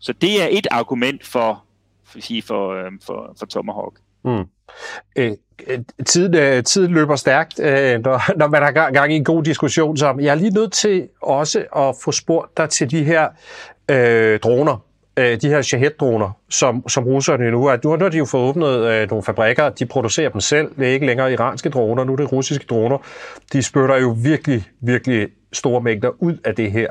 så 0.00 0.12
det 0.12 0.42
er 0.42 0.48
et 0.50 0.66
argument 0.70 1.26
for, 1.26 1.64
for, 2.04 2.20
sige, 2.20 2.42
for, 2.42 2.72
øh, 2.72 2.92
for, 3.06 3.34
for 3.38 3.46
Tomahawk. 3.46 3.98
Mm. 4.24 4.44
Øh, 5.16 5.32
øh 5.66 5.78
tiden, 6.06 6.34
øh, 6.34 6.64
tiden 6.64 6.94
løber 6.94 7.16
stærkt, 7.16 7.58
når, 7.58 8.38
når 8.38 8.48
man 8.48 8.62
har 8.62 8.70
gang 8.70 9.12
i 9.12 9.16
en 9.16 9.24
god 9.24 9.42
diskussion. 9.42 9.96
Så 9.96 10.14
jeg 10.20 10.30
er 10.30 10.34
lige 10.34 10.50
nødt 10.50 10.72
til 10.72 11.08
også 11.22 11.58
at 11.76 11.94
få 12.04 12.12
spurgt 12.12 12.56
dig 12.56 12.68
til 12.70 12.90
de 12.90 13.04
her 13.04 13.28
øh, 13.90 14.40
droner, 14.40 14.84
øh, 15.16 15.40
de 15.42 15.48
her 15.48 15.62
Shahed-droner, 15.62 16.30
som, 16.50 16.88
som 16.88 17.04
russerne 17.04 17.50
nu 17.50 17.66
er. 17.66 17.76
Nu 17.84 17.90
har 17.90 18.08
de 18.08 18.18
jo 18.18 18.24
fået 18.24 18.48
åbnet 18.48 18.78
øh, 18.78 19.10
nogle 19.10 19.22
fabrikker, 19.22 19.68
de 19.68 19.86
producerer 19.86 20.28
dem 20.28 20.40
selv. 20.40 20.70
Det 20.78 20.88
er 20.88 20.92
ikke 20.92 21.06
længere 21.06 21.32
iranske 21.32 21.68
droner, 21.68 22.04
nu 22.04 22.12
er 22.12 22.16
det 22.16 22.32
russiske 22.32 22.64
droner. 22.70 22.98
De 23.52 23.62
spytter 23.62 23.96
jo 23.96 24.16
virkelig, 24.22 24.64
virkelig 24.80 25.28
store 25.52 25.80
mængder 25.80 26.10
ud 26.18 26.36
af 26.44 26.54
det 26.54 26.72
her. 26.72 26.88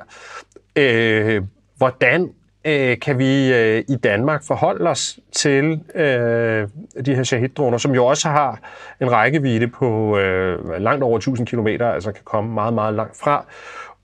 Øh, 0.76 1.42
hvordan 1.78 2.30
øh, 2.66 3.00
kan 3.00 3.20
vi 3.20 3.54
øh, 3.54 3.84
i 3.90 3.96
Danmark 3.96 4.44
forholde 4.48 4.90
os 4.90 5.20
til 5.32 5.80
øh, 5.96 6.68
de 7.06 7.16
her 7.16 7.24
Shahid-droner, 7.24 7.78
som 7.78 7.96
jo 7.96 8.06
også 8.06 8.30
har 8.30 8.60
en 9.02 9.12
rækkevidde 9.12 9.68
på 9.68 10.18
øh, 10.18 10.82
langt 10.82 11.04
over 11.04 11.18
1000 11.18 11.48
km, 11.48 11.68
altså 11.68 12.12
kan 12.12 12.24
komme 12.24 12.54
meget, 12.54 12.74
meget 12.74 12.94
langt 12.94 13.18
fra, 13.18 13.46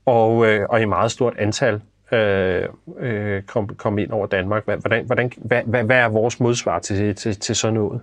og, 0.06 0.46
øh, 0.46 0.66
og 0.68 0.80
i 0.80 0.84
meget 0.84 1.10
stort 1.10 1.34
antal 1.38 1.80
øh, 2.12 2.68
øh, 2.98 3.42
kom, 3.42 3.68
kom 3.68 3.98
ind 3.98 4.10
over 4.10 4.26
Danmark. 4.26 4.64
Hvordan, 4.64 5.04
hvordan, 5.06 5.32
hvad, 5.36 5.62
hvad, 5.62 5.84
hvad 5.84 5.96
er 5.96 6.08
vores 6.08 6.40
modsvar 6.40 6.78
til, 6.78 7.14
til, 7.14 7.40
til 7.40 7.56
sådan 7.56 7.74
noget? 7.74 8.00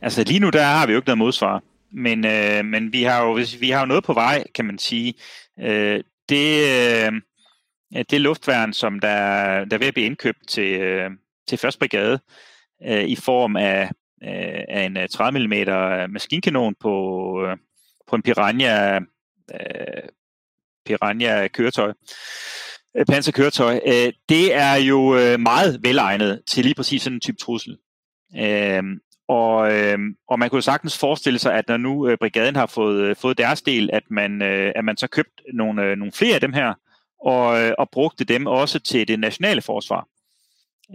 Altså 0.00 0.24
lige 0.24 0.40
nu 0.40 0.50
der 0.50 0.62
har 0.62 0.86
vi 0.86 0.92
jo 0.92 0.98
ikke 0.98 1.08
noget 1.08 1.18
modsvar, 1.18 1.62
men, 1.92 2.26
øh, 2.26 2.64
men 2.64 2.92
vi 2.92 3.02
har 3.02 3.24
jo 3.24 3.38
vi 3.60 3.70
har 3.70 3.80
jo 3.80 3.86
noget 3.86 4.04
på 4.04 4.12
vej, 4.12 4.44
kan 4.54 4.64
man 4.64 4.78
sige. 4.78 5.14
Øh, 5.60 6.00
det, 6.28 6.60
øh, 7.06 7.12
det 8.10 8.20
luftværn, 8.20 8.72
som 8.72 9.00
der, 9.00 9.64
der 9.64 9.76
er 9.76 9.78
ved 9.78 9.86
at 9.86 9.94
blive 9.94 10.06
indkøbt 10.06 10.48
til, 10.48 10.80
øh, 10.80 11.10
til 11.48 11.58
første 11.58 11.78
brigade 11.78 12.18
øh, 12.86 13.04
i 13.04 13.16
form 13.16 13.56
af, 13.56 13.90
øh, 14.24 14.64
af 14.68 14.84
en 14.84 14.96
øh, 14.96 15.08
30 15.08 15.46
mm 15.46 16.12
maskinkanon 16.12 16.74
på, 16.80 17.46
øh, 17.46 17.56
på 18.06 18.16
en 18.16 18.22
Piranha 18.22 18.98
øh, 19.54 20.08
Piranha-køretøj, 20.86 21.92
øh, 22.96 23.06
panserkøretøj, 23.06 23.80
øh, 23.86 24.12
det 24.28 24.54
er 24.54 24.74
jo 24.74 25.16
øh, 25.16 25.40
meget 25.40 25.80
velegnet 25.82 26.42
til 26.48 26.64
lige 26.64 26.74
præcis 26.74 27.02
sådan 27.02 27.16
en 27.16 27.20
type 27.20 27.36
trussel. 27.36 27.78
Øhm, 28.38 28.98
og, 29.28 29.72
øhm, 29.72 30.14
og 30.28 30.38
man 30.38 30.50
kunne 30.50 30.56
jo 30.56 30.62
sagtens 30.62 30.98
forestille 30.98 31.38
sig, 31.38 31.54
at 31.54 31.68
når 31.68 31.76
nu 31.76 32.08
øh, 32.08 32.18
brigaden 32.18 32.56
har 32.56 32.66
fået, 32.66 33.00
øh, 33.00 33.16
fået 33.16 33.38
deres 33.38 33.62
del, 33.62 33.90
at 33.92 34.02
man, 34.10 34.42
at 34.42 34.84
man 34.84 34.96
så 34.96 35.06
købt 35.06 35.40
nogle, 35.54 35.96
nogle 35.96 36.12
flere 36.12 36.34
af 36.34 36.40
dem 36.40 36.52
her, 36.52 36.74
og, 37.20 37.74
og 37.78 37.90
brugte 37.92 38.24
dem 38.24 38.46
også 38.46 38.78
til 38.78 39.08
det 39.08 39.20
nationale 39.20 39.62
forsvar. 39.62 40.06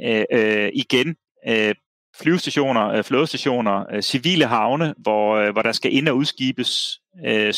Øh, 0.04 0.26
øh, 0.32 0.72
igen, 0.74 1.16
øh, 1.48 1.76
flyvestationer, 2.22 2.88
øh, 2.88 3.03
flådestationer, 3.03 3.86
øh, 3.93 4.01
civile 4.01 4.45
havne, 4.45 4.93
hvor, 4.97 5.36
øh, 5.36 5.51
hvor 5.51 5.61
der 5.61 5.72
skal 5.72 5.93
ind 5.93 6.07
og 6.07 6.17
udskibes 6.17 7.01
øh, 7.26 7.53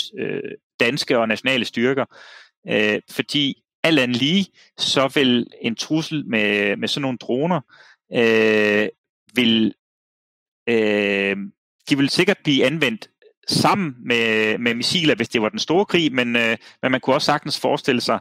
danske 0.80 1.20
og 1.20 1.28
nationale 1.28 1.66
styrker. 1.66 2.06
Øh, 2.70 3.02
fordi 3.10 3.64
alt 3.84 4.00
andet 4.00 4.18
lige, 4.18 4.46
så 4.78 5.12
vil 5.16 5.48
en 5.62 5.76
trussel 5.76 6.26
med, 6.26 6.76
med 6.76 6.88
sådan 6.88 7.02
nogle 7.02 7.18
droner, 7.18 7.62
øh, 8.14 8.88
vil, 9.34 9.74
øh, 10.70 11.38
de 11.90 11.98
vil 11.98 12.10
sikkert 12.10 12.38
blive 12.44 12.66
anvendt 12.66 13.10
sammen 13.48 13.96
med, 14.06 14.58
med 14.58 14.74
missiler, 14.74 15.16
hvis 15.16 15.30
det 15.30 15.42
var 15.42 15.50
den 15.50 15.60
store 15.60 15.86
krig, 15.86 16.14
men, 16.14 16.36
øh, 16.36 16.58
men 16.82 16.92
man 16.92 17.02
kunne 17.02 17.16
også 17.16 17.26
sagtens 17.26 17.60
forestille 17.60 18.02
sig, 18.02 18.20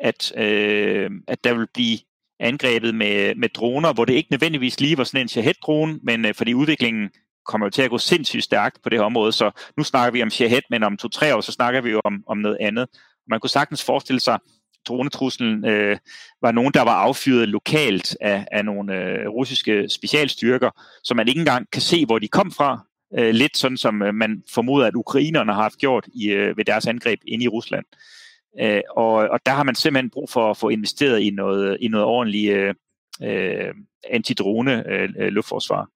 at, 0.00 0.32
øh, 0.36 1.10
at 1.28 1.44
der 1.44 1.54
vil 1.54 1.66
blive 1.74 1.98
angrebet 2.40 2.94
med, 2.94 3.34
med 3.34 3.48
droner, 3.48 3.92
hvor 3.92 4.04
det 4.04 4.12
ikke 4.12 4.32
nødvendigvis 4.32 4.80
lige 4.80 4.98
var 4.98 5.04
sådan 5.04 5.20
en 5.20 5.28
Shahed-drone, 5.28 5.98
men 6.02 6.24
øh, 6.24 6.34
fordi 6.34 6.54
udviklingen 6.54 7.10
kommer 7.46 7.66
jo 7.66 7.70
til 7.70 7.82
at 7.82 7.90
gå 7.90 7.98
sindssygt 7.98 8.44
stærkt 8.44 8.82
på 8.82 8.88
det 8.88 8.98
her 8.98 9.04
område, 9.04 9.32
så 9.32 9.50
nu 9.76 9.84
snakker 9.84 10.12
vi 10.12 10.22
om 10.22 10.30
Shahed, 10.30 10.62
men 10.70 10.82
om 10.82 10.96
to-tre 10.96 11.36
år, 11.36 11.40
så 11.40 11.52
snakker 11.52 11.80
vi 11.80 11.90
jo 11.90 12.00
om, 12.04 12.24
om 12.26 12.38
noget 12.38 12.56
andet. 12.60 12.86
Man 13.30 13.40
kunne 13.40 13.50
sagtens 13.50 13.84
forestille 13.84 14.20
sig, 14.20 14.38
dronetruslen 14.88 15.64
øh, 15.64 15.96
var 16.42 16.52
nogen, 16.52 16.74
der 16.74 16.82
var 16.82 16.94
affyret 16.94 17.48
lokalt 17.48 18.16
af, 18.20 18.46
af 18.52 18.64
nogle 18.64 18.94
øh, 18.94 19.28
russiske 19.28 19.88
specialstyrker, 19.88 20.70
som 21.04 21.16
man 21.16 21.28
ikke 21.28 21.38
engang 21.38 21.66
kan 21.72 21.82
se, 21.82 22.06
hvor 22.06 22.18
de 22.18 22.28
kom 22.28 22.52
fra. 22.52 22.86
Øh, 23.18 23.30
lidt 23.30 23.56
sådan, 23.56 23.76
som 23.76 24.02
øh, 24.02 24.14
man 24.14 24.42
formoder, 24.50 24.86
at 24.86 24.94
ukrainerne 24.94 25.52
har 25.52 25.62
haft 25.62 25.78
gjort 25.78 26.06
i, 26.14 26.28
øh, 26.28 26.56
ved 26.56 26.64
deres 26.64 26.86
angreb 26.86 27.20
ind 27.26 27.42
i 27.42 27.48
Rusland. 27.48 27.84
Øh, 27.92 27.98
Øh, 28.60 28.80
og, 28.96 29.12
og 29.12 29.40
der 29.46 29.52
har 29.52 29.62
man 29.62 29.74
simpelthen 29.74 30.10
brug 30.10 30.30
for 30.30 30.50
at 30.50 30.56
få 30.56 30.68
investeret 30.68 31.20
i 31.20 31.30
noget, 31.30 31.76
i 31.80 31.88
noget 31.88 32.06
ordentligt 32.06 32.52
øh, 32.52 32.74
øh 33.22 33.74
antidrone 34.10 34.88
øh, 34.88 35.08
øh, 35.18 35.28
luftforsvar. 35.28 35.88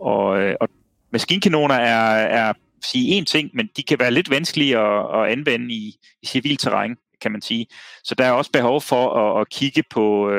Og, 0.00 0.42
øh, 0.42 0.54
og 0.60 0.68
maskinkanoner 1.10 1.74
er, 1.74 2.16
er 2.16 2.52
sige 2.84 3.14
en 3.14 3.24
ting, 3.24 3.50
men 3.54 3.68
de 3.76 3.82
kan 3.82 3.98
være 3.98 4.10
lidt 4.10 4.30
vanskelige 4.30 4.78
at, 4.78 5.20
at 5.20 5.32
anvende 5.32 5.74
i, 5.74 5.96
i 6.22 6.26
civilt 6.26 6.60
terræn, 6.60 6.96
kan 7.20 7.32
man 7.32 7.42
sige. 7.42 7.66
Så 8.04 8.14
der 8.14 8.24
er 8.24 8.32
også 8.32 8.50
behov 8.52 8.80
for 8.80 9.14
at, 9.14 9.40
at 9.40 9.48
kigge 9.48 9.82
på, 9.90 10.30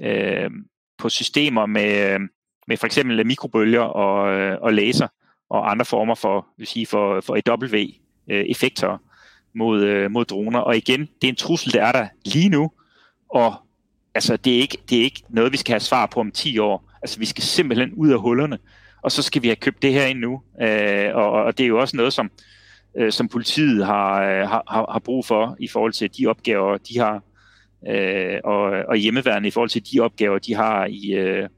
øh, 0.00 0.50
på 0.98 1.08
systemer 1.08 1.66
med, 1.66 2.18
med 2.66 2.76
for 2.76 2.86
eksempel 2.86 3.26
mikrobølger 3.26 3.80
og, 3.80 4.20
og 4.62 4.74
laser 4.74 5.08
og 5.50 5.70
andre 5.70 5.84
former 5.84 6.14
for, 6.14 6.46
vil 6.58 6.66
sige, 6.66 6.86
for, 6.86 7.20
for 7.20 7.36
EW-effektorer 7.36 8.92
øh, 8.92 8.98
mod, 9.54 9.82
øh, 9.82 10.10
mod 10.10 10.24
droner. 10.24 10.58
Og 10.58 10.76
igen, 10.76 11.00
det 11.00 11.24
er 11.24 11.28
en 11.28 11.36
trussel, 11.36 11.72
der 11.72 11.82
er 11.84 11.92
der 11.92 12.08
lige 12.24 12.48
nu, 12.48 12.70
og 13.28 13.54
altså, 14.14 14.36
det 14.36 14.56
er, 14.56 14.60
ikke, 14.60 14.78
det 14.90 14.98
er 14.98 15.02
ikke 15.02 15.22
noget, 15.28 15.52
vi 15.52 15.56
skal 15.56 15.72
have 15.72 15.80
svar 15.80 16.06
på 16.06 16.20
om 16.20 16.30
10 16.30 16.58
år. 16.58 16.90
Altså, 17.02 17.18
vi 17.18 17.26
skal 17.26 17.44
simpelthen 17.44 17.92
ud 17.92 18.10
af 18.10 18.20
hullerne, 18.20 18.58
og 19.02 19.12
så 19.12 19.22
skal 19.22 19.42
vi 19.42 19.48
have 19.48 19.56
købt 19.56 19.82
det 19.82 19.92
her 19.92 20.06
ind 20.06 20.18
nu. 20.18 20.42
Øh, 20.62 21.14
og, 21.14 21.30
og 21.30 21.58
det 21.58 21.64
er 21.64 21.68
jo 21.68 21.80
også 21.80 21.96
noget, 21.96 22.12
som, 22.12 22.30
øh, 22.96 23.12
som 23.12 23.28
politiet 23.28 23.80
øh, 23.80 23.86
har, 23.86 24.62
har, 24.68 24.92
har 24.92 25.02
brug 25.04 25.26
for 25.26 25.56
i 25.60 25.68
forhold 25.68 25.92
til 25.92 26.10
de 26.18 26.26
opgaver, 26.26 26.78
de 26.78 26.98
har, 26.98 27.22
øh, 27.88 28.40
og, 28.44 28.60
og 28.88 28.96
hjemmeværende 28.96 29.48
i 29.48 29.50
forhold 29.50 29.70
til 29.70 29.92
de 29.92 30.00
opgaver, 30.00 30.38
de 30.38 30.54
har 30.54 30.86
i, 30.86 31.12
øh, 31.12 31.48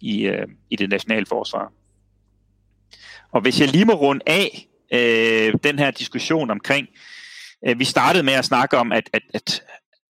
i, 0.00 0.26
øh, 0.26 0.46
i 0.70 0.76
det 0.76 0.88
nationale 0.88 1.26
forsvar. 1.26 1.72
Og 3.32 3.40
hvis 3.40 3.60
jeg 3.60 3.68
lige 3.68 3.84
må 3.84 3.92
runde 3.92 4.22
af 4.26 4.68
øh, 4.92 5.54
den 5.64 5.78
her 5.78 5.90
diskussion 5.90 6.50
omkring, 6.50 6.88
øh, 6.92 7.13
Øh, 7.66 7.78
vi 7.78 7.84
startede 7.84 8.24
med 8.24 8.32
at 8.32 8.44
snakke 8.44 8.76
om, 8.76 8.92
at, 8.92 9.10
at, 9.12 9.22
at, 9.34 9.62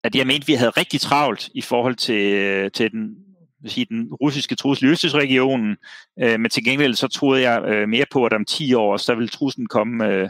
at 0.03 0.15
jeg 0.15 0.27
mente, 0.27 0.47
vi 0.47 0.53
havde 0.53 0.69
rigtig 0.69 1.01
travlt 1.01 1.49
i 1.53 1.61
forhold 1.61 1.95
til, 1.95 2.33
øh, 2.33 2.71
til 2.71 2.91
den, 2.91 3.15
vil 3.61 3.71
sige, 3.71 3.85
den 3.89 4.13
russiske 4.13 4.55
trussel 4.55 4.87
i 4.87 4.91
Østersregionen, 4.91 5.77
øh, 6.19 6.39
men 6.39 6.49
til 6.49 6.63
gengæld 6.63 6.95
så 6.95 7.07
troede 7.07 7.49
jeg 7.49 7.63
øh, 7.63 7.89
mere 7.89 8.05
på, 8.11 8.25
at 8.25 8.33
om 8.33 8.45
10 8.45 8.73
år, 8.73 8.97
så 8.97 9.15
vil 9.15 9.29
truslen 9.29 9.67
komme, 9.67 10.07
øh, 10.07 10.29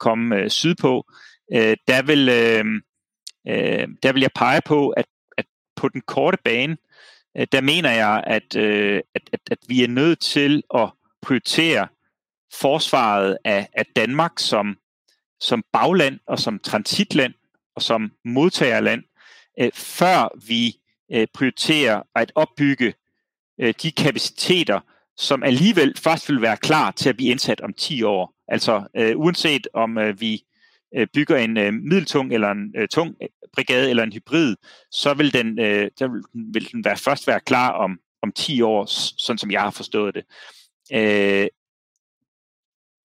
komme 0.00 0.36
øh, 0.36 0.50
sydpå. 0.50 1.06
Øh, 1.52 1.76
der, 1.88 2.02
vil, 2.02 2.28
øh, 2.28 2.64
øh, 3.48 3.88
der 4.02 4.12
vil 4.12 4.20
jeg 4.20 4.30
pege 4.34 4.60
på, 4.66 4.88
at, 4.88 5.06
at 5.38 5.44
på 5.76 5.88
den 5.88 6.00
korte 6.00 6.38
bane, 6.44 6.76
øh, 7.38 7.46
der 7.52 7.60
mener 7.60 7.90
jeg, 7.90 8.24
at, 8.26 8.56
øh, 8.56 9.00
at, 9.14 9.22
at, 9.32 9.40
at 9.50 9.58
vi 9.68 9.84
er 9.84 9.88
nødt 9.88 10.20
til 10.20 10.62
at 10.74 10.90
prioritere 11.22 11.88
forsvaret 12.60 13.38
af, 13.44 13.68
af 13.72 13.86
Danmark 13.96 14.32
som, 14.38 14.76
som 15.40 15.64
bagland 15.72 16.20
og 16.26 16.38
som 16.38 16.58
transitland 16.58 17.34
og 17.76 17.82
som 17.82 18.12
modtagerland, 18.24 19.02
øh, 19.60 19.70
før 19.74 20.46
vi 20.46 20.76
øh, 21.12 21.26
prioriterer 21.34 22.02
at 22.14 22.32
opbygge 22.34 22.94
øh, 23.60 23.74
de 23.82 23.92
kapaciteter, 23.92 24.80
som 25.16 25.42
alligevel 25.42 25.94
først 25.98 26.28
vil 26.28 26.42
være 26.42 26.56
klar 26.56 26.90
til 26.90 27.08
at 27.08 27.16
blive 27.16 27.30
indsat 27.30 27.60
om 27.60 27.72
10 27.72 28.02
år. 28.02 28.34
Altså 28.48 28.82
øh, 28.96 29.18
uanset 29.18 29.68
om 29.74 29.98
øh, 29.98 30.20
vi 30.20 30.44
øh, 30.96 31.06
bygger 31.14 31.36
en 31.36 31.56
øh, 31.56 31.72
middeltung 31.74 32.32
eller 32.32 32.50
en 32.50 32.74
øh, 32.76 32.88
tung 32.88 33.14
øh, 33.22 33.28
brigade 33.52 33.90
eller 33.90 34.02
en 34.02 34.12
hybrid, 34.12 34.56
så 34.90 35.14
vil 35.14 35.32
den, 35.32 35.58
øh, 35.60 35.90
der 35.98 36.08
vil, 36.08 36.22
vil 36.52 36.72
den 36.72 36.84
være, 36.84 36.96
først 36.96 37.26
være 37.26 37.40
klar 37.40 37.70
om, 37.70 37.98
om 38.22 38.32
10 38.32 38.62
år, 38.62 38.84
sådan 39.18 39.38
som 39.38 39.50
jeg 39.50 39.62
har 39.62 39.70
forstået 39.70 40.14
det. 40.14 40.24
Øh, 40.92 41.48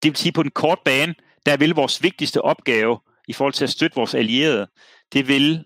det 0.02 0.10
vil 0.10 0.16
sige, 0.16 0.32
på 0.32 0.42
den 0.42 0.50
korte 0.50 0.80
bane, 0.84 1.14
der 1.48 1.56
vil 1.56 1.74
vores 1.74 2.02
vigtigste 2.02 2.42
opgave 2.42 2.98
i 3.28 3.32
forhold 3.32 3.52
til 3.52 3.64
at 3.64 3.70
støtte 3.70 3.96
vores 3.96 4.14
allierede, 4.14 4.66
det 5.12 5.28
vil 5.28 5.64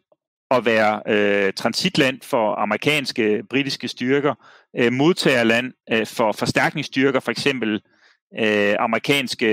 at 0.50 0.64
være 0.64 1.02
øh, 1.06 1.52
transitland 1.52 2.20
for 2.22 2.54
amerikanske, 2.54 3.42
britiske 3.50 3.88
styrker, 3.88 4.34
øh, 4.78 4.92
modtagerland 4.92 5.72
øh, 5.92 6.06
for 6.06 6.32
forstærkningsstyrker, 6.32 7.20
for 7.20 7.30
eksempel 7.30 7.80
øh, 8.40 8.76
amerikanske 8.78 9.46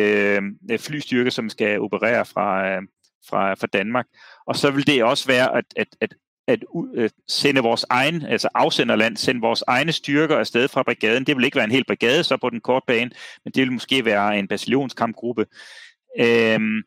øh, 0.71 0.79
flystyrker, 0.79 1.31
som 1.31 1.49
skal 1.49 1.79
operere 1.79 2.25
fra, 2.25 2.69
øh, 2.69 2.81
fra, 3.29 3.53
fra 3.53 3.67
Danmark. 3.67 4.05
Og 4.47 4.55
så 4.55 4.71
vil 4.71 4.87
det 4.87 5.03
også 5.03 5.27
være 5.27 5.57
at, 5.57 5.65
at, 5.75 5.87
at, 6.01 6.13
at 6.47 6.63
uh, 6.73 7.09
sende 7.27 7.61
vores 7.61 7.85
egen, 7.89 8.25
altså 8.25 8.49
afsenderland, 8.55 9.17
sende 9.17 9.41
vores 9.41 9.63
egne 9.67 9.91
styrker 9.91 10.37
afsted 10.37 10.67
fra 10.67 10.83
brigaden. 10.83 11.25
Det 11.25 11.35
vil 11.35 11.45
ikke 11.45 11.55
være 11.55 11.65
en 11.65 11.71
hel 11.71 11.85
brigade 11.85 12.23
så 12.23 12.37
på 12.37 12.49
den 12.49 12.61
korte 12.61 12.83
bane, 12.87 13.11
men 13.43 13.51
det 13.55 13.61
vil 13.61 13.71
måske 13.71 14.05
være 14.05 14.39
en 14.39 14.47
bataljonskampgruppe. 14.47 15.45
Øhm, 16.19 16.81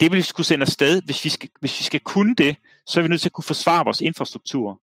det 0.00 0.10
vil 0.10 0.16
vi 0.16 0.22
skulle 0.22 0.46
sende 0.46 0.62
afsted. 0.62 1.02
Hvis 1.02 1.24
vi, 1.24 1.30
skal, 1.30 1.48
hvis 1.60 1.80
vi 1.80 1.84
skal 1.84 2.00
kunne 2.00 2.34
det, 2.34 2.56
så 2.86 3.00
er 3.00 3.02
vi 3.02 3.08
nødt 3.08 3.20
til 3.20 3.28
at 3.28 3.32
kunne 3.32 3.44
forsvare 3.44 3.84
vores 3.84 4.00
infrastruktur. 4.00 4.80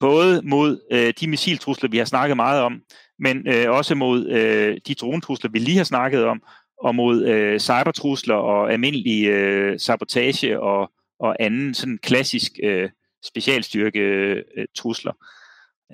Både 0.00 0.42
mod 0.44 0.80
øh, 0.92 1.14
de 1.20 1.28
missiltrusler, 1.28 1.90
vi 1.90 1.98
har 1.98 2.04
snakket 2.04 2.36
meget 2.36 2.62
om, 2.62 2.82
men 3.18 3.48
øh, 3.48 3.70
også 3.70 3.94
mod 3.94 4.28
øh, 4.28 4.80
de 4.86 4.94
dronetrusler, 4.94 5.50
vi 5.50 5.58
lige 5.58 5.76
har 5.76 5.84
snakket 5.84 6.24
om, 6.24 6.42
og 6.82 6.94
mod 6.94 7.24
øh, 7.24 7.60
cybertrusler 7.60 8.34
og 8.34 8.72
almindelig 8.72 9.28
øh, 9.28 9.80
sabotage 9.80 10.60
og, 10.60 10.92
og 11.20 11.36
anden 11.40 11.74
sådan 11.74 11.98
klassisk 11.98 12.52
øh, 12.62 12.90
specialstyrke 13.24 14.00
øh, 14.00 14.66
trusler. 14.76 15.12
Øh, 15.12 15.37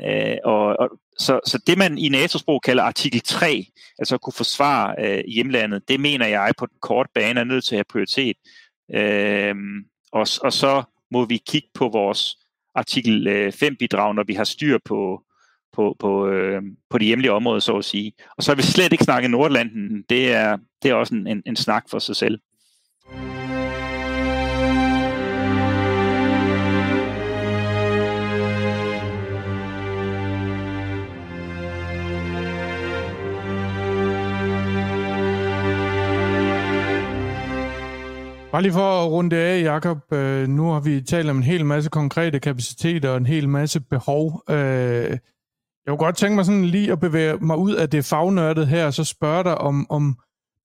Øh, 0.03 0.37
og, 0.45 0.77
og, 0.79 0.91
så, 1.19 1.41
så 1.47 1.59
det 1.67 1.79
man 1.79 1.99
i 1.99 2.09
NATO-sprog 2.09 2.63
kalder 2.63 2.83
artikel 2.83 3.21
3, 3.21 3.67
altså 3.99 4.15
at 4.15 4.21
kunne 4.21 4.33
forsvare 4.33 4.95
øh, 4.99 5.25
hjemlandet, 5.29 5.89
det 5.89 6.01
mener 6.01 6.27
jeg 6.27 6.53
på 6.59 6.67
den 6.67 6.77
korte 6.83 7.11
bane 7.15 7.41
er 7.41 7.45
nødt 7.45 7.65
til 7.65 7.75
at 7.75 7.79
have 7.79 7.85
prioritet. 7.85 8.37
Øh, 8.95 9.55
og, 10.13 10.27
og 10.43 10.53
så 10.53 10.83
må 11.11 11.25
vi 11.25 11.43
kigge 11.47 11.69
på 11.75 11.89
vores 11.89 12.37
artikel 12.75 13.27
øh, 13.27 13.53
5-bidrag, 13.63 14.15
når 14.15 14.25
vi 14.27 14.35
har 14.35 14.45
styr 14.45 14.79
på, 14.85 15.23
på, 15.73 15.97
på, 15.99 16.29
øh, 16.29 16.63
på 16.91 16.99
de 16.99 17.05
hjemlige 17.05 17.33
områder, 17.33 17.61
så 17.61 17.77
at 17.77 17.85
sige. 17.85 18.13
Og 18.37 18.43
så 18.43 18.51
har 18.51 18.57
vi 18.57 18.63
slet 18.63 18.93
ikke 18.93 19.05
snakket 19.05 19.31
Nordlanden. 19.31 20.05
Det 20.09 20.33
er, 20.33 20.57
det 20.83 20.91
er 20.91 20.95
også 20.95 21.15
en, 21.15 21.27
en, 21.27 21.43
en 21.47 21.57
snak 21.57 21.85
for 21.91 21.99
sig 21.99 22.17
selv. 22.17 22.39
Bare 38.55 38.63
lige 38.63 38.73
for 38.73 39.05
at 39.05 39.11
runde 39.11 39.37
af, 39.37 39.63
Jacob. 39.63 40.13
Øh, 40.13 40.49
nu 40.49 40.71
har 40.71 40.81
vi 40.81 41.01
talt 41.01 41.31
om 41.31 41.37
en 41.37 41.43
hel 41.43 41.67
masse 41.67 41.91
konkrete 41.91 42.41
kapaciteter 42.41 43.11
og 43.11 43.17
en 43.17 43.27
hel 43.27 43.49
masse 43.49 43.81
behov. 43.81 44.43
Øh, 44.51 44.57
jeg 44.57 45.89
kunne 45.89 45.97
godt 45.97 46.17
tænke 46.17 46.35
mig 46.37 46.45
sådan 46.45 46.65
lige 46.65 46.93
at 46.93 47.01
bevæge 47.01 47.37
mig 47.37 47.57
ud 47.57 47.75
af 47.75 47.91
det 47.91 48.05
fagnørdet 48.05 48.67
her, 48.67 48.87
og 48.87 48.95
så 48.95 49.05
spørge 49.05 49.45
dig, 49.45 49.59
om, 49.59 49.87
om 49.91 50.19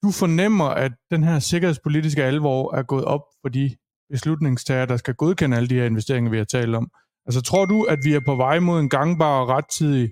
du 0.03 0.11
fornemmer, 0.11 0.65
at 0.65 0.91
den 1.11 1.23
her 1.23 1.39
sikkerhedspolitiske 1.39 2.23
alvor 2.23 2.75
er 2.75 2.83
gået 2.83 3.05
op 3.05 3.21
for 3.41 3.49
de 3.49 3.75
beslutningstager, 4.11 4.85
der 4.85 4.97
skal 4.97 5.13
godkende 5.13 5.57
alle 5.57 5.69
de 5.69 5.75
her 5.75 5.85
investeringer, 5.85 6.31
vi 6.31 6.37
har 6.37 6.45
talt 6.45 6.75
om. 6.75 6.87
Altså 7.25 7.41
tror 7.41 7.65
du, 7.65 7.83
at 7.83 7.99
vi 8.03 8.13
er 8.13 8.21
på 8.25 8.35
vej 8.35 8.59
mod 8.59 8.79
en 8.79 8.89
gangbar 8.89 9.39
og 9.41 9.49
rettidig 9.49 10.09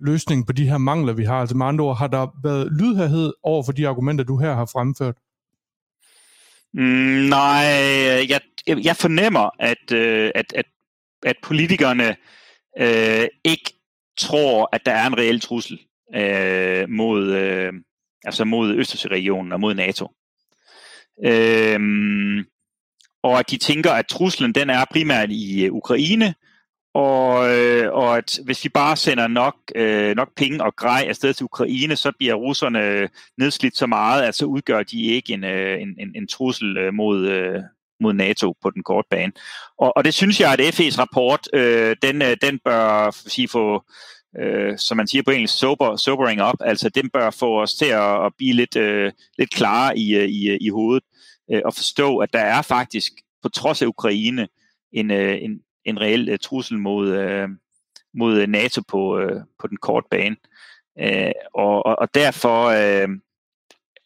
løsning 0.00 0.46
på 0.46 0.52
de 0.52 0.68
her 0.68 0.78
mangler, 0.78 1.12
vi 1.12 1.24
har? 1.24 1.40
Altså 1.40 1.56
med 1.56 1.66
andre 1.66 1.84
ord, 1.84 1.98
har 1.98 2.06
der 2.06 2.26
været 2.42 2.72
lydhærhed 2.72 3.32
over 3.42 3.62
for 3.62 3.72
de 3.72 3.88
argumenter, 3.88 4.24
du 4.24 4.36
her 4.36 4.54
har 4.54 4.66
fremført? 4.66 5.14
Mm, 6.74 7.28
nej, 7.28 7.64
øh, 7.64 8.30
jeg, 8.30 8.40
jeg 8.66 8.96
fornemmer, 8.96 9.50
at, 9.58 9.92
øh, 9.92 10.30
at, 10.34 10.52
at, 10.54 10.66
at 11.22 11.36
politikerne 11.42 12.16
øh, 12.78 13.28
ikke 13.44 13.72
tror, 14.18 14.68
at 14.72 14.86
der 14.86 14.92
er 14.92 15.06
en 15.06 15.18
reel 15.18 15.40
trussel 15.40 15.80
øh, 16.14 16.88
mod, 16.88 17.32
øh, 17.32 17.72
altså 18.24 18.44
mod 18.44 18.74
Østersøregionen 18.74 19.52
og 19.52 19.60
mod 19.60 19.74
NATO. 19.74 20.08
Øh, 21.24 21.80
og 23.22 23.38
at 23.38 23.50
de 23.50 23.56
tænker, 23.56 23.90
at 23.90 24.06
truslen 24.06 24.52
den 24.52 24.70
er 24.70 24.84
primært 24.90 25.30
i 25.30 25.64
øh, 25.64 25.72
Ukraine, 25.72 26.34
og, 26.94 27.58
øh, 27.58 27.92
og 27.92 28.16
at 28.16 28.38
hvis 28.44 28.64
vi 28.64 28.68
bare 28.68 28.96
sender 28.96 29.26
nok, 29.26 29.56
øh, 29.74 30.16
nok 30.16 30.28
penge 30.36 30.64
og 30.64 30.76
grej 30.76 31.04
afsted 31.08 31.34
til 31.34 31.44
Ukraine, 31.44 31.96
så 31.96 32.12
bliver 32.18 32.34
russerne 32.34 32.84
øh, 32.84 33.08
nedslidt 33.38 33.76
så 33.76 33.86
meget, 33.86 34.22
at 34.22 34.34
så 34.34 34.46
udgør 34.46 34.82
de 34.82 35.02
ikke 35.02 35.32
en, 35.32 35.44
øh, 35.44 35.82
en, 35.82 35.88
en, 35.98 36.12
en 36.16 36.28
trussel 36.28 36.76
øh, 36.76 36.94
mod, 36.94 37.26
øh, 37.26 37.62
mod 38.00 38.12
NATO 38.12 38.54
på 38.62 38.70
den 38.70 38.82
korte 38.82 39.08
bane. 39.10 39.32
Og, 39.78 39.96
og 39.96 40.04
det 40.04 40.14
synes 40.14 40.40
jeg, 40.40 40.52
at 40.52 40.60
FE's 40.60 40.98
rapport, 40.98 41.48
øh, 41.52 41.96
den, 42.02 42.22
øh, 42.22 42.36
den 42.42 42.58
bør 42.64 43.10
sige, 43.10 43.48
få, 43.48 43.82
øh, 44.40 44.78
som 44.78 44.96
man 44.96 45.06
siger 45.06 45.22
på 45.22 45.30
engelsk, 45.30 45.58
sober, 45.58 45.96
sobering 45.96 46.42
up, 46.42 46.56
altså 46.60 46.88
den 46.88 47.10
bør 47.10 47.30
få 47.30 47.62
os 47.62 47.74
til 47.74 47.86
at, 47.86 48.26
at 48.26 48.32
blive 48.38 48.54
lidt, 48.54 48.76
øh, 48.76 49.12
lidt 49.38 49.50
klarere 49.50 49.98
i, 49.98 50.14
øh, 50.14 50.28
i, 50.28 50.56
i 50.60 50.68
hovedet, 50.68 51.04
øh, 51.52 51.62
og 51.64 51.74
forstå, 51.74 52.18
at 52.18 52.32
der 52.32 52.40
er 52.40 52.62
faktisk, 52.62 53.12
på 53.42 53.48
trods 53.48 53.82
af 53.82 53.86
Ukraine, 53.86 54.48
en, 54.92 55.10
øh, 55.10 55.38
en, 55.42 55.60
en 55.84 56.00
reel 56.00 56.32
uh, 56.32 56.38
trussel 56.42 56.78
mod, 56.78 57.08
uh, 57.08 57.50
mod 58.14 58.40
øh, 58.40 58.48
NATO 58.48 58.82
på, 58.88 59.22
uh, 59.22 59.40
på 59.58 59.66
den 59.66 59.76
korte 59.76 60.06
bane. 60.10 60.36
Uh, 61.02 61.32
og, 61.54 61.86
og, 61.86 61.98
og 61.98 62.14
derfor, 62.14 62.68
uh, 62.68 63.10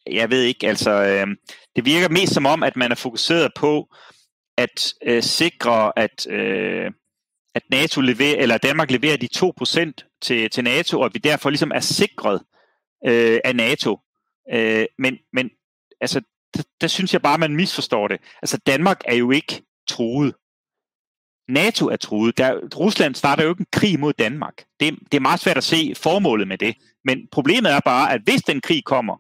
jeg 0.07 0.31
ved 0.31 0.43
ikke, 0.43 0.69
altså, 0.69 1.23
uh, 1.23 1.31
det 1.77 1.85
virker 1.85 2.09
mest 2.09 2.35
som 2.35 2.47
om, 2.47 2.63
at 2.63 2.77
man 2.77 2.91
er 2.91 2.97
fokuseret 2.97 3.53
på 3.57 3.95
at 4.57 4.95
uh, 5.11 5.21
sikre, 5.21 5.93
at, 5.99 6.27
uh, 6.27 6.93
at 7.55 7.63
NATO 7.71 8.01
leverer, 8.01 8.37
eller 8.37 8.59
Danmark 8.59 8.91
leverer 8.91 9.17
de 9.17 9.29
2% 9.37 10.19
til, 10.23 10.51
til 10.51 10.65
NATO, 10.65 11.01
og 11.01 11.07
at 11.07 11.15
vi 11.15 11.19
derfor 11.19 11.51
ligesom 11.51 11.73
er 11.75 11.81
sikret 11.81 12.41
uh, 13.07 13.39
af 13.45 13.57
NATO. 13.57 14.01
Uh, 14.55 14.85
men, 14.99 15.19
men 15.33 15.51
altså, 16.01 16.21
der, 16.57 16.63
der 16.81 16.87
synes 16.87 17.13
jeg 17.13 17.23
bare, 17.23 17.39
man 17.39 17.57
misforstår 17.57 18.09
det. 18.09 18.21
Altså, 18.43 18.59
Danmark 18.67 19.01
er 19.05 19.15
jo 19.15 19.31
ikke 19.31 19.63
truet. 19.89 20.35
NATO 21.49 21.89
er 21.89 21.97
truet. 21.97 22.39
Der, 22.39 22.61
Rusland 22.77 23.15
starter 23.15 23.45
jo 23.45 23.51
ikke 23.51 23.61
en 23.61 23.67
krig 23.73 24.01
mod 24.01 24.13
Danmark. 24.13 24.65
Det, 24.81 24.99
det 25.13 25.17
er 25.17 25.21
meget 25.21 25.41
svært 25.41 25.57
at 25.57 25.65
se 25.65 25.95
formålet 25.97 26.49
med 26.49 26.59
det. 26.59 26.75
Men 27.05 27.29
problemet 27.33 27.73
er 27.73 27.81
bare, 27.81 28.13
at 28.13 28.21
hvis 28.25 28.43
den 28.43 28.61
krig 28.61 28.85
kommer, 28.85 29.17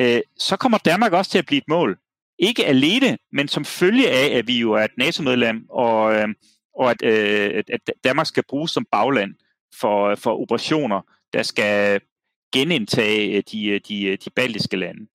øh, 0.00 0.20
så 0.38 0.56
kommer 0.56 0.78
Danmark 0.78 1.12
også 1.12 1.30
til 1.30 1.38
at 1.38 1.46
blive 1.46 1.58
et 1.58 1.68
mål. 1.68 1.98
Ikke 2.38 2.66
alene, 2.66 3.18
men 3.32 3.48
som 3.48 3.64
følge 3.64 4.10
af, 4.10 4.38
at 4.38 4.46
vi 4.46 4.58
jo 4.58 4.72
er 4.72 4.84
et 4.84 4.98
NATO-medlem, 4.98 5.66
og, 5.70 6.14
øh, 6.14 6.28
og 6.74 6.90
at, 6.90 7.02
øh, 7.02 7.62
at 7.68 7.90
Danmark 8.04 8.26
skal 8.26 8.44
bruges 8.48 8.70
som 8.70 8.86
bagland 8.92 9.34
for, 9.80 10.14
for 10.14 10.40
operationer, 10.42 11.00
der 11.32 11.42
skal 11.42 12.00
genindtage 12.52 13.36
øh, 13.36 13.42
de, 13.52 13.66
øh, 13.66 13.80
de, 13.88 14.04
øh, 14.06 14.18
de 14.24 14.30
baltiske 14.30 14.76
lande. 14.76 15.06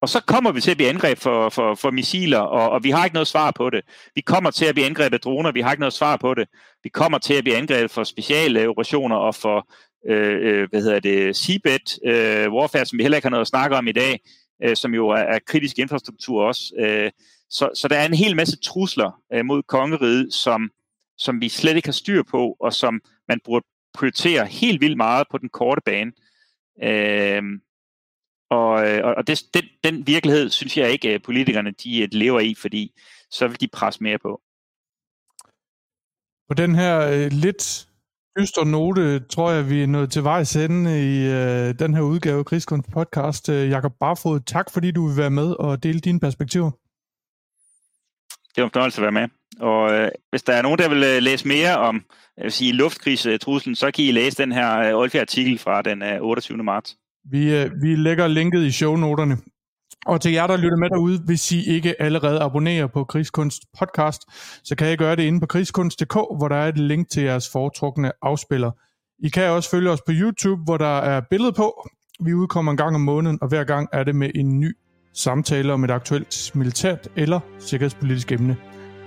Og 0.00 0.08
så 0.08 0.20
kommer 0.20 0.52
vi 0.52 0.60
til 0.60 0.70
at 0.70 0.76
blive 0.76 0.88
angrebet 0.88 1.22
for, 1.22 1.48
for, 1.48 1.74
for 1.74 1.90
missiler, 1.90 2.38
og, 2.38 2.70
og 2.70 2.84
vi 2.84 2.90
har 2.90 3.04
ikke 3.04 3.14
noget 3.14 3.28
svar 3.28 3.50
på 3.50 3.70
det. 3.70 3.84
Vi 4.14 4.20
kommer 4.20 4.50
til 4.50 4.64
at 4.64 4.74
blive 4.74 4.86
angrebet 4.86 5.14
af 5.14 5.20
droner, 5.20 5.52
vi 5.52 5.60
har 5.60 5.70
ikke 5.70 5.80
noget 5.80 5.92
svar 5.92 6.16
på 6.16 6.34
det. 6.34 6.48
Vi 6.82 6.88
kommer 6.88 7.18
til 7.18 7.34
at 7.34 7.44
blive 7.44 7.56
angrebet 7.56 7.90
for 7.90 8.04
speciale 8.04 8.68
operationer 8.68 9.16
og 9.16 9.34
for, 9.34 9.68
øh, 10.08 10.38
øh, 10.42 10.68
hvad 10.70 10.82
hedder 10.82 11.00
det, 11.00 11.36
seabed 11.36 12.06
øh, 12.06 12.52
warfare, 12.52 12.86
som 12.86 12.98
vi 12.98 13.02
heller 13.02 13.18
ikke 13.18 13.26
har 13.26 13.30
noget 13.30 13.40
at 13.40 13.48
snakke 13.48 13.76
om 13.76 13.86
i 13.86 13.92
dag, 13.92 14.20
øh, 14.64 14.76
som 14.76 14.94
jo 14.94 15.08
er, 15.08 15.16
er 15.16 15.38
kritisk 15.46 15.78
infrastruktur 15.78 16.44
også. 16.44 16.74
Øh, 16.78 17.10
så, 17.50 17.70
så 17.74 17.88
der 17.88 17.96
er 17.96 18.06
en 18.06 18.14
hel 18.14 18.36
masse 18.36 18.56
trusler 18.56 19.20
øh, 19.32 19.44
mod 19.44 19.62
kongeriget, 19.62 20.34
som, 20.34 20.70
som 21.18 21.40
vi 21.40 21.48
slet 21.48 21.76
ikke 21.76 21.88
har 21.88 21.92
styr 21.92 22.22
på, 22.22 22.56
og 22.60 22.72
som 22.72 23.00
man 23.28 23.40
burde 23.44 23.66
prioritere 23.94 24.46
helt 24.46 24.80
vildt 24.80 24.96
meget 24.96 25.26
på 25.30 25.38
den 25.38 25.48
korte 25.48 25.80
bane. 25.84 26.12
Øh, 26.82 27.42
og, 28.50 28.88
øh, 28.88 29.14
og 29.16 29.26
det, 29.26 29.42
den, 29.54 29.64
den 29.84 30.06
virkelighed 30.06 30.50
synes 30.50 30.76
jeg 30.76 30.90
ikke, 30.90 31.10
at 31.10 31.22
politikerne 31.22 31.70
de 31.70 32.02
øh, 32.02 32.08
lever 32.12 32.40
i, 32.40 32.54
fordi 32.54 32.92
så 33.30 33.48
vil 33.48 33.60
de 33.60 33.68
presse 33.68 34.02
mere 34.02 34.18
på. 34.18 34.40
På 36.48 36.54
den 36.54 36.74
her 36.74 37.00
øh, 37.00 37.30
lidt 37.32 37.88
dyster 38.38 38.64
note, 38.64 39.20
tror 39.20 39.50
jeg, 39.50 39.70
vi 39.70 39.82
er 39.82 39.86
nået 39.86 40.12
til 40.12 40.24
vejs 40.24 40.56
ende 40.56 40.90
i 40.90 41.26
øh, 41.26 41.78
den 41.78 41.94
her 41.94 42.02
udgave 42.02 42.38
af 42.38 42.44
Krigskunst 42.44 42.90
podcast. 42.90 43.48
Øh, 43.48 43.68
Jakob 43.68 43.92
Barfod, 44.00 44.40
tak 44.40 44.72
fordi 44.72 44.90
du 44.90 45.06
vil 45.06 45.16
være 45.16 45.30
med 45.30 45.54
og 45.58 45.82
dele 45.82 46.00
dine 46.00 46.20
perspektiver. 46.20 46.70
Det 48.54 48.62
var 48.62 48.64
en 48.64 48.70
fornøjelse 48.72 48.98
at 48.98 49.02
være 49.02 49.12
med. 49.12 49.28
Og 49.60 49.92
øh, 49.92 50.08
hvis 50.30 50.42
der 50.42 50.52
er 50.52 50.62
nogen, 50.62 50.78
der 50.78 50.88
vil 50.88 51.04
øh, 51.04 51.22
læse 51.22 51.48
mere 51.48 51.76
om 51.78 52.04
jeg 52.36 52.44
vil 52.44 52.52
sige, 52.52 52.72
luftkrigstruslen, 52.72 53.74
så 53.74 53.90
kan 53.90 54.04
I 54.04 54.10
læse 54.10 54.42
den 54.42 54.52
her 54.52 54.98
øh, 55.00 55.20
artikel 55.20 55.58
fra 55.58 55.82
den 55.82 56.02
øh, 56.02 56.22
28. 56.22 56.58
marts. 56.58 56.96
Vi, 57.30 57.56
øh, 57.56 57.70
vi 57.82 57.94
lægger 57.94 58.26
linket 58.26 58.62
i 58.62 58.70
shownoterne. 58.70 59.36
Og 60.06 60.20
til 60.20 60.32
jer, 60.32 60.46
der 60.46 60.56
lytter 60.56 60.76
med 60.76 60.90
derude, 60.90 61.18
hvis 61.24 61.52
I 61.52 61.70
ikke 61.70 62.02
allerede 62.02 62.40
abonnerer 62.40 62.86
på 62.86 63.04
Krigskunst 63.04 63.62
podcast, 63.78 64.22
så 64.64 64.76
kan 64.76 64.92
I 64.92 64.96
gøre 64.96 65.16
det 65.16 65.22
inde 65.22 65.40
på 65.40 65.46
krigskunst.dk, 65.46 66.14
hvor 66.14 66.48
der 66.48 66.56
er 66.56 66.68
et 66.68 66.78
link 66.78 67.10
til 67.10 67.22
jeres 67.22 67.48
foretrukne 67.52 68.12
afspiller. 68.22 68.70
I 69.18 69.28
kan 69.28 69.50
også 69.50 69.70
følge 69.70 69.90
os 69.90 70.00
på 70.06 70.12
YouTube, 70.14 70.62
hvor 70.64 70.76
der 70.76 70.98
er 70.98 71.20
billede 71.30 71.52
på. 71.52 71.88
Vi 72.24 72.34
udkommer 72.34 72.70
en 72.72 72.76
gang 72.76 72.94
om 72.94 73.00
måneden, 73.00 73.38
og 73.42 73.48
hver 73.48 73.64
gang 73.64 73.88
er 73.92 74.04
det 74.04 74.14
med 74.14 74.30
en 74.34 74.60
ny 74.60 74.76
samtale 75.14 75.72
om 75.72 75.84
et 75.84 75.90
aktuelt 75.90 76.50
militært 76.54 77.08
eller 77.16 77.40
sikkerhedspolitisk 77.58 78.32
emne. 78.32 78.56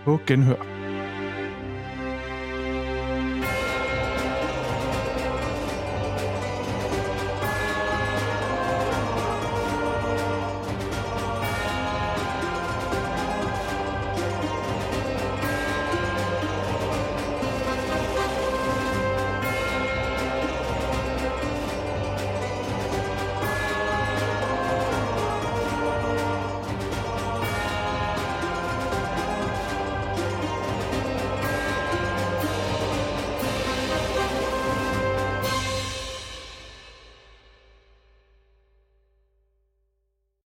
På 0.05 0.19
genhør. 0.27 0.80